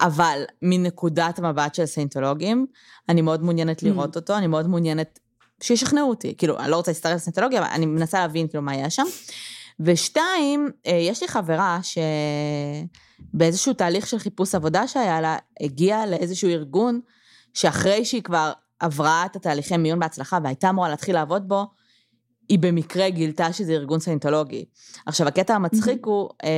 אבל 0.00 0.42
מנקודת 0.62 1.38
המבט 1.38 1.74
של 1.74 1.86
סנטולוגים, 1.86 2.66
אני 3.08 3.22
מאוד 3.22 3.42
מעוניינת 3.42 3.82
Mm. 3.82 3.86
לראות 3.86 4.16
אותו, 4.16 4.36
אני 4.36 4.46
מאוד 4.46 4.66
מעוניינת 4.66 5.18
שישכנעו 5.62 6.08
אותי. 6.08 6.34
כאילו, 6.38 6.58
אני 6.58 6.70
לא 6.70 6.76
רוצה 6.76 6.90
להסתכל 6.90 7.08
על 7.08 7.18
סנטולוגיה, 7.18 7.60
אבל 7.60 7.68
אני 7.72 7.86
מנסה 7.86 8.18
להבין 8.18 8.48
כאילו 8.48 8.62
מה 8.62 8.72
היה 8.72 8.90
שם. 8.90 9.04
ושתיים, 9.80 10.70
אה, 10.86 10.92
יש 10.92 11.22
לי 11.22 11.28
חברה 11.28 11.78
שבאיזשהו 13.34 13.72
תהליך 13.72 14.06
של 14.06 14.18
חיפוש 14.18 14.54
עבודה 14.54 14.88
שהיה 14.88 15.20
לה, 15.20 15.36
הגיעה 15.60 16.06
לאיזשהו 16.06 16.48
ארגון, 16.48 17.00
שאחרי 17.54 18.04
שהיא 18.04 18.22
כבר 18.22 18.52
עברה 18.80 19.26
את 19.26 19.36
התהליכי 19.36 19.76
מיון 19.76 19.98
בהצלחה 19.98 20.38
והייתה 20.44 20.70
אמורה 20.70 20.88
להתחיל 20.88 21.14
לעבוד 21.14 21.48
בו, 21.48 21.66
היא 22.48 22.58
במקרה 22.58 23.10
גילתה 23.10 23.52
שזה 23.52 23.72
ארגון 23.72 24.00
סיינטולוגי. 24.00 24.64
עכשיו, 25.06 25.28
הקטע 25.28 25.54
המצחיק 25.54 26.06
הוא 26.06 26.30
אה, 26.44 26.50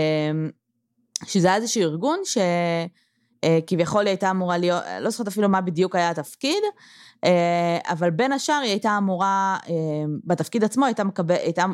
שזה 1.26 1.48
היה 1.48 1.56
איזשהו 1.56 1.82
ארגון 1.82 2.18
שכביכול 2.24 4.00
היא 4.00 4.08
הייתה 4.08 4.30
אמורה 4.30 4.58
להיות, 4.58 4.82
לא 5.00 5.10
זוכרת 5.10 5.28
אפילו 5.28 5.48
מה 5.48 5.60
בדיוק 5.60 5.96
היה 5.96 6.10
התפקיד, 6.10 6.62
אה, 6.64 6.70
אבל 7.88 8.10
בין 8.10 8.32
השאר 8.32 8.60
היא 8.62 8.70
הייתה 8.70 8.98
אמורה, 8.98 9.58
אה, 9.68 9.72
בתפקיד 10.24 10.64
עצמו 10.64 10.86
הייתה, 10.86 11.04
מקבל, 11.04 11.34
הייתה 11.34 11.64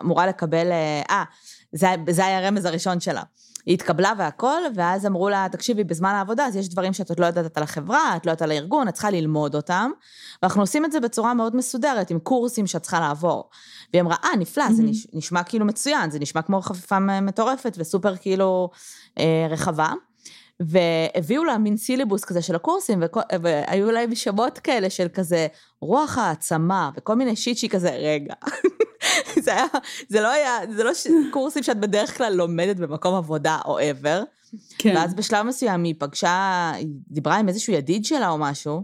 אמורה 0.00 0.26
לקבל, 0.26 0.72
אה, 0.72 1.02
אה, 1.10 1.24
זה, 1.72 1.86
זה 2.10 2.26
היה 2.26 2.38
הרמז 2.38 2.64
הראשון 2.64 3.00
שלה. 3.00 3.22
היא 3.66 3.74
התקבלה 3.74 4.12
והכל, 4.18 4.60
ואז 4.74 5.06
אמרו 5.06 5.28
לה, 5.28 5.46
תקשיבי, 5.52 5.84
בזמן 5.84 6.10
העבודה, 6.14 6.46
אז 6.46 6.56
יש 6.56 6.68
דברים 6.68 6.92
שאת 6.92 7.08
עוד 7.10 7.20
לא 7.20 7.26
יודעת 7.26 7.56
על 7.56 7.62
החברה, 7.62 8.16
את 8.16 8.26
לא 8.26 8.30
יודעת 8.30 8.42
על 8.42 8.50
הארגון, 8.50 8.88
את 8.88 8.92
צריכה 8.94 9.10
ללמוד 9.10 9.54
אותם, 9.54 9.90
ואנחנו 10.42 10.62
עושים 10.62 10.84
את 10.84 10.92
זה 10.92 11.00
בצורה 11.00 11.34
מאוד 11.34 11.56
מסודרת, 11.56 12.10
עם 12.10 12.18
קורסים 12.18 12.66
שאת 12.66 12.82
צריכה 12.82 13.00
לעבור. 13.00 13.50
והיא 13.92 14.02
אמרה, 14.02 14.16
אה, 14.24 14.36
נפלא, 14.38 14.64
זה 14.72 14.82
מהמם. 14.82 14.90
נש- 14.90 15.06
נשמע 15.12 15.42
כאילו 15.42 15.66
מצוין, 15.66 16.10
זה 16.10 16.18
נשמע 16.18 16.42
כמו 16.42 16.62
חפיפה 16.62 16.98
מטורפת 16.98 17.76
וסופר 17.78 18.16
כאילו 18.16 18.70
אה, 19.18 19.46
רחבה. 19.50 19.92
והביאו 20.60 21.44
לה 21.44 21.58
מין 21.58 21.76
סילבוס 21.76 22.24
כזה 22.24 22.42
של 22.42 22.54
הקורסים, 22.54 22.98
וכל, 23.02 23.20
והיו 23.42 23.90
להם 23.90 24.14
שמות 24.14 24.58
כאלה 24.58 24.90
של 24.90 25.08
כזה 25.08 25.46
רוח 25.80 26.18
העצמה, 26.18 26.90
וכל 26.96 27.14
מיני 27.14 27.36
שיט 27.36 27.56
שהיא 27.56 27.70
כזה, 27.70 27.90
רגע. 27.90 28.34
זה 29.44 29.54
היה, 29.54 29.66
זה 30.08 30.20
לא 30.20 30.30
היה, 30.30 30.58
זה 30.76 30.84
לא 30.84 30.94
ש... 30.94 31.06
קורסים 31.30 31.62
שאת 31.62 31.80
בדרך 31.80 32.16
כלל 32.16 32.34
לומדת 32.34 32.76
במקום 32.76 33.14
עבודה 33.14 33.58
או 33.64 33.78
ever. 33.78 34.24
כן. 34.78 34.96
ואז 34.96 35.14
בשלב 35.14 35.46
מסוים 35.46 35.84
היא 35.84 35.94
פגשה, 35.98 36.70
היא 36.74 36.86
דיברה 37.08 37.36
עם 37.36 37.48
איזשהו 37.48 37.72
ידיד 37.72 38.04
שלה 38.04 38.28
או 38.28 38.38
משהו, 38.38 38.82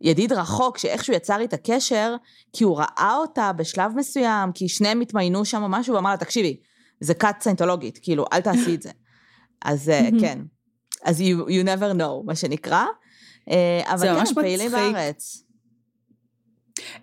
ידיד 0.00 0.32
רחוק, 0.32 0.78
שאיכשהו 0.78 1.14
יצר 1.14 1.40
איתה 1.40 1.56
קשר, 1.56 2.14
כי 2.52 2.64
הוא 2.64 2.78
ראה 2.78 3.16
אותה 3.16 3.52
בשלב 3.52 3.92
מסוים, 3.96 4.52
כי 4.52 4.68
שניהם 4.68 5.00
התמיינו 5.00 5.44
שם 5.44 5.62
או 5.62 5.68
משהו, 5.68 5.94
ואמר 5.94 6.10
לה, 6.10 6.16
תקשיבי, 6.16 6.56
זה 7.00 7.14
כת 7.14 7.36
סיינטולוגית, 7.40 7.98
כאילו, 8.02 8.24
אל 8.32 8.40
תעשי 8.40 8.74
את 8.74 8.82
זה. 8.82 8.90
אז 9.64 9.88
אה. 9.88 10.08
כן. 10.20 10.38
אז 11.04 11.20
you, 11.20 11.48
you 11.48 11.66
never 11.66 11.98
know, 11.98 12.24
מה 12.24 12.34
שנקרא. 12.34 12.84
אה, 13.50 13.80
אבל 13.86 14.24
כן, 14.24 14.34
פעילים. 14.34 14.70
בארץ. 14.70 15.44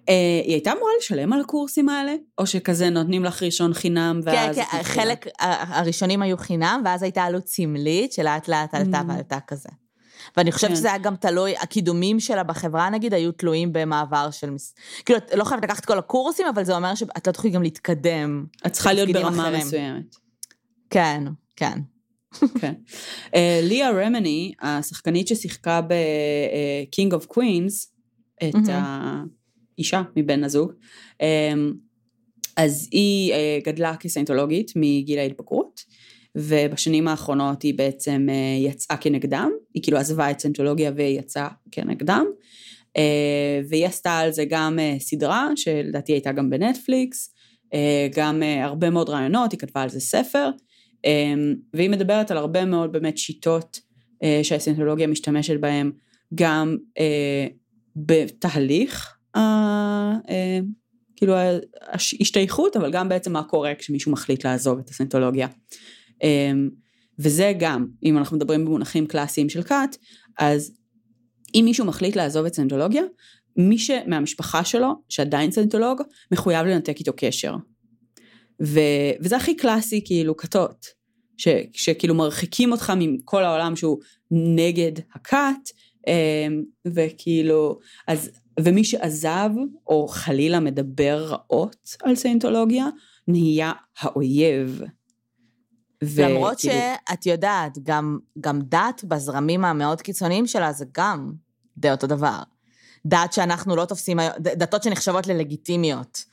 אה, 0.09 0.41
היא 0.43 0.53
הייתה 0.53 0.71
אמורה 0.71 0.91
לשלם 0.99 1.33
על 1.33 1.41
הקורסים 1.41 1.89
האלה? 1.89 2.15
או 2.37 2.47
שכזה 2.47 2.89
נותנים 2.89 3.23
לך 3.23 3.43
ראשון 3.43 3.73
חינם 3.73 4.21
כן, 4.25 4.31
ואז... 4.31 4.55
כן, 4.55 4.61
מתחילה? 4.61 5.03
חלק, 5.03 5.27
הראשונים 5.39 6.21
היו 6.21 6.37
חינם, 6.37 6.81
ואז 6.85 7.03
הייתה 7.03 7.23
עלות 7.23 7.47
סמלית, 7.47 8.13
שלאט 8.13 8.47
לאט 8.47 8.75
עלתה 8.75 8.99
Mm. 8.99 9.03
ועלתה 9.07 9.37
כזה. 9.47 9.69
ואני 10.37 10.51
חושבת 10.51 10.69
כן. 10.69 10.75
שזה 10.75 10.87
היה 10.87 10.97
גם 10.97 11.15
תלוי, 11.15 11.57
הקידומים 11.57 12.19
שלה 12.19 12.43
בחברה 12.43 12.89
נגיד, 12.89 13.13
היו 13.13 13.31
תלויים 13.31 13.73
במעבר 13.73 14.31
של... 14.31 14.49
כאילו, 15.05 15.19
את 15.19 15.33
לא 15.33 15.43
חייבת 15.43 15.63
לקחת 15.63 15.85
כל 15.85 15.99
הקורסים, 15.99 16.45
אבל 16.47 16.63
זה 16.63 16.75
אומר 16.75 16.95
שאת 16.95 17.27
לא 17.27 17.31
תוכלי 17.31 17.49
גם 17.49 17.63
להתקדם. 17.63 18.45
את 18.65 18.71
צריכה 18.71 18.93
להיות 18.93 19.09
ברמה 19.09 19.43
אחרים. 19.43 19.67
מסוימת. 19.67 20.15
כן. 20.89 21.23
כן, 21.55 21.79
כן. 22.61 22.73
אה, 23.35 23.59
ליה 23.63 23.91
רמני, 23.91 24.53
השחקנית 24.61 25.27
ששיחקה 25.27 25.81
ב-King 25.81 27.13
of 27.13 27.35
Queens, 27.35 27.73
את. 28.43 28.55
האישה 29.79 30.01
מבן 30.15 30.43
הזוג, 30.43 30.71
אה, 31.21 31.53
אז 32.57 32.89
היא 32.91 33.33
אה, 33.33 33.59
גדלה 33.63 33.95
כסיינטולוגית 33.95 34.71
מגיל 34.75 35.19
ההתבגרות, 35.19 35.81
ובשנים 36.35 37.07
האחרונות 37.07 37.61
היא 37.61 37.73
בעצם 37.73 38.27
אה, 38.29 38.69
יצאה 38.69 38.97
כנגדם, 38.97 39.51
היא 39.73 39.83
כאילו 39.83 39.97
עזבה 39.97 40.31
את 40.31 40.39
סיינטולוגיה 40.39 40.91
ויצאה 40.95 41.47
כנגדם, 41.71 42.25
אה, 42.97 43.61
והיא 43.69 43.85
עשתה 43.85 44.17
על 44.17 44.31
זה 44.31 44.45
גם 44.45 44.79
אה, 44.79 44.95
סדרה, 44.99 45.49
שלדעתי 45.55 46.11
הייתה 46.11 46.31
גם 46.31 46.49
בנטפליקס, 46.49 47.33
אה, 47.73 48.07
גם 48.15 48.43
אה, 48.43 48.65
הרבה 48.65 48.89
מאוד 48.89 49.09
רעיונות, 49.09 49.51
היא 49.51 49.59
כתבה 49.59 49.81
על 49.81 49.89
זה 49.89 49.99
ספר, 49.99 50.45
אה, 50.45 50.51
והיא 51.73 51.89
מדברת 51.89 52.31
על 52.31 52.37
הרבה 52.37 52.65
מאוד 52.65 52.91
באמת 52.91 53.17
שיטות 53.17 53.79
אה, 54.23 54.39
שהסיינטולוגיה 54.43 55.07
משתמשת 55.07 55.59
בהן, 55.59 55.91
גם 56.35 56.77
אה, 56.99 57.47
בתהליך, 57.95 59.17
אה, 59.35 60.59
כאילו 61.15 61.33
ההשתייכות, 61.81 62.77
אבל 62.77 62.91
גם 62.91 63.09
בעצם 63.09 63.33
מה 63.33 63.43
קורה 63.43 63.75
כשמישהו 63.75 64.11
מחליט 64.11 64.45
לעזוב 64.45 64.79
את 64.79 64.89
הסיינטולוגיה. 64.89 65.47
אה, 66.23 66.51
וזה 67.19 67.53
גם, 67.59 67.87
אם 68.03 68.17
אנחנו 68.17 68.37
מדברים 68.37 68.65
במונחים 68.65 69.07
קלאסיים 69.07 69.49
של 69.49 69.63
כת, 69.63 69.97
אז 70.37 70.71
אם 71.55 71.61
מישהו 71.65 71.85
מחליט 71.85 72.15
לעזוב 72.15 72.45
את 72.45 72.53
סיינטולוגיה, 72.53 73.03
מי 73.57 73.77
שמהמשפחה 73.77 74.63
שלו, 74.63 74.93
שעדיין 75.09 75.51
סיינטולוג, 75.51 76.01
מחויב 76.31 76.65
לנתק 76.65 76.99
איתו 76.99 77.11
קשר. 77.15 77.55
ו, 78.63 78.79
וזה 79.21 79.37
הכי 79.37 79.57
קלאסי, 79.57 80.01
כאילו, 80.05 80.37
כתות. 80.37 80.85
ש, 81.37 81.47
שכאילו 81.73 82.15
מרחיקים 82.15 82.71
אותך 82.71 82.93
מכל 82.97 83.43
העולם 83.43 83.75
שהוא 83.75 83.97
נגד 84.31 84.91
הכת, 85.15 85.69
אמ, 86.07 86.63
וכאילו, 86.85 87.79
אז, 88.07 88.29
ומי 88.59 88.83
שעזב, 88.83 89.49
או 89.87 90.07
חלילה 90.07 90.59
מדבר 90.59 91.25
רעות 91.29 91.95
על 92.03 92.15
סיינטולוגיה, 92.15 92.85
נהיה 93.27 93.71
האויב. 93.99 94.81
למרות 96.17 96.53
וכאילו- 96.53 96.73
שאת 97.09 97.25
יודעת, 97.25 97.77
גם, 97.83 98.17
גם 98.39 98.59
דת 98.61 99.03
בזרמים 99.03 99.65
המאוד 99.65 100.01
קיצוניים 100.01 100.47
שלה 100.47 100.73
זה 100.73 100.85
גם 100.97 101.31
די 101.77 101.91
אותו 101.91 102.07
דבר. 102.07 102.39
דת 103.05 103.33
שאנחנו 103.33 103.75
לא 103.75 103.85
תופסים 103.85 104.19
דתות 104.39 104.83
שנחשבות 104.83 105.27
ללגיטימיות. 105.27 106.23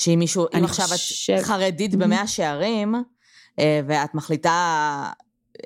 שאם 0.00 0.18
מישהו, 0.18 0.46
אם 0.58 0.64
עכשיו 0.64 0.86
חושב- 0.88 1.32
את 1.32 1.42
חרדית. 1.44 1.94
במאה 1.94 2.26
שערים, 2.26 2.94
אה, 3.58 3.80
ואת 3.86 4.14
מחליטה 4.14 5.10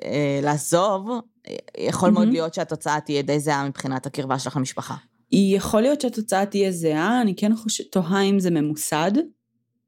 אה, 0.03 0.39
לעזוב, 0.43 1.09
אה, 1.47 1.55
יכול 1.77 2.09
מאוד. 2.09 2.27
להיות 2.27 2.53
שהתוצאה 2.53 2.99
תהיה 2.99 3.21
די 3.21 3.39
זהה 3.39 3.67
מבחינת 3.67 4.05
הקרבה 4.05 4.39
שלך 4.39 4.57
למשפחה. 4.57 4.95
יכול 5.31 5.81
להיות 5.81 6.01
שהתוצאה 6.01 6.45
תהיה 6.45 6.71
זהה, 6.71 7.21
אני 7.21 7.35
כן 7.35 7.55
חושבת, 7.55 7.91
תוהה 7.91 8.21
אם 8.21 8.39
זה 8.39 8.51
ממוסד, 8.51 9.11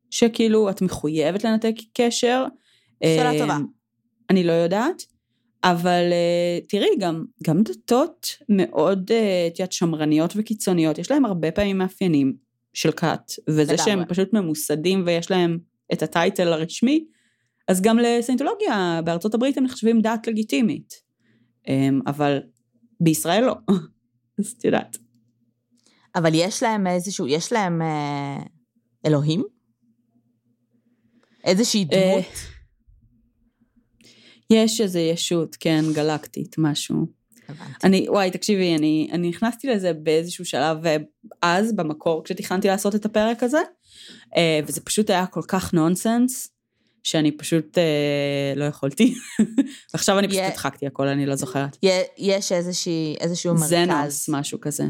שכאילו 0.10 0.70
את 0.70 0.82
מחויבת 0.82 1.44
לנתק 1.44 1.76
קשר. 1.94 2.46
שאלה 3.04 3.40
טובה. 3.40 3.58
אני 4.30 4.44
לא 4.44 4.52
יודעת, 4.52 5.04
אבל 5.64 6.04
תראי, 6.70 6.88
גם, 7.00 7.26
גם 7.44 7.64
דתות 7.64 8.28
מאוד, 8.50 9.12
את 9.48 9.60
יודעת, 9.60 9.72
שמרניות 9.72 10.34
וקיצוניות, 10.36 10.98
יש 10.98 11.12
להם 11.12 11.26
הרבה 11.26 11.52
פעמים 11.52 11.78
מאפיינים 11.78 12.47
של 12.78 12.92
כת, 12.92 13.32
וזה 13.50 13.62
לגמרי. 13.62 13.78
שהם 13.78 14.06
פשוט 14.08 14.34
ממוסדים 14.34 15.04
ויש 15.06 15.32
להם 15.32 15.58
את 15.94 16.04
הטייטל 16.04 16.54
הרשמי, 16.54 17.06
אז 17.68 17.82
גם 17.82 17.98
לסיינטולוגיה 18.00 19.00
בארצות 19.06 19.34
הברית 19.34 19.58
הם 19.58 19.64
נחשבים 19.64 20.02
דת 20.02 20.28
לגיטימית, 20.28 20.94
אה, 21.68 21.90
אבל 22.08 22.40
בישראל 23.00 23.44
לא, 23.44 23.56
אז 24.40 24.56
את 24.58 24.66
יודעת. 24.66 24.98
אבל 26.16 26.32
יש 26.34 26.64
להם 26.64 26.88
איזשהו, 26.88 27.28
יש 27.28 27.54
להם 27.54 27.82
אה, 27.82 28.38
אלוהים? 29.06 29.44
איזושהי 31.44 31.86
אה, 31.94 32.12
דמות? 32.14 32.26
יש 34.50 34.82
איזה 34.82 35.00
ישות, 35.00 35.56
כן, 35.60 35.82
גלקטית, 35.94 36.56
משהו. 36.58 37.08
הבנתי. 37.50 37.74
אני, 37.88 38.06
וואי, 38.10 38.32
תקשיבי, 38.32 38.76
אני, 38.76 39.10
אני 39.12 39.30
נכנסתי 39.30 39.68
לזה 39.68 39.94
באיזשהו 39.94 40.46
שלב 40.46 40.78
אז, 41.42 41.74
במקור, 41.76 42.24
כשתכננתי 42.24 42.68
לעשות 42.68 42.96
את 42.96 43.06
הפרק 43.06 43.44
הזה, 43.44 43.62
אה, 44.38 44.60
וזה 44.68 44.82
פשוט 44.82 45.10
היה 45.10 45.26
כל 45.26 45.42
כך 45.48 45.74
נונסנס, 45.74 46.50
שאני 47.04 47.32
פשוט 47.32 47.78
אה, 47.78 47.84
לא 48.56 48.66
יכולתי. 48.66 49.14
ועכשיו 49.94 50.20
אני 50.20 50.28
פשוט 50.28 50.40
יה- 50.40 50.48
הדחקתי 50.48 50.88
הכל, 50.88 51.08
אני 51.08 51.26
לא 51.26 51.36
זוכרת. 51.36 51.78
יה- 51.84 51.92
יש 52.18 52.52
איזושהי, 52.52 53.16
איזשהו 53.20 53.54
מרכז. 53.54 53.70
זנוס, 53.70 54.30
משהו 54.30 54.62
כזה. 54.62 54.84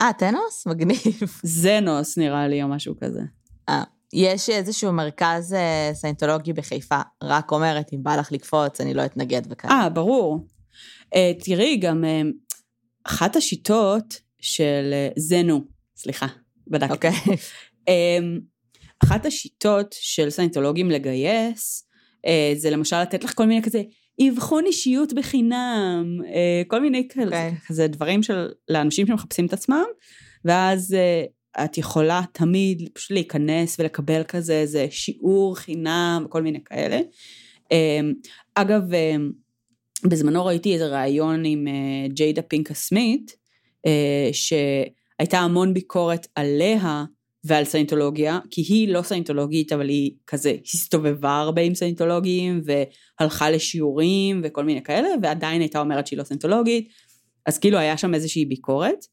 אה, 0.00 0.10
טנוס? 0.18 0.66
מגניב. 0.66 0.98
זנוס 1.42 2.18
נראה 2.18 2.48
לי, 2.48 2.62
או 2.62 2.68
משהו 2.68 2.94
כזה. 3.00 3.20
אה, 3.68 3.82
יש 4.12 4.50
איזשהו 4.50 4.92
מרכז 4.92 5.52
אה, 5.54 5.90
סיינטולוגי 5.94 6.52
בחיפה, 6.52 7.00
רק 7.22 7.52
אומרת, 7.52 7.90
אם 7.92 8.02
בא 8.02 8.16
לך 8.16 8.32
לקפוץ, 8.32 8.80
אני 8.80 8.94
לא 8.94 9.04
אתנגד 9.04 9.42
וכאלה. 9.50 9.74
אה, 9.74 9.88
ברור. 9.88 10.46
אה, 11.14 11.32
תראי, 11.38 11.76
גם 11.76 12.04
אה, 12.04 12.22
אחת 13.04 13.36
השיטות 13.36 14.20
של 14.40 14.90
אה, 14.92 15.08
זנו, 15.16 15.64
סליחה, 15.96 16.26
בדקתי. 16.66 16.92
אוקיי. 16.92 17.12
אמ, 17.88 18.40
אחת 19.04 19.26
השיטות 19.26 19.94
של 19.98 20.30
סיינטולוגים 20.30 20.90
לגייס, 20.90 21.88
זה 22.54 22.70
למשל 22.70 23.02
לתת 23.02 23.24
לך 23.24 23.34
כל 23.34 23.46
מיני 23.46 23.62
כזה 23.62 23.82
אבחון 24.28 24.64
אישיות 24.66 25.12
בחינם, 25.12 26.18
כל 26.68 26.80
מיני 26.80 27.08
כאלה, 27.08 27.24
אוקיי. 27.24 27.54
כזה 27.66 27.86
דברים 27.86 28.22
של, 28.22 28.48
לאנשים 28.68 29.06
שמחפשים 29.06 29.46
את 29.46 29.52
עצמם, 29.52 29.84
ואז 30.44 30.96
את 31.64 31.78
יכולה 31.78 32.22
תמיד 32.32 32.88
פשוט 32.92 33.10
להיכנס 33.10 33.80
ולקבל 33.80 34.22
כזה 34.24 34.52
איזה 34.52 34.86
שיעור 34.90 35.56
חינם 35.56 36.22
וכל 36.26 36.42
מיני 36.42 36.64
כאלה. 36.64 37.00
אגב, 38.54 38.82
בזמנו 40.06 40.44
ראיתי 40.44 40.74
איזה 40.74 40.86
ראיון 40.86 41.44
עם 41.44 41.68
אה, 41.68 42.08
ג'יידה 42.08 42.42
פינקה 42.42 42.74
סמית, 42.74 43.36
אה, 43.86 44.30
שהייתה 44.32 45.38
המון 45.38 45.74
ביקורת 45.74 46.26
עליה 46.34 47.04
ועל 47.44 47.64
סיינטולוגיה, 47.64 48.38
כי 48.50 48.60
היא 48.60 48.88
לא 48.88 49.02
סיינטולוגית, 49.02 49.72
אבל 49.72 49.88
היא 49.88 50.10
כזה 50.26 50.56
הסתובבה 50.74 51.38
הרבה 51.38 51.62
עם 51.62 51.74
סיינטולוגים, 51.74 52.60
והלכה 52.64 53.50
לשיעורים 53.50 54.40
וכל 54.44 54.64
מיני 54.64 54.82
כאלה, 54.82 55.08
ועדיין 55.22 55.60
הייתה 55.60 55.80
אומרת 55.80 56.06
שהיא 56.06 56.18
לא 56.18 56.24
סיינטולוגית, 56.24 56.88
אז 57.46 57.58
כאילו 57.58 57.78
היה 57.78 57.96
שם 57.96 58.14
איזושהי 58.14 58.44
ביקורת. 58.44 59.04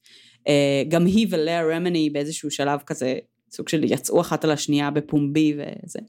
אה, 0.47 0.83
גם 0.87 1.05
היא 1.05 1.27
ולאה 1.29 1.75
רמני 1.75 2.09
באיזשהו 2.09 2.51
שלב 2.51 2.79
כזה, 2.85 3.17
סוג 3.51 3.69
של 3.69 3.83
יצאו 3.83 4.21
אחת 4.21 4.43
על 4.43 4.51
השנייה 4.51 4.91
בפומבי 4.91 5.53
וזה. 5.53 5.99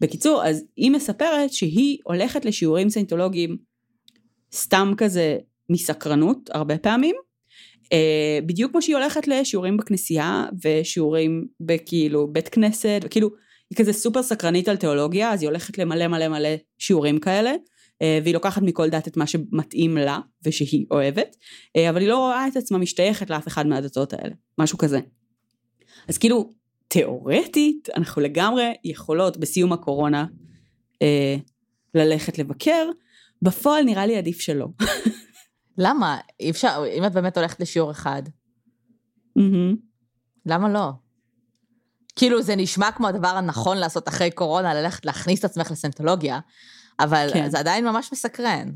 בקיצור, 0.00 0.44
אז 0.44 0.64
היא 0.76 0.90
מספרת 0.90 1.52
שהיא 1.52 1.98
הולכת 2.04 2.44
לשיעורים 2.44 2.90
סיינטולוגיים 2.90 3.69
סתם 4.52 4.92
כזה 4.96 5.38
מסקרנות 5.70 6.50
הרבה 6.52 6.78
פעמים, 6.78 7.16
אה, 7.92 8.38
בדיוק 8.46 8.70
כמו 8.70 8.82
שהיא 8.82 8.96
הולכת 8.96 9.28
לשיעורים 9.28 9.76
בכנסייה 9.76 10.44
ושיעורים 10.64 11.46
בכאילו 11.60 12.32
בית 12.32 12.48
כנסת, 12.48 13.00
וכאילו 13.04 13.30
היא 13.70 13.78
כזה 13.78 13.92
סופר 13.92 14.22
סקרנית 14.22 14.68
על 14.68 14.76
תיאולוגיה, 14.76 15.32
אז 15.32 15.42
היא 15.42 15.48
הולכת 15.48 15.78
למלא 15.78 16.06
מלא 16.06 16.28
מלא 16.28 16.48
שיעורים 16.78 17.20
כאלה, 17.20 17.52
אה, 18.02 18.18
והיא 18.22 18.34
לוקחת 18.34 18.62
מכל 18.62 18.88
דת 18.88 19.08
את 19.08 19.16
מה 19.16 19.26
שמתאים 19.26 19.96
לה 19.96 20.18
ושהיא 20.46 20.86
אוהבת, 20.90 21.36
אה, 21.76 21.90
אבל 21.90 22.00
היא 22.00 22.08
לא 22.08 22.18
רואה 22.18 22.48
את 22.48 22.56
עצמה 22.56 22.78
משתייכת 22.78 23.30
לאף 23.30 23.48
אחד 23.48 23.66
מהדתות 23.66 24.12
האלה, 24.12 24.34
משהו 24.58 24.78
כזה. 24.78 25.00
אז 26.08 26.18
כאילו, 26.18 26.50
תיאורטית, 26.88 27.88
אנחנו 27.96 28.22
לגמרי 28.22 28.72
יכולות 28.84 29.36
בסיום 29.36 29.72
הקורונה 29.72 30.26
ללכת 31.94 32.38
לבקר, 32.38 32.90
בפועל 33.42 33.84
נראה 33.84 34.06
לי 34.06 34.16
עדיף 34.16 34.40
שלא. 34.40 34.66
למה? 35.78 36.18
אי 36.40 36.50
אפשר, 36.50 36.84
אם 36.98 37.04
את 37.04 37.12
באמת 37.12 37.36
הולכת 37.36 37.60
לשיעור 37.60 37.90
אחד, 37.90 38.22
מהמם. 39.36 39.76
למה 40.46 40.68
לא? 40.68 40.90
כאילו, 42.16 42.42
זה 42.42 42.56
נשמע 42.56 42.92
כמו 42.92 43.08
הדבר 43.08 43.28
הנכון 43.28 43.78
לעשות 43.78 44.08
אחרי 44.08 44.30
קורונה, 44.30 44.74
ללכת 44.74 45.06
להכניס 45.06 45.40
את 45.40 45.44
עצמך 45.44 45.70
לסנטולוגיה, 45.70 46.40
אבל 47.00 47.30
כן. 47.32 47.50
זה 47.50 47.58
עדיין 47.58 47.84
ממש 47.84 48.12
מסקרן. 48.12 48.70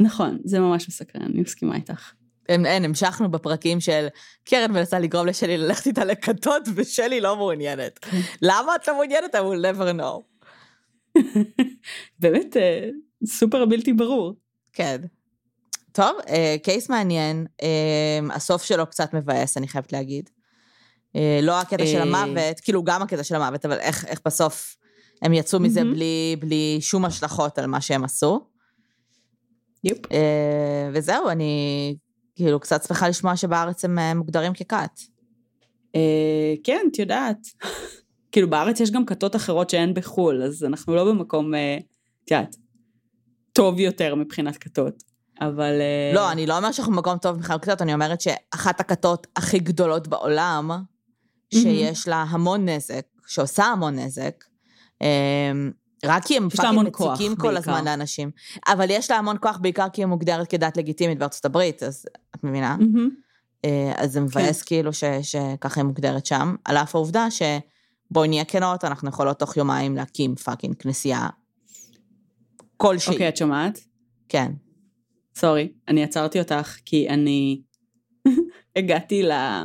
נכון, 0.00 0.38
זה 0.44 0.60
ממש 0.60 0.88
מסקרן, 0.88 1.22
אני 1.22 1.40
מסכימה 1.40 1.76
איתך. 1.76 2.12
אין, 2.48 2.66
אין, 2.66 2.84
המשכנו 2.84 3.30
בפרקים 3.30 3.80
של 3.80 4.06
קרן 4.44 4.72
מנסה 4.72 4.98
לגרום 4.98 5.26
לשלי 5.26 5.58
ללכת 5.58 5.86
איתה 5.86 6.04
לכתות, 6.04 6.62
ושלי 6.74 7.20
לא 7.20 7.36
מעוניינת. 7.36 8.06
למה 8.42 8.76
את 8.76 8.88
לא 8.88 8.94
מעוניינת? 8.94 9.34
I 9.34 9.38
will 9.38 9.62
never 9.64 10.00
know. 10.00 10.22
באמת 12.20 12.56
אה, 12.56 12.88
סופר 13.24 13.64
בלתי 13.64 13.92
ברור. 13.92 14.34
כן. 14.72 15.00
טוב, 15.92 16.16
אה, 16.28 16.56
קייס 16.62 16.90
מעניין, 16.90 17.46
אה, 17.62 18.34
הסוף 18.34 18.62
שלו 18.64 18.86
קצת 18.86 19.14
מבאס, 19.14 19.56
אני 19.56 19.68
חייבת 19.68 19.92
להגיד. 19.92 20.30
אה, 21.16 21.40
לא 21.42 21.60
הקטע 21.60 21.86
של. 21.86 22.00
המוות, 22.00 22.60
כאילו 22.60 22.84
גם 22.84 23.02
הקטע 23.02 23.24
של 23.24 23.34
המוות, 23.34 23.64
אבל 23.64 23.78
איך, 23.78 24.04
איך 24.04 24.20
בסוף 24.24 24.76
הם 25.22 25.32
יצאו 25.32 25.60
מזה. 25.60 25.84
בלי, 25.84 26.36
בלי 26.38 26.78
שום 26.80 27.04
השלכות 27.04 27.58
על 27.58 27.66
מה 27.66 27.80
שהם 27.80 28.04
עשו. 28.04 28.46
יופ. 29.84 29.98
וזהו, 30.92 31.28
אני 31.28 31.96
כאילו 32.36 32.60
קצת 32.60 32.82
שמחה 32.82 33.08
לשמוע 33.08 33.36
שבארץ 33.36 33.84
הם 33.84 33.98
מוגדרים 34.16 34.52
ככת. 34.54 35.00
כן, 36.64 36.86
את 36.92 36.98
יודעת. 36.98 37.38
כאילו 38.32 38.50
בארץ 38.50 38.80
יש 38.80 38.90
גם 38.90 39.06
כתות 39.06 39.36
אחרות 39.36 39.70
שאין 39.70 39.94
בחו"ל, 39.94 40.42
אז 40.42 40.64
אנחנו 40.64 40.94
לא 40.94 41.04
במקום, 41.04 41.54
את 42.24 42.30
יודעת, 42.30 42.56
טוב 43.60 43.80
יותר 43.80 44.14
מבחינת 44.14 44.56
כתות. 44.56 45.02
אבל... 45.40 45.80
אה, 45.80 46.12
לא, 46.14 46.32
אני 46.32 46.46
לא 46.46 46.56
אומרת 46.56 46.74
שאנחנו 46.74 46.92
במקום 46.92 47.18
טוב 47.18 47.36
מבחינת 47.36 47.64
כתות, 47.64 47.82
אני 47.82 47.94
אומרת 47.94 48.20
שאחת 48.20 48.80
הכתות 48.80 49.26
הכי 49.36 49.58
גדולות 49.58 50.08
בעולם, 50.08 50.70
שיש 51.54 52.08
לה 52.08 52.22
המון 52.30 52.68
נזק, 52.68 53.06
שעושה 53.26 53.64
המון 53.64 53.98
נזק, 53.98 54.44
אמ, 55.00 55.06
רק 56.04 56.24
כי 56.26 56.36
הם 56.36 56.48
כוח, 56.92 57.12
מציקים 57.12 57.36
כל 57.36 57.42
בעיקר. 57.42 57.58
הזמן 57.58 57.84
לאנשים. 57.84 58.30
אבל 58.68 58.86
יש 58.90 59.10
לה 59.10 59.16
המון 59.16 59.36
כוח 59.40 59.58
בעיקר 59.60 59.86
כי 59.92 60.00
היא 60.00 60.06
מוגדרת 60.06 60.46
כדת 60.48 60.76
לגיטימית 60.76 61.18
בארצות 61.18 61.44
הברית, 61.44 61.82
אז 61.82 62.06
את 62.36 62.44
מבינה? 62.44 62.76
אה, 63.64 63.92
אז 63.96 64.12
זה 64.12 64.20
מבאס 64.20 64.62
כאילו 64.62 64.92
ש- 64.92 65.04
שככה 65.22 65.80
היא 65.80 65.86
מוגדרת 65.86 66.26
שם, 66.26 66.54
על 66.64 66.76
אף 66.76 66.94
העובדה 66.94 67.26
שבואי 67.30 68.28
נהיה 68.28 68.44
כנות, 68.44 68.84
אנחנו 68.84 69.08
יכולות 69.08 69.38
תוך 69.38 69.56
יומיים 69.56 69.96
להקים 69.96 70.36
fucking 70.36 70.74
כנסייה 70.78 71.28
כלשהי. 72.80 73.12
אוקיי, 73.12 73.28
את 73.28 73.36
שומעת? 73.36 73.80
כן. 74.28 74.52
sorry, 75.36 75.72
אני 75.88 76.02
עצרתי 76.02 76.38
אותך 76.38 76.76
כי 76.84 77.08
אני 77.08 77.62
הגעתי 78.76 79.22
ל- 79.22 79.64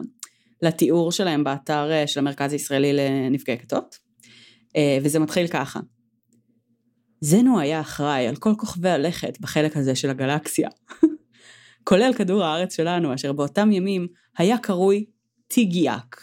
לתיאור 0.61 1.11
שלהם 1.11 1.43
באתר 1.43 1.91
אה, 1.91 2.07
של 2.07 2.20
המרכז 2.20 2.53
הישראלי 2.53 2.93
לנפגעי 2.93 3.57
כתות, 3.57 3.97
אה, 4.76 4.97
וזה 5.03 5.20
מתחיל 5.20 5.47
ככה. 5.47 5.80
זנו 7.22 7.59
היה 7.59 7.82
אחראי 7.82 8.28
על 8.28 8.36
כל 8.36 8.53
כוכבי 8.57 8.89
הלכת 8.89 9.39
בחלק 9.39 9.78
הזה 9.78 9.95
של 9.95 10.09
הגלקסיה, 10.09 10.70
כולל 11.88 12.13
כדור 12.13 12.43
הארץ 12.43 12.76
שלנו, 12.76 13.13
אשר 13.13 13.34
באותם 13.34 13.72
ימים 13.72 14.07
היה 14.38 14.57
קרוי 14.57 15.05
טיגיאק. 15.47 16.22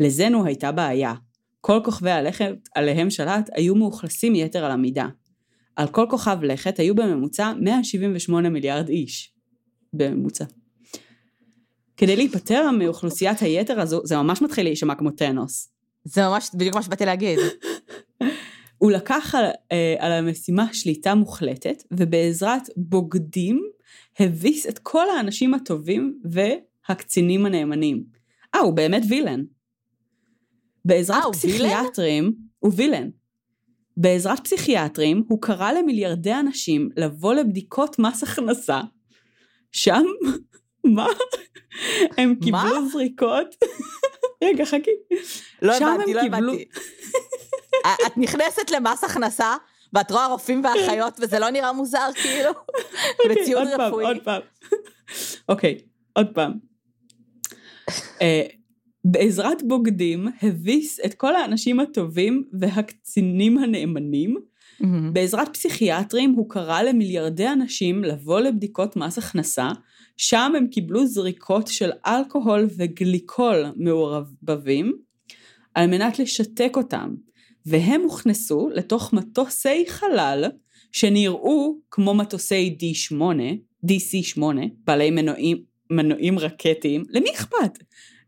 לזנו 0.00 0.46
הייתה 0.46 0.72
בעיה, 0.72 1.14
כל 1.60 1.80
כוכבי 1.84 2.10
הלכת 2.10 2.54
עליהם 2.74 3.10
שלט 3.10 3.50
היו 3.54 3.74
מאוכלסים 3.74 4.34
יתר 4.34 4.64
על 4.64 4.70
המידה. 4.70 5.06
על 5.76 5.88
כל 5.88 6.06
כוכב 6.10 6.38
לכת 6.42 6.78
היו 6.78 6.94
בממוצע 6.94 7.52
178 7.60 8.48
מיליארד 8.48 8.88
איש. 8.88 9.32
בממוצע. 9.92 10.44
כדי 11.96 12.16
להיפטר 12.16 12.70
מאוכלוסיית 12.70 13.40
היתר 13.40 13.80
הזו, 13.80 14.00
זה 14.04 14.16
ממש 14.16 14.42
מתחיל 14.42 14.64
להישמע 14.64 14.94
כמו 14.94 15.10
טנוס. 15.10 15.68
זה 16.04 16.28
ממש 16.28 16.50
בדיוק 16.54 16.74
מה 16.74 16.82
שבאתי 16.82 17.04
להגיד. 17.04 17.38
הוא 18.78 18.92
לקח 18.92 19.34
על, 19.34 19.44
אה, 19.72 19.94
על 19.98 20.12
המשימה 20.12 20.74
שליטה 20.74 21.14
מוחלטת, 21.14 21.82
ובעזרת 21.90 22.62
בוגדים 22.76 23.62
הביס 24.20 24.66
את 24.66 24.78
כל 24.78 25.10
האנשים 25.10 25.54
הטובים 25.54 26.20
והקצינים 26.24 27.46
הנאמנים. 27.46 28.04
אה, 28.54 28.60
הוא 28.60 28.72
באמת 28.72 29.02
וילן. 29.08 29.42
בעזרת 30.84 31.16
אה, 31.16 31.24
הוא 31.24 31.34
וילן? 31.42 31.58
פסיכיאטרים, 31.58 32.32
הוא 32.58 32.72
וילן. 32.76 33.08
בעזרת 33.96 34.40
פסיכיאטרים, 34.40 35.24
הוא 35.28 35.42
קרא 35.42 35.72
למיליארדי 35.72 36.34
אנשים 36.34 36.88
לבוא 36.96 37.34
לבדיקות 37.34 37.98
מס 37.98 38.22
הכנסה. 38.22 38.80
שם, 39.72 40.04
מה? 40.84 41.06
הם 42.18 42.34
קיבלו 42.42 42.88
זריקות. 42.88 43.54
רגע, 44.44 44.64
חכי. 44.64 44.90
לא 45.62 45.76
הבנתי, 45.76 46.14
לא 46.14 46.20
הבנתי. 46.20 46.64
את 48.06 48.16
נכנסת 48.16 48.70
למס 48.70 49.04
הכנסה, 49.04 49.56
ואת 49.92 50.10
רואה 50.10 50.26
רופאים 50.26 50.62
ואחיות, 50.64 51.14
וזה 51.20 51.38
לא 51.38 51.50
נראה 51.50 51.72
מוזר, 51.72 52.08
כאילו? 52.14 52.50
וציוד 53.30 53.38
אוקיי, 53.38 53.54
עוד 53.54 53.68
פעם, 53.76 53.80
רפואי. 53.80 54.04
עוד 54.04 54.16
פעם. 54.24 54.40
אוקיי, 55.48 55.78
עוד 56.12 56.26
פעם. 56.34 56.52
בעזרת 59.04 59.62
בוגדים 59.62 60.28
הביס 60.42 61.00
את 61.04 61.14
כל 61.14 61.36
האנשים 61.36 61.80
הטובים 61.80 62.44
והקצינים 62.52 63.58
הנאמנים. 63.58 64.36
מהמם. 64.80 65.12
בעזרת 65.12 65.48
פסיכיאטרים 65.52 66.32
הוא 66.32 66.50
קרא 66.50 66.82
למיליארדי 66.82 67.48
אנשים 67.48 68.04
לבוא 68.04 68.40
לבדיקות 68.40 68.96
מס 68.96 69.18
הכנסה, 69.18 69.68
שם 70.16 70.52
הם 70.56 70.66
קיבלו 70.66 71.06
זריקות 71.06 71.68
של 71.68 71.90
אלכוהול 72.06 72.68
וגליקול 72.76 73.64
מעורבבים, 73.76 74.92
על 75.74 75.86
מנת 75.86 76.18
לשתק 76.18 76.72
אותם, 76.76 77.14
והם 77.66 78.00
הוכנסו 78.00 78.68
לתוך 78.74 79.12
מטוסי 79.12 79.84
חלל 79.88 80.44
שנראו 80.92 81.78
כמו 81.90 82.14
מטוסי 82.14 82.76
D8, 82.80 83.14
DC8, 83.86 84.42
בעלי 84.86 85.10
מנועים, 85.10 85.62
מנועים 85.90 86.38
רקטיים, 86.38 87.04
למי 87.08 87.30
אכפת? 87.30 87.78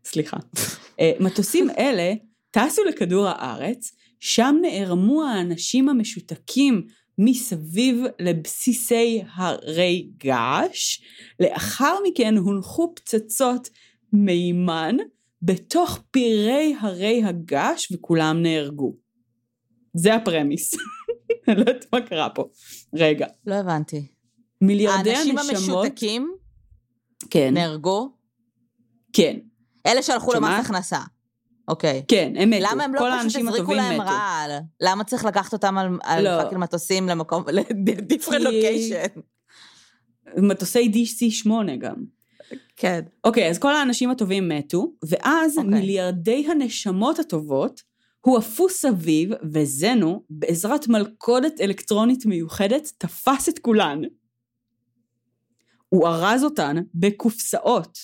סליחה. 0.05 0.37
אה, 0.99 1.11
מטוסים 1.19 1.69
אלה 1.77 2.13
טסו 2.51 2.83
לכדור 2.83 3.27
הארץ, 3.27 3.91
שם 4.19 4.55
נערמו 4.61 5.23
האנשים 5.23 5.89
המשותקים 5.89 6.85
מסביב 7.17 8.03
לבסיסי 8.19 9.23
הרי 9.33 10.09
געש, 10.17 10.99
לאחר 11.39 11.95
מכן 12.07 12.37
הונחו 12.37 12.93
פצצות 12.95 13.69
מימן 14.13 14.95
בתוך 15.41 15.99
פירי 16.11 16.75
הרי 16.79 17.23
הגעש 17.23 17.91
וכולם 17.91 18.41
נהרגו. 18.41 18.95
זה 19.93 20.15
ה 20.15 20.21
premise. 20.21 20.73
אני 21.47 21.55
לא 21.55 21.59
יודעת 21.59 21.85
מה 21.93 22.01
קרה 22.01 22.29
פה. 22.29 22.43
רגע. 22.93 23.27
לא 23.47 23.55
הבנתי. 23.55 24.07
מיליארדי 24.61 25.11
האנשים 25.13 25.37
הנשמות... 25.37 25.85
המשותקים 25.85 26.35
כן, 27.29 27.53
נהרגו? 27.53 28.09
כן, 29.13 29.39
אלה 29.85 30.01
שהלכו? 30.03 30.33
למס 30.33 30.65
הכנסה. 30.65 30.99
אוקיי. 31.67 32.03
כן, 32.07 32.33
הם 32.37 32.49
מתו. 32.49 32.65
למה 32.71 32.83
הם 32.83 32.95
לא 32.95 33.01
פשוט 33.27 33.41
הזריקו 33.47 33.73
להם. 33.73 34.01
רעל? 34.01 34.51
למה 34.81 35.03
צריך 35.03 35.25
לקחת 35.25 35.53
אותם 35.53 35.77
על- 35.77 35.97
על 36.03 36.23
לא. 36.23 36.43
fucking 36.43 36.61
מטוסים 36.61 37.09
למקום, 37.09 37.43
ל 37.57 37.65
different 37.65 38.41
location? 38.43 39.05
מטוסי 40.37 40.91
DC-8 40.93 41.49
גם. 41.79 41.95
כן. 42.75 42.99
אוקיי, 43.23 43.49
אז 43.49 43.59
כל 43.59 43.75
האנשים 43.75 44.09
הטובים 44.09 44.49
מתו, 44.49 44.93
ואז 45.09 45.57
אוקיי. 45.57 45.71
מיליארדי 45.71 46.47
הנשמות 46.51 47.19
הטובות 47.19 47.81
הועפו 48.21 48.69
סביב, 48.69 49.29
וזנו, 49.51 50.23
בעזרת 50.29 50.87
מלכודת 50.87 51.61
אלקטרונית 51.61 52.25
מיוחדת, 52.25 52.91
תפס 52.97 53.49
את 53.49 53.59
כולן. 53.59 54.01
הוא 55.89 56.07
ארז 56.07 56.43
אותן 56.43 56.75
בקופסאות, 56.93 57.97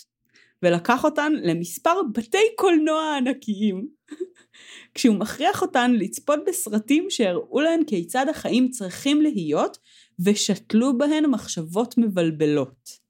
ולקח 0.63 1.03
אותן 1.03 1.33
למספר 1.43 1.93
בתי 2.15 2.37
קולנוע 2.55 3.17
ענקיים. 3.17 3.87
כשהוא 4.93 5.15
מכריח 5.15 5.61
אותן 5.61 5.91
לצפות 5.91 6.39
בסרטים 6.47 7.05
שהראו 7.09 7.61
להן 7.61 7.83
כיצד 7.87 8.25
החיים 8.29 8.69
צריכים 8.69 9.21
להיות, 9.21 9.77
ושתלו 10.25 10.97
בהן 10.97 11.25
מחשבות 11.25 11.97
מבלבלות. 11.97 13.01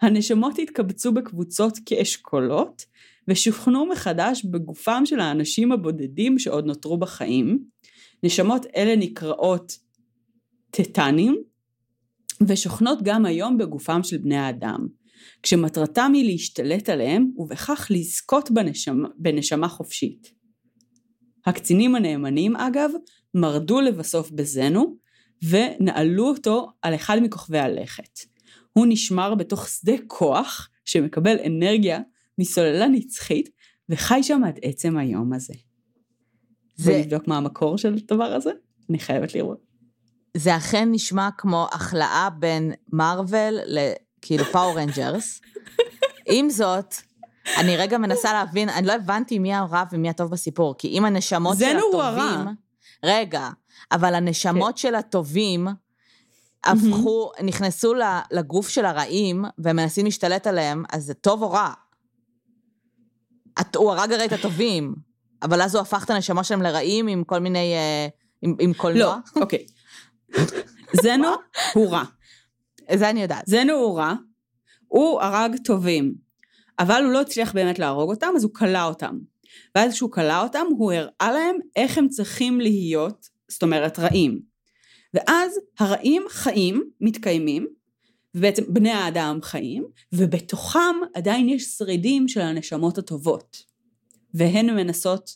הנשמות 0.00 0.58
התקבצו 0.58 1.12
בקבוצות 1.12 1.78
כאשכולות, 1.86 2.84
ושוכנו 3.28 3.86
מחדש 3.86 4.44
בגופם 4.44 5.02
של 5.06 5.20
האנשים 5.20 5.72
הבודדים 5.72 6.38
שעוד 6.38 6.66
נותרו 6.66 6.98
בחיים. 6.98 7.64
נשמות 8.22 8.66
אלה 8.76 8.96
נקראות 8.96 9.78
טטנים, 10.70 11.42
ושוכנות 12.48 12.98
גם 13.02 13.26
היום 13.26 13.58
בגופם 13.58 14.02
של 14.02 14.18
בני 14.18 14.36
האדם, 14.36 14.86
כשמטרתם 15.42 16.12
היא 16.14 16.24
להשתלט 16.24 16.88
עליהם, 16.88 17.30
ובכך 17.36 17.86
לזכות 17.90 18.50
בנשמה, 18.50 19.08
בנשמה 19.18 19.68
חופשית. 19.68 20.32
הקצינים 21.46 21.94
הנאמנים, 21.94 22.56
אגב, 22.56 22.90
מרדו 23.34 23.80
לבסוף 23.80 24.30
בזנו, 24.30 24.96
ונעלו 25.48 26.28
אותו 26.28 26.70
על 26.82 26.94
אחד 26.94 27.18
מכוכבי 27.22 27.58
הלכת. 27.58 28.18
הוא 28.72 28.86
נשמר 28.88 29.34
בתוך 29.34 29.68
שדה 29.68 29.92
כוח 30.06 30.68
שמקבל 30.84 31.36
אנרגיה 31.46 32.00
מסוללה 32.38 32.88
נצחית, 32.88 33.48
וחי 33.88 34.22
שם 34.22 34.40
עד 34.46 34.58
עצם 34.62 34.96
היום 34.96 35.32
הזה. 35.32 35.54
זה- 36.76 36.90
בואי 36.90 37.02
נבדוק 37.02 37.28
מה 37.28 37.36
המקור 37.36 37.78
של 37.78 37.94
הדבר 37.94 38.24
הזה, 38.24 38.50
אני 38.90 38.98
חייבת 38.98 39.34
לראות. 39.34 39.64
זה 40.36 40.56
אכן 40.56 40.88
נשמע 40.92 41.28
כמו 41.38 41.66
הכלאה 41.72 42.28
בין 42.38 42.72
Marvel 42.92 43.54
לכאילו 44.24 44.44
Power 44.44 44.78
Rangers. 44.78 45.40
עם 46.26 46.50
זאת, 46.50 46.94
אני 47.56 47.76
רגע 47.76 47.98
מנסה 47.98 48.32
להבין, 48.32 48.68
אני 48.68 48.86
לא 48.86 48.92
הבנתי 48.92 49.38
מי 49.38 49.54
הרע 49.54 49.82
ומי 49.92 50.10
הטוב 50.10 50.30
בסיפור, 50.30 50.74
כי 50.78 50.88
אם 50.88 51.04
הנשמות 51.04 51.58
של 51.58 51.64
זנו 51.64 51.80
הוא 51.92 52.02
הטובים... 52.02 52.24
הרע. 52.24 52.50
רגע, 53.04 53.48
אבל 53.92 54.14
הנשמות 54.14 54.78
של 54.78 54.94
הטובים 54.94 55.68
הפכו, 56.64 57.30
נכנסו 57.42 57.94
לגוף 58.30 58.68
של 58.68 58.84
הרעים, 58.84 59.44
והם 59.58 59.76
מנסים 59.76 60.04
להשתלט 60.04 60.46
עליהם, 60.46 60.84
אז 60.92 61.04
זה 61.04 61.14
טוב 61.14 61.42
או 61.42 61.50
רע? 61.50 61.72
הוא 63.76 63.92
הרג 63.92 64.12
הרי 64.12 64.24
את 64.24 64.32
הטובים, 64.32 64.94
אבל 65.42 65.62
אז 65.62 65.74
הוא 65.74 65.82
הפך 65.82 66.04
את 66.04 66.10
הנשמה 66.10 66.44
שלהם 66.44 66.62
לרעים 66.62 67.06
עם 67.06 67.24
כל 67.24 67.38
מיני... 67.38 67.74
אה, 67.74 68.08
עם, 68.42 68.56
עם 68.60 68.70
לא, 68.70 68.76
קולנוע? 68.76 69.18
אוקיי. 69.36 69.66
זנו 71.02 71.28
הוא 71.74 71.90
רע. 71.90 72.04
זה 72.92 73.10
אני 73.10 73.22
יודעת. 73.22 73.48
הוא 73.72 73.98
רע, 73.98 74.14
הוא 74.88 75.20
הרג 75.20 75.56
טובים, 75.64 76.14
אבל 76.78 77.02
הוא 77.04 77.12
לא 77.12 77.20
הצליח 77.20 77.52
באמת 77.52 77.78
להרוג 77.78 78.10
אותם, 78.10 78.32
אז 78.36 78.44
הוא 78.44 78.54
כלא 78.54 78.84
אותם. 78.84 79.18
ואז 79.74 79.92
כשהוא 79.92 80.10
כלא 80.10 80.42
אותם, 80.42 80.66
הוא 80.78 80.92
הראה 80.92 81.32
להם 81.32 81.56
איך 81.76 81.98
הם 81.98 82.08
צריכים 82.08 82.60
להיות, 82.60 83.28
זאת 83.48 83.62
אומרת 83.62 83.98
רעים. 83.98 84.40
ואז 85.14 85.60
הרעים 85.78 86.22
חיים, 86.28 86.90
מתקיימים, 87.00 87.66
ובעצם 88.34 88.62
בני 88.68 88.90
האדם 88.90 89.38
חיים, 89.42 89.84
ובתוכם 90.12 90.96
עדיין 91.14 91.48
יש 91.48 91.64
שרידים 91.64 92.28
של 92.28 92.40
הנשמות 92.40 92.98
הטובות. 92.98 93.56
והן 94.34 94.70
מנסות 94.70 95.30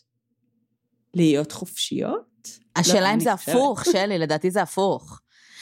להיות 1.13 1.51
חופשיות. 1.51 2.59
השאלה 2.75 3.01
לא, 3.09 3.13
אם 3.13 3.19
זה 3.19 3.35
חושבת. 3.35 3.55
הפוך, 3.55 3.85
שלי, 3.85 4.17
לדעתי 4.17 4.51
זה 4.51 4.61
הפוך. 4.61 5.21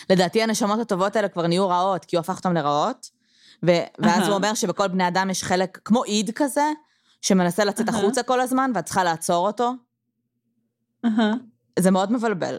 לדעתי 0.09 0.43
הנשמות 0.43 0.79
הטובות 0.79 1.15
האלה 1.15 1.27
כבר 1.27 1.47
נהיו 1.47 1.69
רעות, 1.69 2.05
כי 2.05 2.15
הוא 2.15 2.19
הפך 2.19 2.37
אותן 2.37 2.53
לרעות, 2.53 3.09
ו- 3.65 3.71
ואז. 3.99 4.27
הוא 4.27 4.35
אומר 4.35 4.53
שבכל 4.53 4.87
בני 4.87 5.07
אדם 5.07 5.29
יש 5.29 5.43
חלק, 5.43 5.79
כמו 5.85 6.03
איד 6.03 6.31
כזה, 6.35 6.71
שמנסה 7.21 7.65
לצאת. 7.65 7.89
החוצה 7.89 8.23
כל 8.23 8.41
הזמן, 8.41 8.71
ואת 8.75 8.85
צריכה 8.85 9.03
לעצור 9.03 9.47
אותו. 9.47 9.71
זה 11.79 11.91
מאוד 11.91 12.11
מבלבל. 12.11 12.57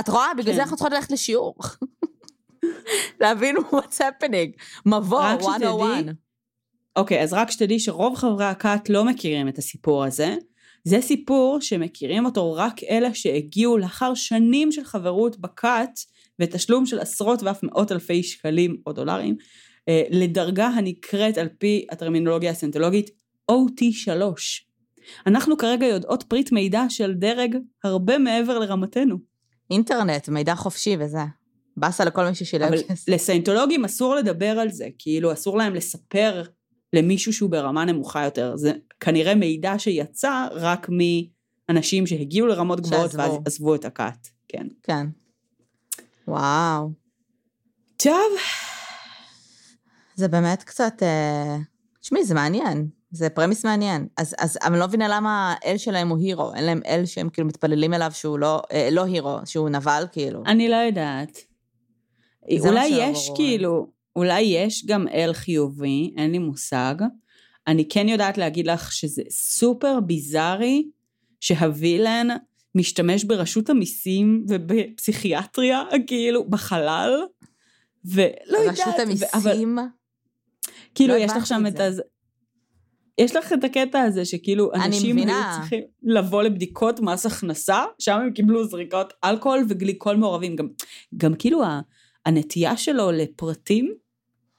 את- 0.00 0.08
רואה? 0.08 0.34
בגלל 0.38 0.52
כן. 0.52 0.56
זה 0.56 0.62
אנחנו 0.62 0.76
צריכות 0.76 0.92
ללכת 0.92 1.10
לשיעור. 1.12 1.54
להבין 3.20 3.56
what's 3.56 3.98
happening. 3.98 4.62
מבוא, 4.86 5.22
רק 5.22 5.40
שתדעי, 5.40 5.58
101. 5.58 6.04
אוקיי, 6.96 7.22
אז 7.22 7.32
רק 7.32 7.50
שתדעי 7.50 7.80
שרוב 7.80 8.16
חברי 8.16 8.44
הכת 8.44 8.88
לא 8.90 9.04
מכירים 9.04 9.48
את 9.48 9.58
הסיפור 9.58 10.04
הזה. 10.04 10.36
זה 10.84 10.98
סיפור 11.00 11.60
שמכירים 11.60 12.24
אותו 12.24 12.52
רק 12.54 12.82
אלה 12.90 13.14
שהגיעו 13.14 13.78
לאחר 13.78 14.14
שנים 14.14 14.72
של 14.72 14.84
חברות 14.84 15.38
בכת 15.38 15.90
ותשלום 16.40 16.86
של 16.86 16.98
עשרות 16.98 17.42
ואף 17.42 17.62
מאות 17.62 17.92
אלפי 17.92 18.22
שקלים 18.22 18.76
או 18.86 18.92
דולרים 18.92 19.36
אה, 19.88 20.02
לדרגה 20.10 20.66
הנקראת 20.66 21.38
על 21.38 21.48
פי 21.58 21.86
הטרמינולוגיה 21.90 22.50
הסנטולוגית 22.50 23.10
OT3. 23.52 24.12
אנחנו 25.26 25.56
כרגע 25.56 25.86
יודעות 25.86 26.22
פריט 26.22 26.52
מידע 26.52 26.84
של 26.88 27.14
דרג 27.14 27.56
הרבה 27.84 28.18
מעבר 28.18 28.58
לרמתנו. 28.58 29.16
אינטרנט, 29.70 30.28
מידע 30.28 30.54
חופשי 30.54 30.96
וזה. 31.00 31.18
באסה 31.76 32.04
לכל 32.04 32.28
מי 32.28 32.34
ששילם 32.34 32.68
אבל. 32.68 32.76
לסיינטולוגים 33.08 33.84
אסור 33.84 34.14
לדבר 34.14 34.58
על 34.58 34.70
זה, 34.70 34.88
כאילו 34.98 35.32
אסור 35.32 35.58
להם 35.58 35.74
לספר 35.74 36.42
למישהו 36.92 37.32
שהוא 37.32 37.50
ברמה 37.50 37.84
נמוכה 37.84 38.24
יותר. 38.24 38.56
זה 38.56 38.72
כנראה 39.00 39.34
מידע 39.34 39.74
שיצא 39.78 40.46
רק 40.52 40.88
מאנשים 41.68 42.06
שהגיעו 42.06 42.46
לרמות 42.46 42.80
גבוהות 42.80 43.10
שעזבו. 43.10 43.22
ואז 43.22 43.38
עזבו 43.46 43.74
את 43.74 43.84
הכת. 43.84 44.28
כן. 44.48 44.66
כן. 44.82 45.06
וואו. 46.28 46.90
טוב, 47.96 48.32
זה 50.14 50.28
באמת 50.28 50.62
קצת... 50.62 51.02
אה, 51.02 51.56
תשמעי, 52.00 52.24
זה 52.24 52.34
מעניין. 52.34 52.88
זה 53.10 53.30
פרמיס 53.30 53.64
מעניין. 53.64 54.06
אז, 54.16 54.34
אז 54.38 54.58
אני 54.64 54.78
לא 54.78 54.86
מבינה 54.86 55.08
למה 55.08 55.54
האל 55.64 55.76
שלהם 55.76 56.08
הוא 56.08 56.18
הירו. 56.18 56.54
אין 56.54 56.64
להם 56.64 56.80
אל 56.86 57.06
שהם 57.06 57.28
כאילו 57.28 57.48
מתפללים 57.48 57.94
אליו 57.94 58.10
שהוא 58.12 58.38
לא... 58.38 58.62
אה, 58.72 58.88
לא 58.92 59.04
הירו, 59.04 59.38
שהוא 59.44 59.68
נבל 59.68 60.04
כאילו. 60.12 60.42
אני 60.46 60.68
לא 60.68 60.76
יודעת. 60.76 61.38
אולי 62.60 62.86
יש 62.86 63.26
ברור. 63.26 63.36
כאילו, 63.36 63.86
אולי 64.16 64.40
יש 64.40 64.86
גם 64.86 65.08
אל 65.08 65.32
חיובי, 65.32 66.14
אין 66.16 66.30
לי 66.30 66.38
מושג. 66.38 66.94
אני 67.66 67.88
כן 67.88 68.08
יודעת 68.08 68.38
להגיד 68.38 68.66
לך 68.66 68.92
שזה 68.92 69.22
סופר 69.30 70.00
ביזארי 70.00 70.84
שהווילן 71.40 72.28
משתמש 72.74 73.24
ברשות 73.24 73.70
המיסים 73.70 74.44
ובפסיכיאטריה, 74.48 75.82
כאילו, 76.06 76.50
בחלל. 76.50 77.10
ולא 78.04 78.58
יודעת. 78.58 78.78
רשות 78.78 78.94
ו- 79.18 79.36
אבל 79.36 79.50
המיסים... 79.50 79.78
כאילו, 80.94 81.14
לא 81.14 81.18
יש 81.18 81.32
לך 81.36 81.46
שם 81.46 81.64
את. 81.68 81.80
הז... 81.80 82.02
יש 83.18 83.36
לך 83.36 83.52
את 83.52 83.64
הקטע 83.64 84.00
הזה 84.00 84.24
שכאילו 84.24 84.74
אנשים 84.74 85.16
היו. 85.16 85.26
צריכים 85.60 85.80
לבוא 86.02 86.42
לבדיקות 86.42 87.00
מס 87.00 87.26
הכנסה, 87.26 87.84
שם 87.98 88.20
הם 88.20 88.32
קיבלו 88.32 88.66
זריקות 88.66 89.12
אלכוהול 89.24 89.64
וגליקול 89.68 90.16
מעורבים. 90.16 90.56
גם, 90.56 90.68
גם 91.16 91.34
כאילו 91.34 91.64
ה- 91.64 91.80
הנטייה 92.26 92.76
שלו 92.76 93.10
לפרטים, 93.12 93.94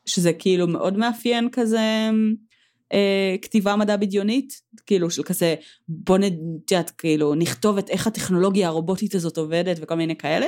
שזה 0.06 0.34
כאילו 0.34 0.68
מאוד 0.68 0.98
מאפיין 0.98 1.50
כזה 1.52 2.10
אה, 2.94 3.36
כתיבה 3.42 3.76
מדע 3.76 3.98
בדיונית, 3.98 4.62
כאילו 4.86 5.10
של 5.10 5.24
כזה 5.24 5.56
בוא 5.88 6.18
נ... 6.18 6.24
את 6.24 6.72
יודעת, 6.72 6.90
כאילו 6.90 7.36
נכתוב 7.36 7.78
את 7.78 7.90
איך 7.90 8.08
הטכנולוגיה 8.08 8.68
הרובוטית 8.68 9.16
הזאת 9.16 9.38
עובדת 9.38 9.78
וכל 9.82 9.96
מיני 9.96 10.16
כאלה. 10.16 10.46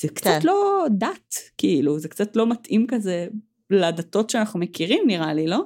זה 0.00 0.08
קצת 0.08 0.38
כן. 0.42 0.46
לא 0.46 0.86
דת, 0.98 1.34
כאילו, 1.58 1.98
זה 1.98 2.08
קצת 2.08 2.36
לא 2.36 2.46
מתאים 2.46 2.86
כזה 2.88 3.26
לדתות 3.70 4.30
שאנחנו 4.30 4.60
מכירים 4.60 5.04
נראה 5.06 5.34
לי, 5.34 5.46
לא? 5.46 5.64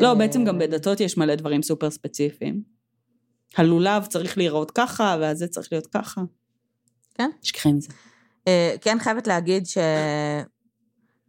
לא, 0.00 0.14
בעצם 0.14 0.44
גם 0.44 0.60
אה, 0.60 0.66
בדתות 0.66 1.00
יש 1.00 1.16
מלא 1.16 1.34
דברים 1.34 1.62
סופר 1.62 1.90
ספציפיים. 1.90 2.62
הלולב 3.56 4.06
צריך 4.06 4.38
להיראות 4.38 4.70
ככה, 4.70 5.16
והזה 5.20 5.48
צריך 5.48 5.68
להיות 5.72 5.86
ככה. 5.86 6.20
כן. 7.14 7.30
שכחי 7.42 7.72
מזה. 7.72 7.88
אה, 8.48 8.74
כן 8.80 8.98
חייבת 9.00 9.26
להגיד 9.26 9.64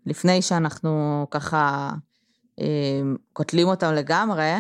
שלפני 0.05 0.41
שאנחנו 0.41 1.26
ככה 1.32 1.89
אה, 1.91 2.07
קוטלים 3.34 3.68
אותם 3.68 3.93
לגמרי, 3.93 4.53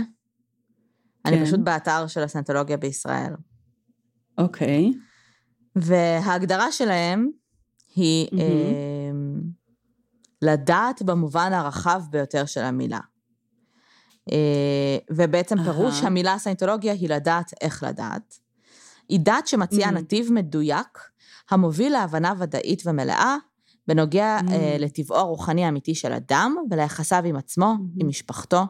אני 1.25 1.37
כן. 1.37 1.45
פשוט 1.45 1.59
באתר 1.59 2.07
של 2.07 2.23
הסנטולוגיה 2.23 2.77
בישראל. 2.77 3.33
אוקיי. 4.37 4.91
וההגדרה 5.75 6.71
שלהם 6.71 7.29
היא 7.95 8.27
מהמם. 8.31 8.41
אה, 8.41 9.51
לדעת 10.41 11.01
במובן 11.01 11.53
הרחב 11.53 12.01
ביותר 12.09 12.45
של 12.45 12.61
המילה. 12.61 12.99
אה, 14.31 14.97
ובעצם 15.11 15.63
פירוש 15.63 15.99
אהה. 15.99 16.07
המילה 16.07 16.37
סיינטולוגיה 16.39 16.93
היא 16.93 17.09
לדעת 17.09 17.51
איך 17.61 17.83
לדעת. 17.83 18.39
היא 19.09 19.19
דת 19.19 19.47
שמציעה 19.47 19.89
Mm. 19.89 19.93
נתיב 19.93 20.33
מדויק, 20.33 20.99
המוביל 21.49 21.93
להבנה 21.93 22.33
ודאית 22.39 22.83
ומלאה, 22.85 23.35
בנוגע 23.87 24.39
Mm. 24.39 24.51
אה, 24.51 24.75
לטבעו 24.79 25.17
הרוחני 25.17 25.65
האמיתי 25.65 25.95
של 25.95 26.13
אדם 26.13 26.55
וליחסיו 26.71 27.23
עם 27.25 27.35
עצמו, 27.35 27.73
Mm-hmm. 27.77 28.01
עם 28.01 28.07
משפחתו, 28.07 28.61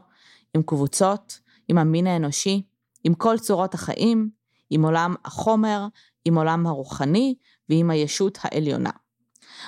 עם 0.56 0.62
קבוצות, 0.62 1.40
עם 1.68 1.78
המין 1.78 2.08
האנושי, 2.08 2.62
עם 3.04 3.14
כל 3.14 3.40
צורות 3.40 3.74
החיים, 3.74 4.30
עם 4.70 4.86
עולם 4.86 5.16
החומר, 5.26 5.88
עם 6.26 6.38
עולם 6.38 6.68
הרוחני 6.68 7.36
ועם 7.70 7.90
הישות 7.90 8.38
העליונה. 8.44 8.90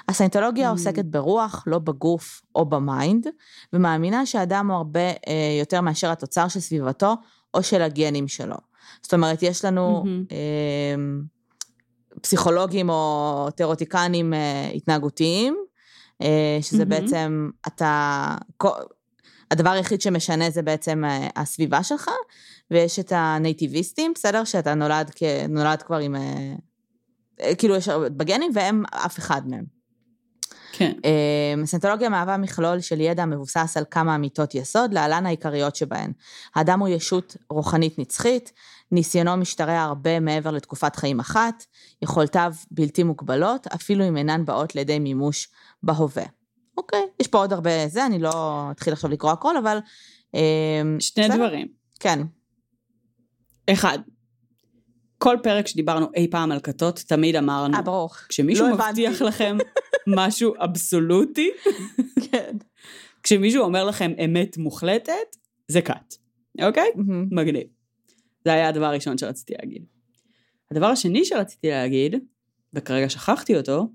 הסיינטולוגיה 0.10 0.68
Mm. 0.70 0.72
עוסקת 0.72 1.06
ברוח, 1.06 1.64
לא 1.68 1.80
בגוף 1.80 2.41
או 2.56 2.66
ב 2.65 2.76
mind, 2.76 3.28
ומאמינה 3.74 4.26
שהאדם 4.26 4.72
הוא 4.72 4.78
הרבה 4.78 5.00
אה, 5.10 5.58
יותר 5.60 5.82
מאשר 5.82 6.12
התוצר 6.12 6.47
של 6.47 6.60
סביבתו 6.60 7.14
או 7.54 7.64
של 7.64 7.82
הגנים 7.82 8.28
שלו. 8.28 8.56
זאת 9.02 9.14
אומרת, 9.14 9.43
יש 9.43 9.66
לנו 9.66 10.04
מהמם. 10.06 10.24
אה, 10.32 10.95
פסיכולוגים 12.22 12.89
או 12.89 13.47
תיאורטיקנים 13.55 14.34
אה, 14.34 14.70
התנהגותיים, 14.76 15.57
אה, 16.22 16.57
שזה 16.61 16.86
מהמם. 16.86 16.89
בעצם, 16.89 17.49
אתה, 17.67 18.36
הדבר 19.51 19.70
היחיד 19.70 20.01
שמשנה 20.01 20.49
זה 20.49 20.61
בעצם 20.61 21.05
אה, 21.05 21.28
הסביבה 21.36 21.84
שלך, 21.84 22.09
ויש 22.72 22.99
את 22.99 23.11
הנייטיביסטים, 23.15 24.11
בסדר? 24.15 24.43
שאתה 24.43 24.74
נולד, 24.74 25.11
כ, 25.15 25.24
נולד 25.49 25.82
כבר 25.82 25.97
עם, 25.97 26.15
כאילו 27.57 27.76
יש 27.76 27.89
בגנים, 27.89 28.51
והם 28.55 28.84
אף 28.91 29.20
אחד 29.20 29.41
מהם. 29.47 29.80
כן. 30.72 30.91
סנטולוגיה 31.65 32.09
מהווה 32.09 32.38
מכלול 32.38 32.80
של 32.80 33.01
ידע 33.01 33.26
מבוסס 33.26 33.78
על 33.78 33.84
כמה 33.91 34.15
אמיתות 34.15 34.55
יסוד, 34.55 34.93
להלן 34.93 35.26
העיקריות 35.26 35.76
שבהן. 35.76 36.11
האדם 36.55 36.80
הוא 36.80 36.88
ישות 36.88 37.38
רוחנית 37.49 37.99
נצחית, 37.99 38.51
ניסיונו 38.91 39.37
משתרע 39.37 39.79
הרבה 39.79 40.19
מעבר 40.19 40.51
לתקופת 40.51 40.95
חיים 40.95 41.19
אחת, 41.19 41.65
יכולתיו 42.01 42.53
בלתי 42.71 43.03
מוגבלות, 43.03 43.67
אפילו 43.67 44.07
אם 44.07 44.17
אינן 44.17 44.45
באות 44.45 44.75
לידי 44.75 44.99
מימוש 44.99 45.47
בהווה. 45.83 46.23
אוקיי, 46.77 47.03
יש 47.19 47.27
פה 47.27 47.37
עוד 47.37 47.53
הרבה 47.53 47.87
זה, 47.87 48.05
אני 48.05 48.19
לא 48.19 48.67
אתחיל 48.71 48.93
עכשיו 48.93 49.09
לקרוא 49.09 49.31
הכל, 49.31 49.57
אבל... 49.57 49.77
אה, 50.35 50.81
שני 50.99 51.23
בסדר. 51.23 51.35
דברים. 51.35 51.67
כן, 51.99 52.19
אחד, 53.69 53.99
כל 55.17 55.37
פרק 55.43 55.67
שדיברנו 55.67 56.07
אי 56.15 56.27
פעם 56.31 56.51
על 56.51 56.59
כתות, 56.59 57.03
תמיד 57.07 57.35
אמרנו, 57.35 57.77
אה, 57.77 57.81
ברור. 57.81 58.09
כשמישהו 58.29 58.67
לא 58.67 58.73
מבטיח 58.73 59.21
הבנתי. 59.21 59.23
לכם 59.23 59.57
משהו 60.07 60.53
אבסולוטי, 60.57 61.49
כן. 62.31 62.57
כשמישהו 63.23 63.63
אומר 63.63 63.83
לכם 63.85 64.11
אמת 64.25 64.57
מוחלטת, 64.57 65.35
זה 65.67 65.81
כת, 65.81 66.13
אוקיי? 66.61 66.89
מהמם. 66.95 67.27
מגניב. 67.31 67.78
זה 68.50 68.54
היה 68.54 68.68
הדבר 68.68 68.86
הראשון 68.86 69.18
שרציתי 69.18 69.54
להגיד. 69.60 69.86
הדבר 70.72 70.86
השני 70.86 71.26
שרציתי 71.26 71.70
להגיד, 71.70 72.16
וכרגע 72.74 73.10
שכחתי 73.10 73.58
אותו, 73.58 73.88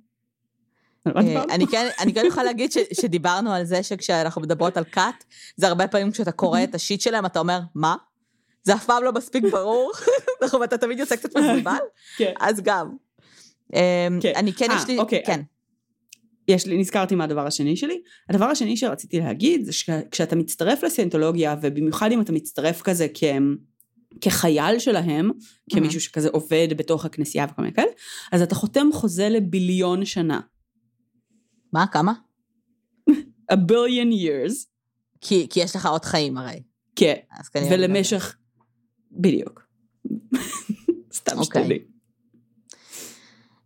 מה 1.07 1.21
אה? 1.21 1.45
אני 1.55 1.67
כן, 1.67 1.89
אני 2.01 2.15
כן 2.15 2.25
יכולה 2.27 2.45
להגיד 2.45 2.73
ש, 2.73 2.79
שדיברנו 2.93 3.53
על 3.53 3.65
זה 3.65 3.83
שכשאנחנו 3.83 4.43
מדברות 4.43 4.77
על 4.77 4.85
כת, 4.85 5.25
זה 5.57 5.69
הרבה 5.69 5.89
פעמים 5.89 6.11
כשאתה 6.11 6.33
קורא 6.33 6.65
את 6.65 6.75
השיט 6.75 7.01
שלהם, 7.01 7.27
אתה 7.27 7.39
אומר, 7.39 7.61
מה? 7.75 7.97
זה 8.63 8.75
אף 8.75 8.87
פעם 8.87 9.05
לא 9.05 9.13
מספיק 9.13 9.45
ברור, 9.53 9.93
נכון, 10.45 10.61
ואתה 10.61 10.79
תמיד 10.79 10.99
יוצא 10.99 11.17
קצת 11.17 11.37
מבולבל, 11.37 11.77
כן. 12.17 12.33
אז 12.41 12.61
גם. 12.61 12.97
אה, 13.75 14.09
כן. 14.21 14.33
אני 14.37 14.53
כן, 14.53 14.71
אה, 14.71 14.77
יש 14.77 14.87
לי, 14.89 14.99
אוקיי. 14.99 15.23
כן, 15.27 15.41
יש 16.49 16.67
לי, 16.67 16.79
נזכרתי 16.79 17.15
מה 17.15 17.25
הדבר 17.25 17.47
השני 17.47 17.77
שלי. 17.77 18.03
הדבר 18.31 18.45
השני 18.45 18.77
שרציתי 18.77 19.21
להגיד 19.21 19.65
זה 19.65 19.73
שכשאתה 19.73 20.37
מצטרף 20.37 20.83
לסיינטולוגיה, 20.83 21.57
ובמיוחד 21.63 22.13
אם 22.13 22.21
אתה 22.21 22.33
מצטרף 22.33 22.83
כזה 22.83 23.07
כ... 23.15 23.25
כחייל 24.21 24.79
שלהם, 24.79 25.31
כמישהו 25.71 26.01
שכזה 26.01 26.29
עובד 26.29 26.69
בתוך 26.77 27.05
הכנסייה 27.05 27.47
וכל 27.51 27.63
מיני 27.63 27.75
כאלה, 27.75 27.91
אז 28.33 28.43
אתה 28.43 28.55
חותם 28.55 28.87
חוזה 28.93 29.29
לביליון 29.29 30.05
שנה. 30.05 30.41
מה, 31.73 31.87
כמה? 31.87 32.13
a 33.53 33.55
billion 33.55 34.13
years, 34.13 34.67
כי, 35.21 35.47
כי 35.51 35.61
יש 35.61 35.77
לך 35.77 35.87
עוד 35.87 36.05
חיים 36.05 36.39
הרי. 36.39 36.63
כן, 36.97 37.15
לא 37.55 37.61
ולמשך, 37.71 38.37
בדיוק. 39.13 39.67
סתם 41.19 41.39
אוקיי. 41.39 41.63
שתדעי. 41.63 41.79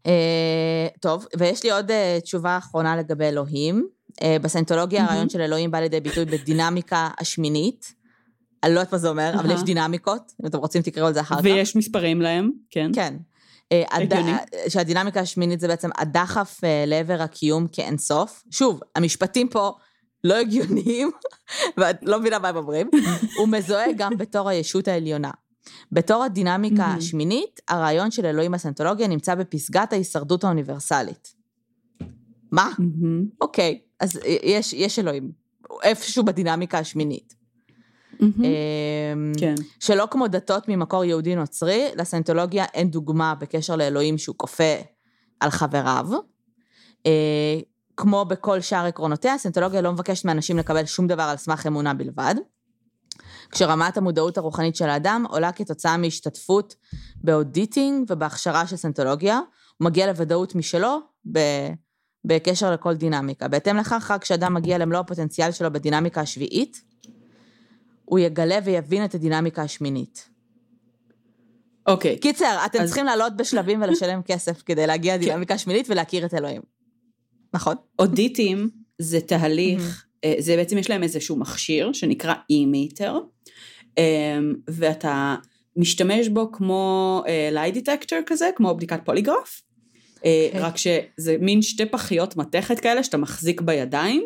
אה, 0.06 0.86
טוב, 1.00 1.26
ויש 1.38 1.64
לי 1.64 1.70
עוד 1.70 1.90
אה, 1.90 2.18
תשובה 2.22 2.58
אחרונה 2.58 2.96
לגבי 2.96 3.24
אלוהים. 3.24 3.88
אה, 4.22 4.36
בסיינטולוגיה 4.42 5.00
מהמם. 5.00 5.10
הרעיון 5.10 5.28
של 5.28 5.40
אלוהים 5.40 5.70
בא 5.70 5.80
לידי 5.80 6.00
ביטוי 6.00 6.24
בדינמיקה 6.24 7.08
השמינית. 7.20 7.94
אני 8.62 8.74
לא 8.74 8.80
יודעת 8.80 8.92
מה 8.92 8.98
זה 8.98 9.08
אומר, 9.08 9.32
אבל. 9.40 9.50
יש 9.50 9.62
דינמיקות, 9.62 10.32
אם 10.42 10.46
אתם 10.46 10.58
רוצים 10.58 10.82
תקראו 10.82 11.06
על 11.06 11.14
זה 11.14 11.20
אחר 11.20 11.36
כך. 11.36 11.44
ויש 11.44 11.76
מספרים 11.76 12.22
להם, 12.22 12.50
כן. 12.70 12.90
כן. 12.94 13.16
אה, 13.72 13.82
הגיוני. 13.90 14.32
שהדינמיקה 14.68 15.20
השמינית 15.20 15.60
זה 15.60 15.68
בעצם 15.68 15.90
הדחף 15.98 16.64
אה, 16.64 16.84
לעבר 16.86 17.22
הקיום 17.22 17.66
כאינסוף. 17.72 18.44
שוב, 18.50 18.80
המשפטים 18.96 19.48
פה 19.48 19.72
לא 20.24 20.34
הגיוניים, 20.34 21.10
ואת 21.78 21.96
לא 22.02 22.20
מבינה 22.20 22.38
מה 22.38 22.48
הם 22.48 22.56
אומרים. 22.56 22.90
הוא 23.38 23.48
מזוהה 23.48 23.92
גם 23.96 24.18
בתור 24.18 24.48
הישות 24.48 24.88
העליונה. 24.88 25.30
בתור 25.92 26.24
הדינמיקה. 26.24 26.84
השמינית, 26.84 27.60
הרעיון 27.68 28.10
של 28.10 28.26
אלוהים 28.26 28.52
בסנטולוגיה 28.52 29.08
נמצא 29.08 29.34
בפסגת 29.34 29.92
ההישרדות 29.92 30.44
האוניברסלית. 30.44 31.34
מה? 32.52 32.70
אוקיי, 33.40 33.80
אז 34.00 34.20
יש 34.72 34.98
אלוהים. 34.98 35.30
איפשהו 35.82 36.24
בדינמיקה 36.24 36.78
השמינית. 36.78 37.37
מהמם. 38.20 38.44
אמ, 38.44 39.32
כן. 39.38 39.54
שלא 39.80 40.08
כמו 40.10 40.28
דתות 40.28 40.68
ממקור 40.68 41.04
יהודי 41.04 41.36
נוצרי, 41.36 41.88
לסיינטולוגיה 41.96 42.64
אין 42.74 42.90
דוגמה 42.90 43.34
בקשר 43.34 43.76
לאלוהים 43.76 44.18
שהוא 44.18 44.36
כופה 44.36 44.74
על 45.40 45.50
חבריו. 45.50 46.06
אה, 47.06 47.60
כמו 47.96 48.24
בכל 48.24 48.60
שאר 48.60 48.86
עקרונותיה, 48.86 49.34
הסיינטולוגיה 49.34 49.80
לא 49.80 49.92
מבקשת 49.92 50.24
מאנשים 50.24 50.58
לקבל 50.58 50.84
שום 50.84 51.06
דבר 51.06 51.22
על 51.22 51.36
סמך 51.36 51.66
אמונה 51.66 51.94
בלבד. 51.94 52.34
כשרמת 53.50 53.96
המודעות 53.96 54.38
הרוחנית 54.38 54.76
של 54.76 54.88
האדם 54.88 55.24
עולה 55.28 55.52
כתוצאה 55.52 55.96
מהשתתפות 55.96 56.74
באודיטינג 57.16 58.10
ובהכשרה 58.10 58.66
של 58.66 58.76
סיינטולוגיה, 58.76 59.40
הוא 59.78 59.84
מגיע 59.84 60.06
לוודאות 60.06 60.54
משלו 60.54 61.00
ב... 61.32 61.38
בקשר 62.24 62.72
לכל 62.72 62.94
דינמיקה. 62.94 63.48
בהתאם 63.48 63.76
לכך, 63.76 64.10
רק 64.10 64.22
כשאדם 64.22 64.54
מגיע 64.54 64.78
למלוא 64.78 65.00
הפוטנציאל 65.00 65.52
שלו 65.52 65.72
בדינמיקה 65.72 66.20
השביעית, 66.20 66.82
הוא 68.08 68.18
יגלה 68.18 68.58
ויבין 68.64 69.04
את 69.04 69.14
הדינמיקה 69.14 69.62
השמינית. 69.62 70.28
אוקיי. 71.86 72.18
קיצר, 72.18 72.58
אתם 72.66 72.78
אז- 72.80 72.86
צריכים 72.86 73.06
לעלות 73.06 73.36
בשלבים 73.36 73.82
ולשלם 73.82 74.22
כסף 74.22 74.62
כדי 74.66 74.86
להגיע 74.86 75.16
לדינמיקה 75.16 75.54
השמינית 75.54 75.86
ולהכיר 75.90 76.26
את 76.26 76.34
אלוהים. 76.34 76.62
נכון? 77.54 77.74
אודיטים 77.98 78.70
זה 78.98 79.20
תהליך, 79.20 80.06
אה, 80.24 80.34
זה 80.38 80.56
בעצם 80.56 80.78
יש 80.78 80.90
להם 80.90 81.02
איזשהו 81.02 81.36
מכשיר 81.36 81.92
שנקרא 81.92 82.34
e-meter, 82.34 83.12
אה, 83.98 84.38
ואתה 84.68 85.36
משתמש 85.76 86.28
בו 86.28 86.52
כמו 86.52 87.22
אה, 87.28 87.50
lie 87.52 87.74
detector 87.74 88.14
כזה, 88.26 88.50
כמו 88.56 88.74
בדיקת 88.74 89.00
פוליגרף, 89.04 89.62
אה, 90.24 90.46
אוקיי. 90.46 90.60
רק 90.60 90.76
שזה 90.76 91.36
מין 91.40 91.62
שתי 91.62 91.86
פחיות 91.86 92.36
מתכת 92.36 92.80
כאלה 92.80 93.02
שאתה 93.02 93.16
מחזיק 93.16 93.60
בידיים, 93.60 94.24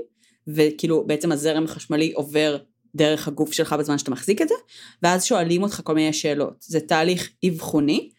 וכאילו 0.48 1.06
בעצם 1.06 1.32
הזרם 1.32 1.64
החשמלי 1.64 2.12
עובר 2.12 2.56
דרך 2.94 3.28
הגוף 3.28 3.52
שלך 3.52 3.72
בזמן 3.72 3.98
שאתה 3.98 4.10
מחזיק 4.10 4.42
את 4.42 4.48
זה, 4.48 4.54
ואז 5.02 5.24
שואלים 5.24 5.62
אותך 5.62 5.80
כל 5.84 5.94
מיני 5.94 6.12
שאלות. 6.12 6.56
זה 6.60 6.80
תהליך 6.80 7.30
אבחוני, 7.48 8.10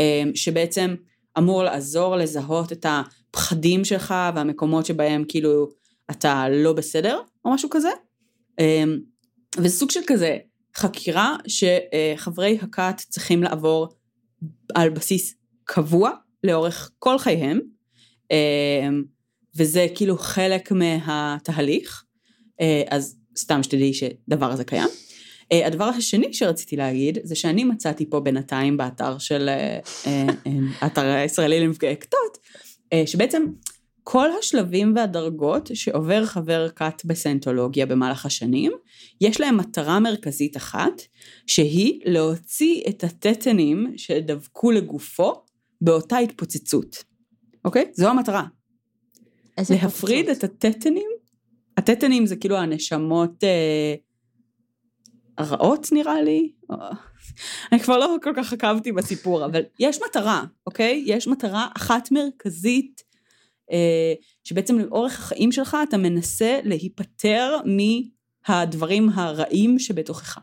אה, 0.00 0.22
שבעצם 0.34 0.94
אמור 1.38 1.62
לעזור 1.62 2.16
לזהות 2.16 2.72
את 2.72 2.86
הפחדים 2.88 3.84
שלך 3.84 4.14
והמקומות 4.34 4.86
שבהם 4.86 5.24
כאילו 5.28 5.68
אתה 6.10 6.46
לא 6.50 6.72
בסדר, 6.72 7.20
או 7.44 7.50
משהו 7.50 7.70
כזה. 7.70 7.90
אה, 8.60 8.84
וזה 9.56 9.76
סוג 9.76 9.90
של 9.90 10.00
כזה 10.06 10.36
חקירה 10.76 11.36
שחברי 11.46 12.58
הכת 12.62 13.02
צריכים 13.08 13.42
לעבור 13.42 13.88
על 14.74 14.90
בסיס 14.90 15.34
קבוע 15.64 16.10
לאורך 16.44 16.90
כל 16.98 17.18
חייהם, 17.18 17.60
אה, 18.32 18.88
וזה 19.56 19.86
כאילו 19.94 20.18
חלק 20.18 20.72
מהתהליך, 20.72 22.04
אה, 22.60 22.82
אז 22.88 23.17
סתם 23.38 23.62
שתדעי 23.62 23.92
שדבר 23.94 24.50
הזה 24.52 24.64
קיים. 24.64 24.88
אה, 25.52 25.66
הדבר 25.66 25.84
השני 25.84 26.32
שרציתי 26.32 26.76
להגיד, 26.76 27.18
זה 27.22 27.34
שאני 27.34 27.64
מצאתי 27.64 28.10
פה 28.10 28.20
בינתיים 28.20 28.76
באתר 28.76 29.18
של, 29.18 29.48
האתר 30.80 31.04
הישראלי 31.04 31.60
לנפגעי 31.60 31.96
כתות, 31.96 32.38
שבעצם 33.06 33.44
כל 34.10 34.28
השלבים 34.38 34.92
והדרגות 34.96 35.70
שעובר 35.74 36.26
חבר 36.26 36.68
כת 36.68 37.02
בסיינטולוגיה 37.04 37.86
במהלך 37.86 38.26
השנים, 38.26 38.72
יש 39.20 39.40
להם 39.40 39.56
מטרה 39.56 40.00
מרכזית 40.00 40.56
אחת, 40.56 41.02
שהיא 41.46 42.00
להוציא 42.04 42.82
את 42.88 43.04
הטטנים 43.04 43.92
שדבקו 43.96 44.70
לגופו 44.70 45.32
באותה 45.80 46.18
התפוצצות. 46.18 47.04
אוקיי? 47.64 47.90
זו 47.92 48.08
המטרה. 48.08 48.44
להפריד 49.70 50.28
את 50.28 50.44
הטטנים, 50.44 51.10
הטטנים 51.88 52.26
זה 52.26 52.36
כאילו 52.36 52.56
הנשמות 52.56 53.44
אה, 53.44 53.94
הרעות 55.38 55.88
נראה 55.92 56.22
לי, 56.22 56.52
אני 57.72 57.80
כבר 57.80 57.98
לא 57.98 58.16
כל 58.22 58.32
כך 58.36 58.52
עקבתי 58.52 58.92
בסיפור, 58.92 59.44
אבל 59.44 59.62
יש 59.78 59.98
מטרה, 60.08 60.44
אוקיי? 60.66 61.02
יש 61.06 61.28
מטרה 61.28 61.68
אחת 61.76 62.08
מרכזית 62.12 63.02
אה, 63.72 64.14
שבעצם 64.44 64.78
לאורך 64.78 65.18
החיים 65.18 65.52
שלך 65.52 65.76
אתה 65.88 65.96
מנסה 65.96 66.60
להיפטר 66.64 67.56
מהדברים 68.48 69.08
הרעים 69.14 69.78
שבתוכך. 69.78 70.38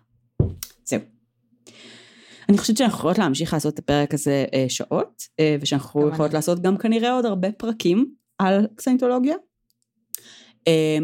זהו. 0.84 1.00
אני 2.50 2.58
חושבת 2.58 2.78
שאנחנו 2.78 2.98
יכולות 2.98 3.18
להמשיך 3.18 3.54
לעשות 3.54 3.74
את 3.74 3.80
הפרק 3.80 4.14
הזה 4.14 4.46
אה, 4.54 4.66
שעות, 4.70 5.24
אה, 5.40 5.56
ושאנחנו 5.62 6.10
יכולות 6.10 6.34
לעשות 6.34 6.62
גם 6.62 6.78
כנראה 6.78 7.14
עוד 7.14 7.26
הרבה 7.26 7.52
פרקים 7.52 8.14
על 8.40 8.68
סיינטולוגיה. 8.80 9.36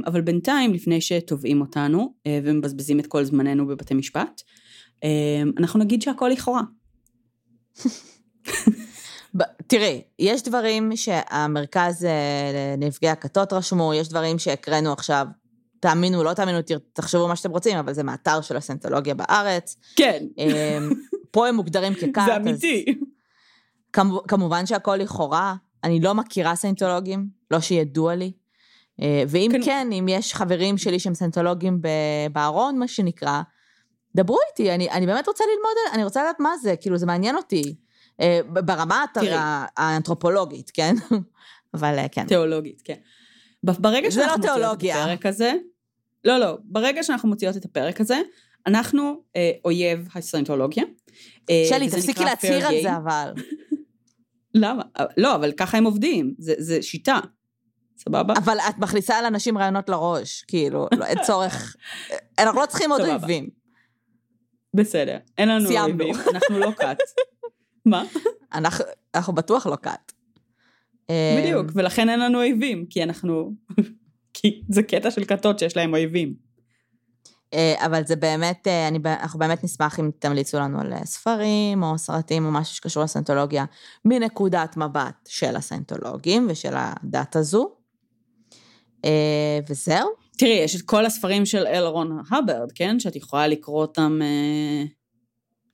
אבל 0.08 0.22
בינתיים, 0.22 0.74
לפני 0.74 1.02
שתובעים 1.02 1.62
אותנו 1.62 2.14
ומבזבזים 2.28 3.00
את 3.00 3.08
כל 3.08 3.24
זמננו 3.24 3.68
בבתי 3.68 3.94
משפט, 3.94 4.42
אנחנו 5.58 5.80
נגיד 5.80 6.02
שהכל 6.02 6.28
לכאורה. 6.28 6.62
תראי, 9.72 10.02
יש 10.20 10.44
דברים 10.44 10.96
שהמרכז 10.96 12.06
אה, 12.06 12.76
לנפגעי 12.78 13.12
הכתות 13.12 13.54
רשמו, 13.54 13.94
יש 13.94 14.10
דברים 14.10 14.40
שהקראנו 14.40 14.94
עכשיו, 14.94 15.28
תאמינו, 15.80 16.24
לא 16.24 16.34
תאמינו, 16.34 16.58
תחשבו 16.94 17.28
מה 17.28 17.36
שאתם 17.36 17.52
רוצים, 17.52 17.78
אבל 17.78 17.94
זה 17.94 18.04
מאתר 18.04 18.42
של 18.42 18.58
הסנטולוגיה 18.58 19.14
בארץ. 19.14 19.76
כן. 19.96 20.26
אמ, 20.38 20.90
פה 21.32 21.48
הם 21.48 21.56
מוגדרים 21.56 21.94
ככת. 22.00 22.22
זה 22.26 22.36
אמיתי. 22.36 22.86
כמובן 24.28 24.66
שהכל 24.66 24.96
לכאורה, 24.96 25.56
אני 25.84 26.00
לא 26.00 26.14
מכירה 26.14 26.56
סנטולוגים, 26.56 27.28
לא 27.52 27.60
שידוע 27.60 28.16
לי. 28.16 28.32
אה, 29.02 29.24
ואם 29.28 29.50
כן, 29.52 29.62
כן 29.66 29.88
אם 29.92 30.06
יש 30.10 30.34
חברים 30.34 30.78
שלי 30.78 31.00
שהם 31.00 31.14
סנטולוגים 31.14 31.82
בארון, 32.32 32.80
מה 32.80 32.88
שנקרא, 32.88 33.42
דברו 34.16 34.38
איתי, 34.50 34.72
אני, 34.72 34.90
אני 34.90 35.06
באמת 35.06 35.28
רוצה 35.28 35.44
ללמוד, 35.44 35.94
אני 35.94 36.04
רוצה 36.04 36.24
לדעת 36.24 36.40
מה 36.40 36.58
זה, 36.62 36.76
כאילו, 36.76 36.98
זה 36.98 37.06
מעניין 37.06 37.36
אותי. 37.36 37.76
אה, 38.22 38.40
ברמה 38.48 39.06
האנתרופולוגית, 39.78 40.72
כן? 40.74 40.96
אבל 41.74 42.00
אה, 42.00 42.08
כן. 42.08 42.26
תיאולוגית, 42.28 42.82
כן. 42.82 42.96
ברגע 43.64 44.12
שאנחנו 44.12 44.48
לא 44.60 44.72
מוציאות. 44.74 44.96
את 44.96 45.04
הפרק 45.04 45.26
הזה, 45.26 45.54
לא, 46.26 46.38
לא, 46.38 46.58
ברגע 46.64 47.04
שאנחנו 47.04 47.30
מוציאות 47.30 47.58
את 47.58 47.66
הפרק 47.66 48.02
הזה, 48.02 48.22
אנחנו 48.68 49.22
אה, 49.36 49.52
אויב 49.66 50.08
הסטרנטולוגיה. 50.16 50.84
אה, 51.50 51.66
שלי, 51.70 51.90
תפסיקי 51.90 52.24
להצהיר 52.24 52.68
על 52.68 52.76
זה 52.82 52.98
אבל. 52.98 53.34
למה? 54.54 54.84
לא, 55.18 55.36
אבל 55.36 55.52
ככה 55.52 55.78
הם 55.78 55.84
עובדים, 55.84 56.34
זה, 56.38 56.54
זה 56.58 56.82
שיטה. 56.82 57.20
סבבה? 58.06 58.34
אבל 58.38 58.58
את 58.70 58.78
מכניסה 58.78 59.22
לאנשים 59.22 59.58
רעיונות 59.58 59.90
לראש, 59.90 60.44
כאילו, 60.48 60.88
לא, 60.98 61.06
אין 61.06 61.18
צורך, 61.24 61.76
אנחנו 62.40 62.62
לא 62.62 62.66
צריכים 62.66 62.92
עוד 62.92 63.02
אויבים. 63.02 63.50
בסדר, 64.74 65.18
אין 65.38 65.50
לנו. 65.50 65.70
אויבים, 65.70 66.16
אנחנו 66.34 66.60
לא 66.60 66.72
כת. 66.72 66.98
מה? 67.86 68.04
אנחנו, 68.54 68.86
אנחנו 69.16 69.34
בטוח 69.34 69.68
לא 69.68 69.76
כת. 69.82 70.12
בדיוק, 71.12 71.66
אמ, 71.66 71.72
ולכן 71.76 72.10
אין 72.10 72.20
לנו 72.20 72.38
אויבים, 72.38 72.86
כי 72.90 73.04
אנחנו... 73.04 73.54
כי 74.34 74.62
זה 74.70 74.84
קטע 74.84 75.12
של 75.12 75.26
כתות 75.26 75.60
שיש 75.60 75.78
להם 75.78 75.94
אויבים. 75.94 76.34
אה, 77.54 77.86
אבל 77.86 78.06
זה 78.06 78.16
באמת, 78.16 78.68
אה, 78.68 78.88
אני, 78.88 79.00
אנחנו 79.06 79.40
באמת 79.40 79.64
נשמח 79.64 80.00
אם 80.00 80.12
תמליצו 80.20 80.60
לנו 80.60 80.82
על 80.82 80.94
אה, 80.94 81.06
ספרים 81.06 81.84
או 81.84 81.98
סרטים 81.98 82.46
או 82.46 82.52
משהו 82.52 82.76
שקשור 82.76 83.04
לסנטולוגיה 83.04 83.66
מנקודת 84.06 84.78
מבט 84.78 85.28
של 85.28 85.56
הסנטולוגים 85.56 86.48
ושל 86.50 86.74
הדת 86.76 87.36
הזו. 87.36 87.81
וזהו. 89.70 90.10
תראי, 90.38 90.54
יש 90.54 90.76
את 90.76 90.82
כל 90.82 91.06
הספרים 91.06 91.46
של 91.46 91.68
אלרון 91.68 92.20
הברד, 92.32 92.72
כן? 92.76 93.00
שאת 93.00 93.16
יכולה 93.16 93.48
לקרוא 93.48 93.82
אותם 93.82 94.20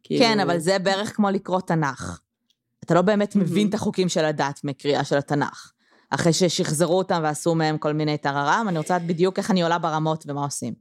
כאילו... 0.03 0.21
כן, 0.21 0.39
אבל 0.39 0.59
זה 0.59 0.79
בערך 0.79 1.15
כמו 1.15 1.29
לקרוא 1.29 1.61
תנ"ך. 1.61 2.19
אתה 2.85 2.93
לא 2.93 3.01
באמת 3.01 3.35
מבין 3.35 3.69
את 3.69 3.73
החוקים 3.73 4.09
של 4.09 4.25
הדת 4.25 4.59
מקריאה 4.63 5.03
של 5.03 5.17
התנ"ך. 5.17 5.71
אחרי 6.09 6.33
ששחזרו 6.33 6.97
אותם 6.97 7.19
ועשו 7.23 7.55
מהם 7.55 7.77
כל 7.77 7.93
מיני 7.93 8.17
טררם, 8.17 8.65
אני 8.69 8.77
רוצה 8.77 8.95
לדעת 8.95 9.07
בדיוק 9.07 9.37
איך 9.37 9.51
אני 9.51 9.63
עולה 9.63 9.79
ברמות 9.79 10.23
ומה 10.27 10.43
עושים. 10.43 10.73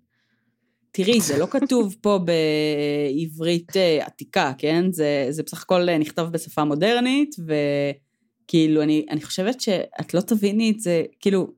תראי, 0.90 1.20
זה 1.20 1.38
לא 1.38 1.46
כתוב 1.46 1.94
פה 2.00 2.18
בעברית 2.18 3.76
אה, 3.76 4.06
עתיקה, 4.06 4.52
כן? 4.58 4.92
זה, 4.92 5.26
זה 5.30 5.42
בסך 5.42 5.62
הכל 5.62 5.88
אה, 5.88 5.98
נכתב 5.98 6.28
בשפה 6.30 6.64
מודרנית, 6.64 7.36
וכאילו, 7.38 8.82
אני, 8.82 9.06
אני 9.10 9.22
חושבת 9.22 9.60
שאת 9.60 10.14
לא 10.14 10.20
תביני 10.20 10.70
את 10.70 10.80
זה, 10.80 11.02
כאילו, 11.20 11.52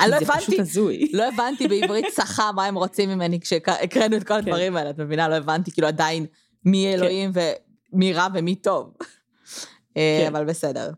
אני 0.00 0.10
לא 0.10 0.16
הבנתי, 0.16 0.56
לא 1.12 1.28
הבנתי 1.28 1.68
בעברית 1.68 2.06
צחה 2.12 2.52
מה 2.52 2.64
הם 2.64 2.74
רוצים 2.74 3.10
ממני 3.10 3.40
כשהקראנו 3.40 4.16
את 4.16 4.22
כל 4.22 4.28
כן. 4.28 4.34
הדברים 4.34 4.76
האלה, 4.76 4.90
את 4.90 5.00
מבינה? 5.00 5.28
לא 5.28 5.34
הבנתי, 5.34 5.70
כאילו 5.70 5.88
עדיין 5.88 6.26
מי 6.64 6.86
כן. 6.86 6.98
אלוהים 6.98 7.30
ומי 7.92 8.12
רע 8.12 8.26
ומי 8.34 8.54
טוב. 8.54 8.92
אה, 9.96 10.20
כן. 10.22 10.36
אבל 10.36 10.44
בסדר. 10.44 10.90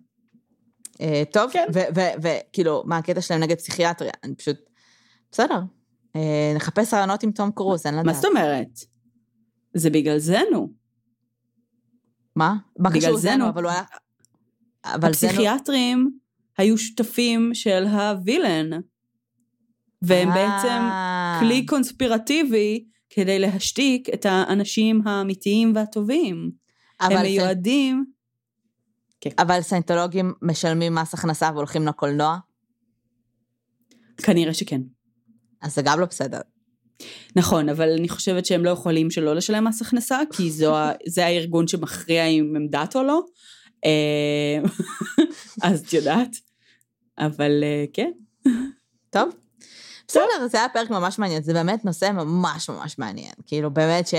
אה, 1.01 1.23
טוב. 1.33 1.51
וכאילו, 2.23 2.83
מה 2.87 2.99
הקטע 2.99 3.21
שלהם 3.21 3.41
נגד 3.41 3.57
פסיכיאטריה? 3.57 4.13
אני 4.25 4.35
פשוט... 4.35 4.57
בסדר. 5.33 5.61
אה, 6.17 6.53
נחפש 6.57 6.95
רעיונות 6.95 7.23
עם 7.23 7.33
תום 7.33 7.51
קרוז, 7.51 7.87
אין 7.87 7.95
לדעת. 7.95 8.07
מה 8.07 8.13
זאת 8.13 8.25
אומרת? 8.25 8.81
זה 9.75 9.91
בגלל 9.91 10.19
זנו. 10.19 10.73
מה? 12.37 12.57
מה 12.79 12.91
קשור 12.93 13.17
זנו? 13.17 13.49
אבל 13.49 13.63
הוא 13.63 13.71
היה... 13.71 13.83
הפסיכיאטרים 14.85 16.19
היו 16.61 16.79
שותפים 16.79 17.51
של 17.55 17.87
הווילן, 17.87 18.71
והם 20.03 20.29
בעצם 20.29 20.83
כלי 21.41 21.67
קונספירטיבי 21.67 22.85
כדי 23.11 23.39
להשתיק 23.39 24.09
את 24.15 24.27
האנשים 24.27 25.09
האמיתיים 25.09 25.73
והטובים. 25.75 26.51
הם 27.01 27.23
מיועדים... 27.23 28.05
כן. 29.21 29.31
אבל 29.39 29.61
סיינטולוגים 29.61 30.33
משלמים 30.43 30.95
מס 30.95 31.15
הכנסה 31.15 31.51
והולכים 31.55 31.87
לקולנוע? 31.87 32.39
כנראה 34.17 34.55
שכן. 34.55 34.81
אז 35.63 35.75
זה 35.75 35.83
גם 35.83 36.01
לא 36.01 36.07
בסדר. 36.07 36.41
נכון, 37.37 37.69
אבל 37.69 37.89
אני 37.99 38.09
חושבת 38.09 38.47
שהם 38.47 38.65
לא 38.65 38.71
יכולים 38.71 39.11
שלא 39.11 39.35
לשלם 39.35 39.65
מס 39.65 39.83
הכנסה, 39.83 40.21
כי 40.33 40.51
זו, 40.51 40.75
זה 41.15 41.27
הארגון 41.27 41.69
שמכריע 41.69 42.27
אם 42.27 42.57
הם 42.57 42.69
דת 42.69 42.97
או 42.97 43.03
לא. 43.03 43.21
אה, 43.85 44.59
אז 45.71 45.81
את 45.81 45.93
יודעת. 45.93 46.50
אבל 47.19 47.65
אה, 47.65 47.85
כן. 47.93 48.11
טוב. 49.11 49.29
בסדר, 50.09 50.49
זה 50.51 50.59
היה 50.59 50.69
פרק 50.69 50.91
ממש 50.91 51.19
מעניין, 51.19 51.43
זה 51.43 51.53
באמת 51.53 51.85
נושא 51.85 52.11
ממש 52.13 52.71
ממש 52.71 52.99
מעניין. 52.99 53.33
כאילו, 53.47 53.71
באמת 53.71 54.07
ש... 54.07 54.15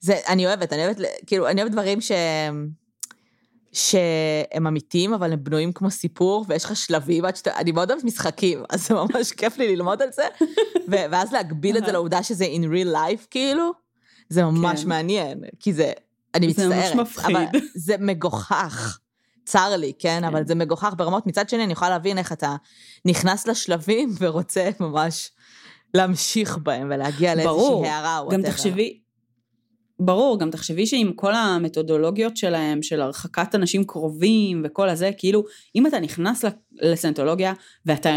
זה, 0.00 0.14
אני 0.28 0.46
אוהבת, 0.46 0.72
אני 0.72 0.84
אוהבת, 0.84 0.96
כאילו, 1.26 1.48
אני 1.48 1.60
אוהבת 1.60 1.72
דברים 1.72 2.00
ש... 2.00 2.12
שהם 3.72 4.66
אמיתיים, 4.66 5.14
אבל 5.14 5.32
הם 5.32 5.44
בנויים 5.44 5.72
כמו 5.72 5.90
סיפור, 5.90 6.44
ויש 6.48 6.64
לך 6.64 6.76
שלבים 6.76 7.24
עד 7.24 7.36
שאתה... 7.36 7.56
אני 7.56 7.72
מאוד 7.72 7.90
אוהבת 7.90 8.04
משחקים, 8.04 8.62
אז 8.70 8.86
זה 8.86 8.94
ממש 8.94 9.32
כיף 9.32 9.58
לי 9.58 9.76
ללמוד 9.76 10.02
על 10.02 10.08
זה, 10.12 10.22
ואז 10.88 11.32
להגביל 11.32 11.76
את 11.76 11.86
זה 11.86 11.92
לעובדה 11.92 12.22
שזה 12.22 12.44
in 12.44 12.64
real 12.64 12.94
life, 12.94 13.26
כאילו, 13.30 13.72
זה 14.28 14.44
ממש 14.44 14.82
כן. 14.82 14.88
מעניין, 14.88 15.44
כי 15.60 15.72
זה... 15.72 15.92
אני 16.34 16.46
מצטערת. 16.46 16.68
זה 16.68 16.74
ממש 16.74 16.94
מפחיד. 16.94 17.36
אבל 17.36 17.60
זה 17.74 17.94
מגוחך. 17.98 18.98
צר 19.44 19.76
לי, 19.76 19.92
כן? 19.98 20.18
כן? 20.20 20.24
אבל 20.24 20.46
זה 20.46 20.54
מגוחך 20.54 20.94
ברמות. 20.96 21.26
מצד 21.26 21.48
שני, 21.48 21.64
אני 21.64 21.72
יכולה 21.72 21.90
להבין 21.90 22.18
איך 22.18 22.32
אתה 22.32 22.56
נכנס 23.04 23.46
לשלבים 23.46 24.10
ורוצה 24.20 24.70
ממש 24.80 25.30
להמשיך 25.94 26.58
בהם 26.58 26.90
ולהגיע 26.94 27.34
לאיזושהי 27.34 27.88
הערה 27.88 28.18
או 28.18 28.28
גם 28.28 28.42
תחשבי, 28.42 29.00
ברור, 30.00 30.38
גם 30.38 30.50
תחשבי 30.50 30.86
שעם 30.86 31.12
כל 31.12 31.34
המתודולוגיות 31.34 32.36
שלהם, 32.36 32.82
של 32.82 33.00
הרחקת 33.00 33.54
אנשים 33.54 33.84
קרובים 33.84 34.62
וכל 34.64 34.88
הזה, 34.88 35.10
כאילו, 35.18 35.44
אם 35.76 35.86
אתה 35.86 36.00
נכנס 36.00 36.44
לסנטולוגיה 36.72 37.52
ואתה 37.86 38.16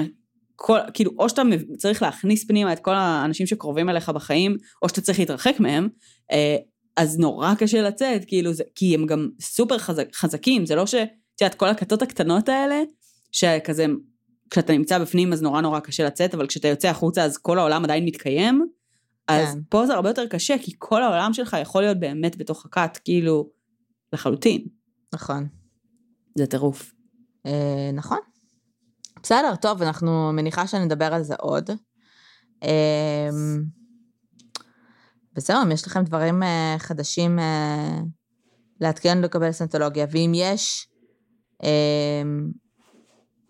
כל, 0.56 0.80
כאילו, 0.94 1.12
או 1.20 1.30
שאתה 1.30 1.42
צריך 1.78 2.02
להכניס 2.02 2.48
פנימה 2.48 2.74
את 2.74 2.80
כל 2.80 2.94
האנשים 2.94 3.48
שקרובים 3.48 3.90
אליך 3.90 4.10
בחיים, 4.10 4.58
או 4.82 4.90
שאתה 4.90 5.02
צריך 5.02 5.20
להתרחק 5.20 5.60
מהם, 5.60 5.88
אה, 6.32 6.58
אז 6.98 7.20
נורא 7.20 7.54
קשה 7.56 7.82
לצאת, 7.82 8.26
כאילו, 8.26 8.54
זה, 8.54 8.64
כי 8.76 8.96
הם 8.96 9.06
גם 9.06 9.30
סופר 9.42 9.78
חזק, 9.78 10.16
חזקים, 10.16 10.66
זה 10.66 10.76
לא 10.76 10.86
ש... 10.86 10.96
את 10.96 11.42
יודעת, 11.42 11.56
כל 11.56 11.68
הכתות 11.68 12.02
הקטנות 12.02 12.50
האלה, 12.50 12.82
שכזה 13.32 13.86
כשאתה 14.50 14.74
נמצא 14.74 15.00
בפנים 15.00 15.34
אז 15.34 15.42
נורא 15.42 15.62
נורא 15.62 15.80
קשה 15.80 16.06
לצאת, 16.06 16.34
אבל 16.34 16.48
כשאתה 16.48 16.68
יוצא 16.68 16.88
החוצה 16.88 17.24
אז 17.24 17.38
כל 17.38 17.60
העולם 17.60 17.84
עדיין 17.84 18.06
מתקיים. 18.06 18.66
אז 19.28 19.54
כן. 19.54 19.60
פה 19.70 19.86
זה 19.86 19.94
הרבה 19.94 20.10
יותר 20.10 20.28
קשה, 20.28 20.56
כי 20.62 20.72
כל 20.78 21.04
העולם 21.04 21.34
שלך 21.34 21.58
יכול 21.62 21.82
להיות 21.82 22.00
באמת 22.00 22.38
בתוך 22.38 22.66
הכת, 22.66 23.00
כאילו, 23.04 23.50
לחלוטין. 24.14 24.66
נכון. 25.14 25.48
זה 26.36 26.46
טירוף. 26.48 26.92
אה, 27.46 27.90
נכון. 27.94 28.18
בסדר, 29.24 29.56
טוב, 29.56 29.82
אנחנו 29.82 30.32
מניחה 30.34 30.68
שנדבר 30.68 31.14
על 31.14 31.24
זה 31.24 31.36
עוד. 31.40 31.70
אה, 32.64 33.30
וזהו, 35.36 35.62
אם 35.64 35.72
יש 35.72 35.88
לכם 35.88 36.04
דברים 36.04 36.44
אה, 36.44 36.76
חדשים 36.80 37.40
אה, 37.40 38.00
לעדכן 38.82 39.22
לקבל 39.22 39.52
סנטולוגיה, 39.52 40.06
ואם 40.12 40.32
יש 40.36 40.88
אה, 41.64 42.22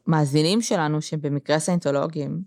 מאזינים 0.08 0.62
שלנו 0.62 1.02
שבמקרה 1.02 1.60
סיינטולוגים, 1.60 2.42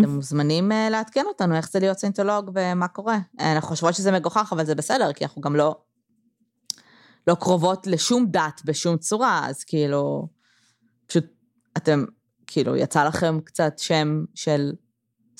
אתם 0.00 0.10
מוזמנים 0.16 0.72
אה, 0.72 0.90
לעדכן 0.90 1.24
אותנו 1.26 1.54
איך 1.56 1.70
זה 1.70 1.80
להיות 1.80 1.98
סיינטולוג 1.98 2.50
ומה 2.54 2.88
קורה. 2.88 3.18
אנחנו 3.40 3.68
חושבות 3.68 3.94
שזה 3.94 4.12
מגוחך, 4.12 4.52
אבל 4.52 4.64
זה 4.66 4.74
בסדר, 4.74 5.12
כי 5.12 5.24
אנחנו 5.24 5.42
גם 5.42 5.56
לא, 5.56 5.80
לא 7.26 7.34
קרובות 7.34 7.86
לשום 7.86 8.26
דת 8.30 8.60
בשום 8.64 8.96
צורה, 8.96 9.46
אז 9.46 9.64
כאילו, 9.64 10.28
פשוט 11.06 11.24
אתם, 11.76 12.04
כאילו, 12.46 12.76
יצא 12.76 13.04
לכם 13.04 13.40
קצת 13.44 13.78
שם 13.78 14.24
של 14.34 14.72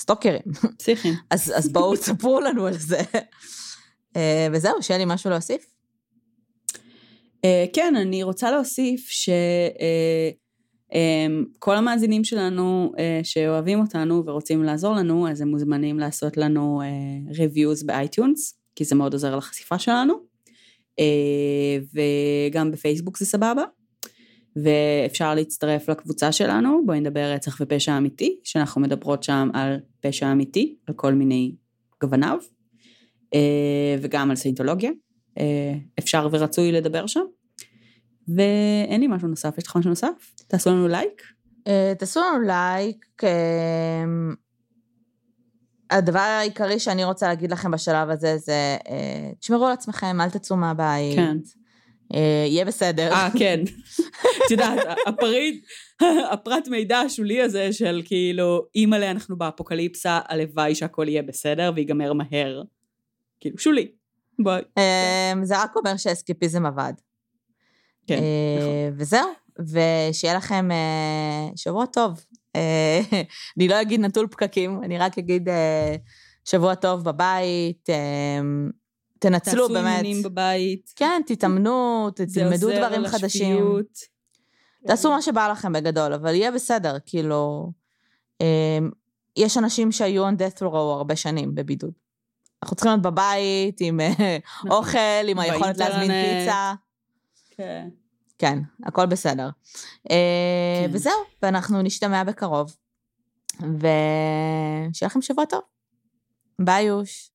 סטוקרים, 0.00 0.40
פסיכיים. 0.78 1.14
אז, 1.30 1.52
אז 1.56 1.72
בואו 1.72 1.96
תספרו 2.00 2.40
לנו 2.40 2.66
על 2.66 2.78
זה. 2.78 3.00
אה, 4.16 4.48
וזהו, 4.52 4.82
שיהיה 4.82 4.98
לי 4.98 5.04
משהו 5.06 5.30
להוסיף. 5.30 5.66
אה, 7.44 7.64
כן, 7.72 7.94
אני 7.96 8.22
רוצה 8.22 8.50
להוסיף 8.50 9.08
שכל 10.90 11.76
המאזינים 11.76 12.24
שלנו 12.24 12.92
אה, 12.98 13.20
שאוהבים 13.22 13.80
אותנו 13.80 14.22
ורוצים 14.26 14.62
לעזור 14.62 14.94
לנו, 14.94 15.28
אז 15.28 15.40
הם 15.40 15.48
מוזמנים 15.48 15.98
לעשות 15.98 16.36
לנו 16.36 16.82
אה, 16.82 16.86
reviews 17.34 17.86
ב 17.86 17.95
iTunes, 17.95 18.60
כי 18.76 18.84
זה 18.84 18.94
מאוד 18.94 19.12
עוזר 19.12 19.36
לחשיפה 19.36 19.78
שלנו. 19.78 20.14
אה, 20.98 21.78
וגם 22.50 22.70
בפייסבוק 22.70 23.18
זה 23.18 23.26
סבבה. 23.26 23.62
ואפשר 24.64 25.34
להצטרף 25.34 25.88
לקבוצה 25.88 26.32
שלנו, 26.32 26.82
בואי 26.86 27.00
נדבר 27.00 27.32
רצח 27.32 27.58
ופשע 27.60 27.96
אמיתי, 27.96 28.40
שאנחנו 28.44 28.80
מדברות 28.80 29.22
שם 29.22 29.48
על 29.54 29.76
פשע 30.00 30.32
אמיתי, 30.32 30.76
על 30.86 30.94
כל 30.94 31.14
מיני 31.14 31.54
גווניו, 32.00 32.38
אה, 33.34 33.96
וגם 34.00 34.30
על 34.30 34.36
סיינטולוגיה. 34.36 34.90
אה, 35.38 35.74
אפשר 35.98 36.28
ורצוי 36.30 36.72
לדבר 36.72 37.06
שם. 37.06 37.24
ואין 38.28 39.00
לי 39.00 39.06
משהו 39.06 39.28
נוסף, 39.28 39.58
יש 39.58 39.66
לך 39.66 39.76
משהו 39.76 39.88
נוסף? 39.88 40.34
תעשו 40.46 40.70
לנו 40.70 40.88
לייק. 40.88 41.22
אה, 41.66 41.92
תעשו 41.98 42.20
לנו 42.20 42.40
לייק. 42.40 43.24
אה, 43.24 44.04
הדבר 45.90 46.18
העיקרי 46.18 46.78
שאני 46.78 47.04
רוצה 47.04 47.28
להגיד 47.28 47.52
לכם 47.52 47.70
בשלב 47.70 48.10
הזה 48.10 48.38
זה, 48.38 48.76
תשמרו 49.38 49.66
על 49.66 49.72
עצמכם, 49.72 50.20
אל 50.20 50.30
תצאו 50.30 50.56
מהבית. 50.56 51.16
כן. 51.16 51.36
אה, 52.14 52.44
יהיה 52.46 52.64
בסדר. 52.64 53.12
אה, 53.12 53.28
כן. 53.38 53.60
את 54.46 54.50
יודעת, 54.50 54.78
הפריט, 55.06 55.64
הפרט 56.32 56.68
מידע 56.68 56.98
השולי 56.98 57.42
הזה 57.42 57.72
של 57.72 58.02
כאילו, 58.04 58.66
אימא'לה, 58.74 59.10
אנחנו 59.10 59.36
באפוקליפסה, 59.36 60.20
הלוואי 60.28 60.74
שהכל 60.74 61.08
יהיה 61.08 61.22
בסדר 61.22 61.72
ויגמר 61.74 62.12
מהר. 62.12 62.62
כאילו, 63.40 63.58
שולי. 63.58 63.88
בואי. 64.38 64.62
אה, 64.78 65.32
זה 65.42 65.62
רק 65.62 65.76
אומר 65.76 65.96
שאסקפיזם 65.96 66.66
עבד. 66.66 66.92
כן, 68.06 68.14
אה, 68.14 68.58
נכון. 68.58 68.70
וזהו, 68.96 69.28
ושיהיה 69.58 70.34
לכם 70.34 70.68
שבוע 71.56 71.86
טוב. 71.86 72.24
אני 73.56 73.68
לא 73.68 73.80
אגיד 73.80 74.00
נטול 74.00 74.26
פקקים, 74.30 74.80
אני 74.84 74.98
רק 74.98 75.18
אגיד 75.18 75.48
שבוע 76.44 76.74
טוב 76.74 77.04
בבית, 77.04 77.88
תנצלו 79.20 79.68
תעשו 79.68 79.74
באמת. 79.74 79.98
עניינים 79.98 80.22
בבית. 80.22 80.92
כן, 80.96 81.22
תתאמנו, 81.26 82.08
זה 82.16 82.24
תלמדו 82.34 82.66
עוזר 82.66 82.86
דברים 82.86 83.06
חדשים. 83.06 83.56
לשפיות. 83.56 83.98
תעשו 84.86 85.10
מה 85.10 85.22
שבא 85.22 85.48
לכם 85.48 85.72
בגדול, 85.72 86.12
אבל 86.12 86.34
יהיה 86.34 86.52
בסדר, 86.52 86.96
כאילו... 87.06 87.70
אה, 88.40 88.78
יש 89.36 89.58
אנשים 89.58 89.92
שהיו 89.92 90.28
on 90.28 90.32
death 90.32 90.60
row 90.60 90.76
הרבה 90.76 91.16
שנים 91.16 91.54
בבידוד. 91.54 91.92
אנחנו 92.62 92.76
צריכים 92.76 92.92
להיות 92.92 93.02
בבית 93.02 93.80
עם 93.80 94.00
אה, 94.00 94.38
נכון. 94.38 94.70
אוכל, 94.70 95.28
עם 95.28 95.38
היכולת 95.38 95.78
להזמין. 95.78 96.10
פיצה. 96.40 96.74
כן. 97.50 97.88
כן, 98.38 98.58
הכל 98.84 99.06
בסדר. 99.06 99.48
אה, 100.10 100.84
כן. 100.86 100.90
וזהו, 100.92 101.12
ואנחנו 101.42 101.82
נשתמע 101.82 102.24
בקרוב. 102.24 102.76
ושיהיה 103.60 105.06
לכם 105.06 105.22
שבוע 105.22 105.44
טוב. 105.44 105.60
ביי 106.58 106.84
יוש. 106.84 107.28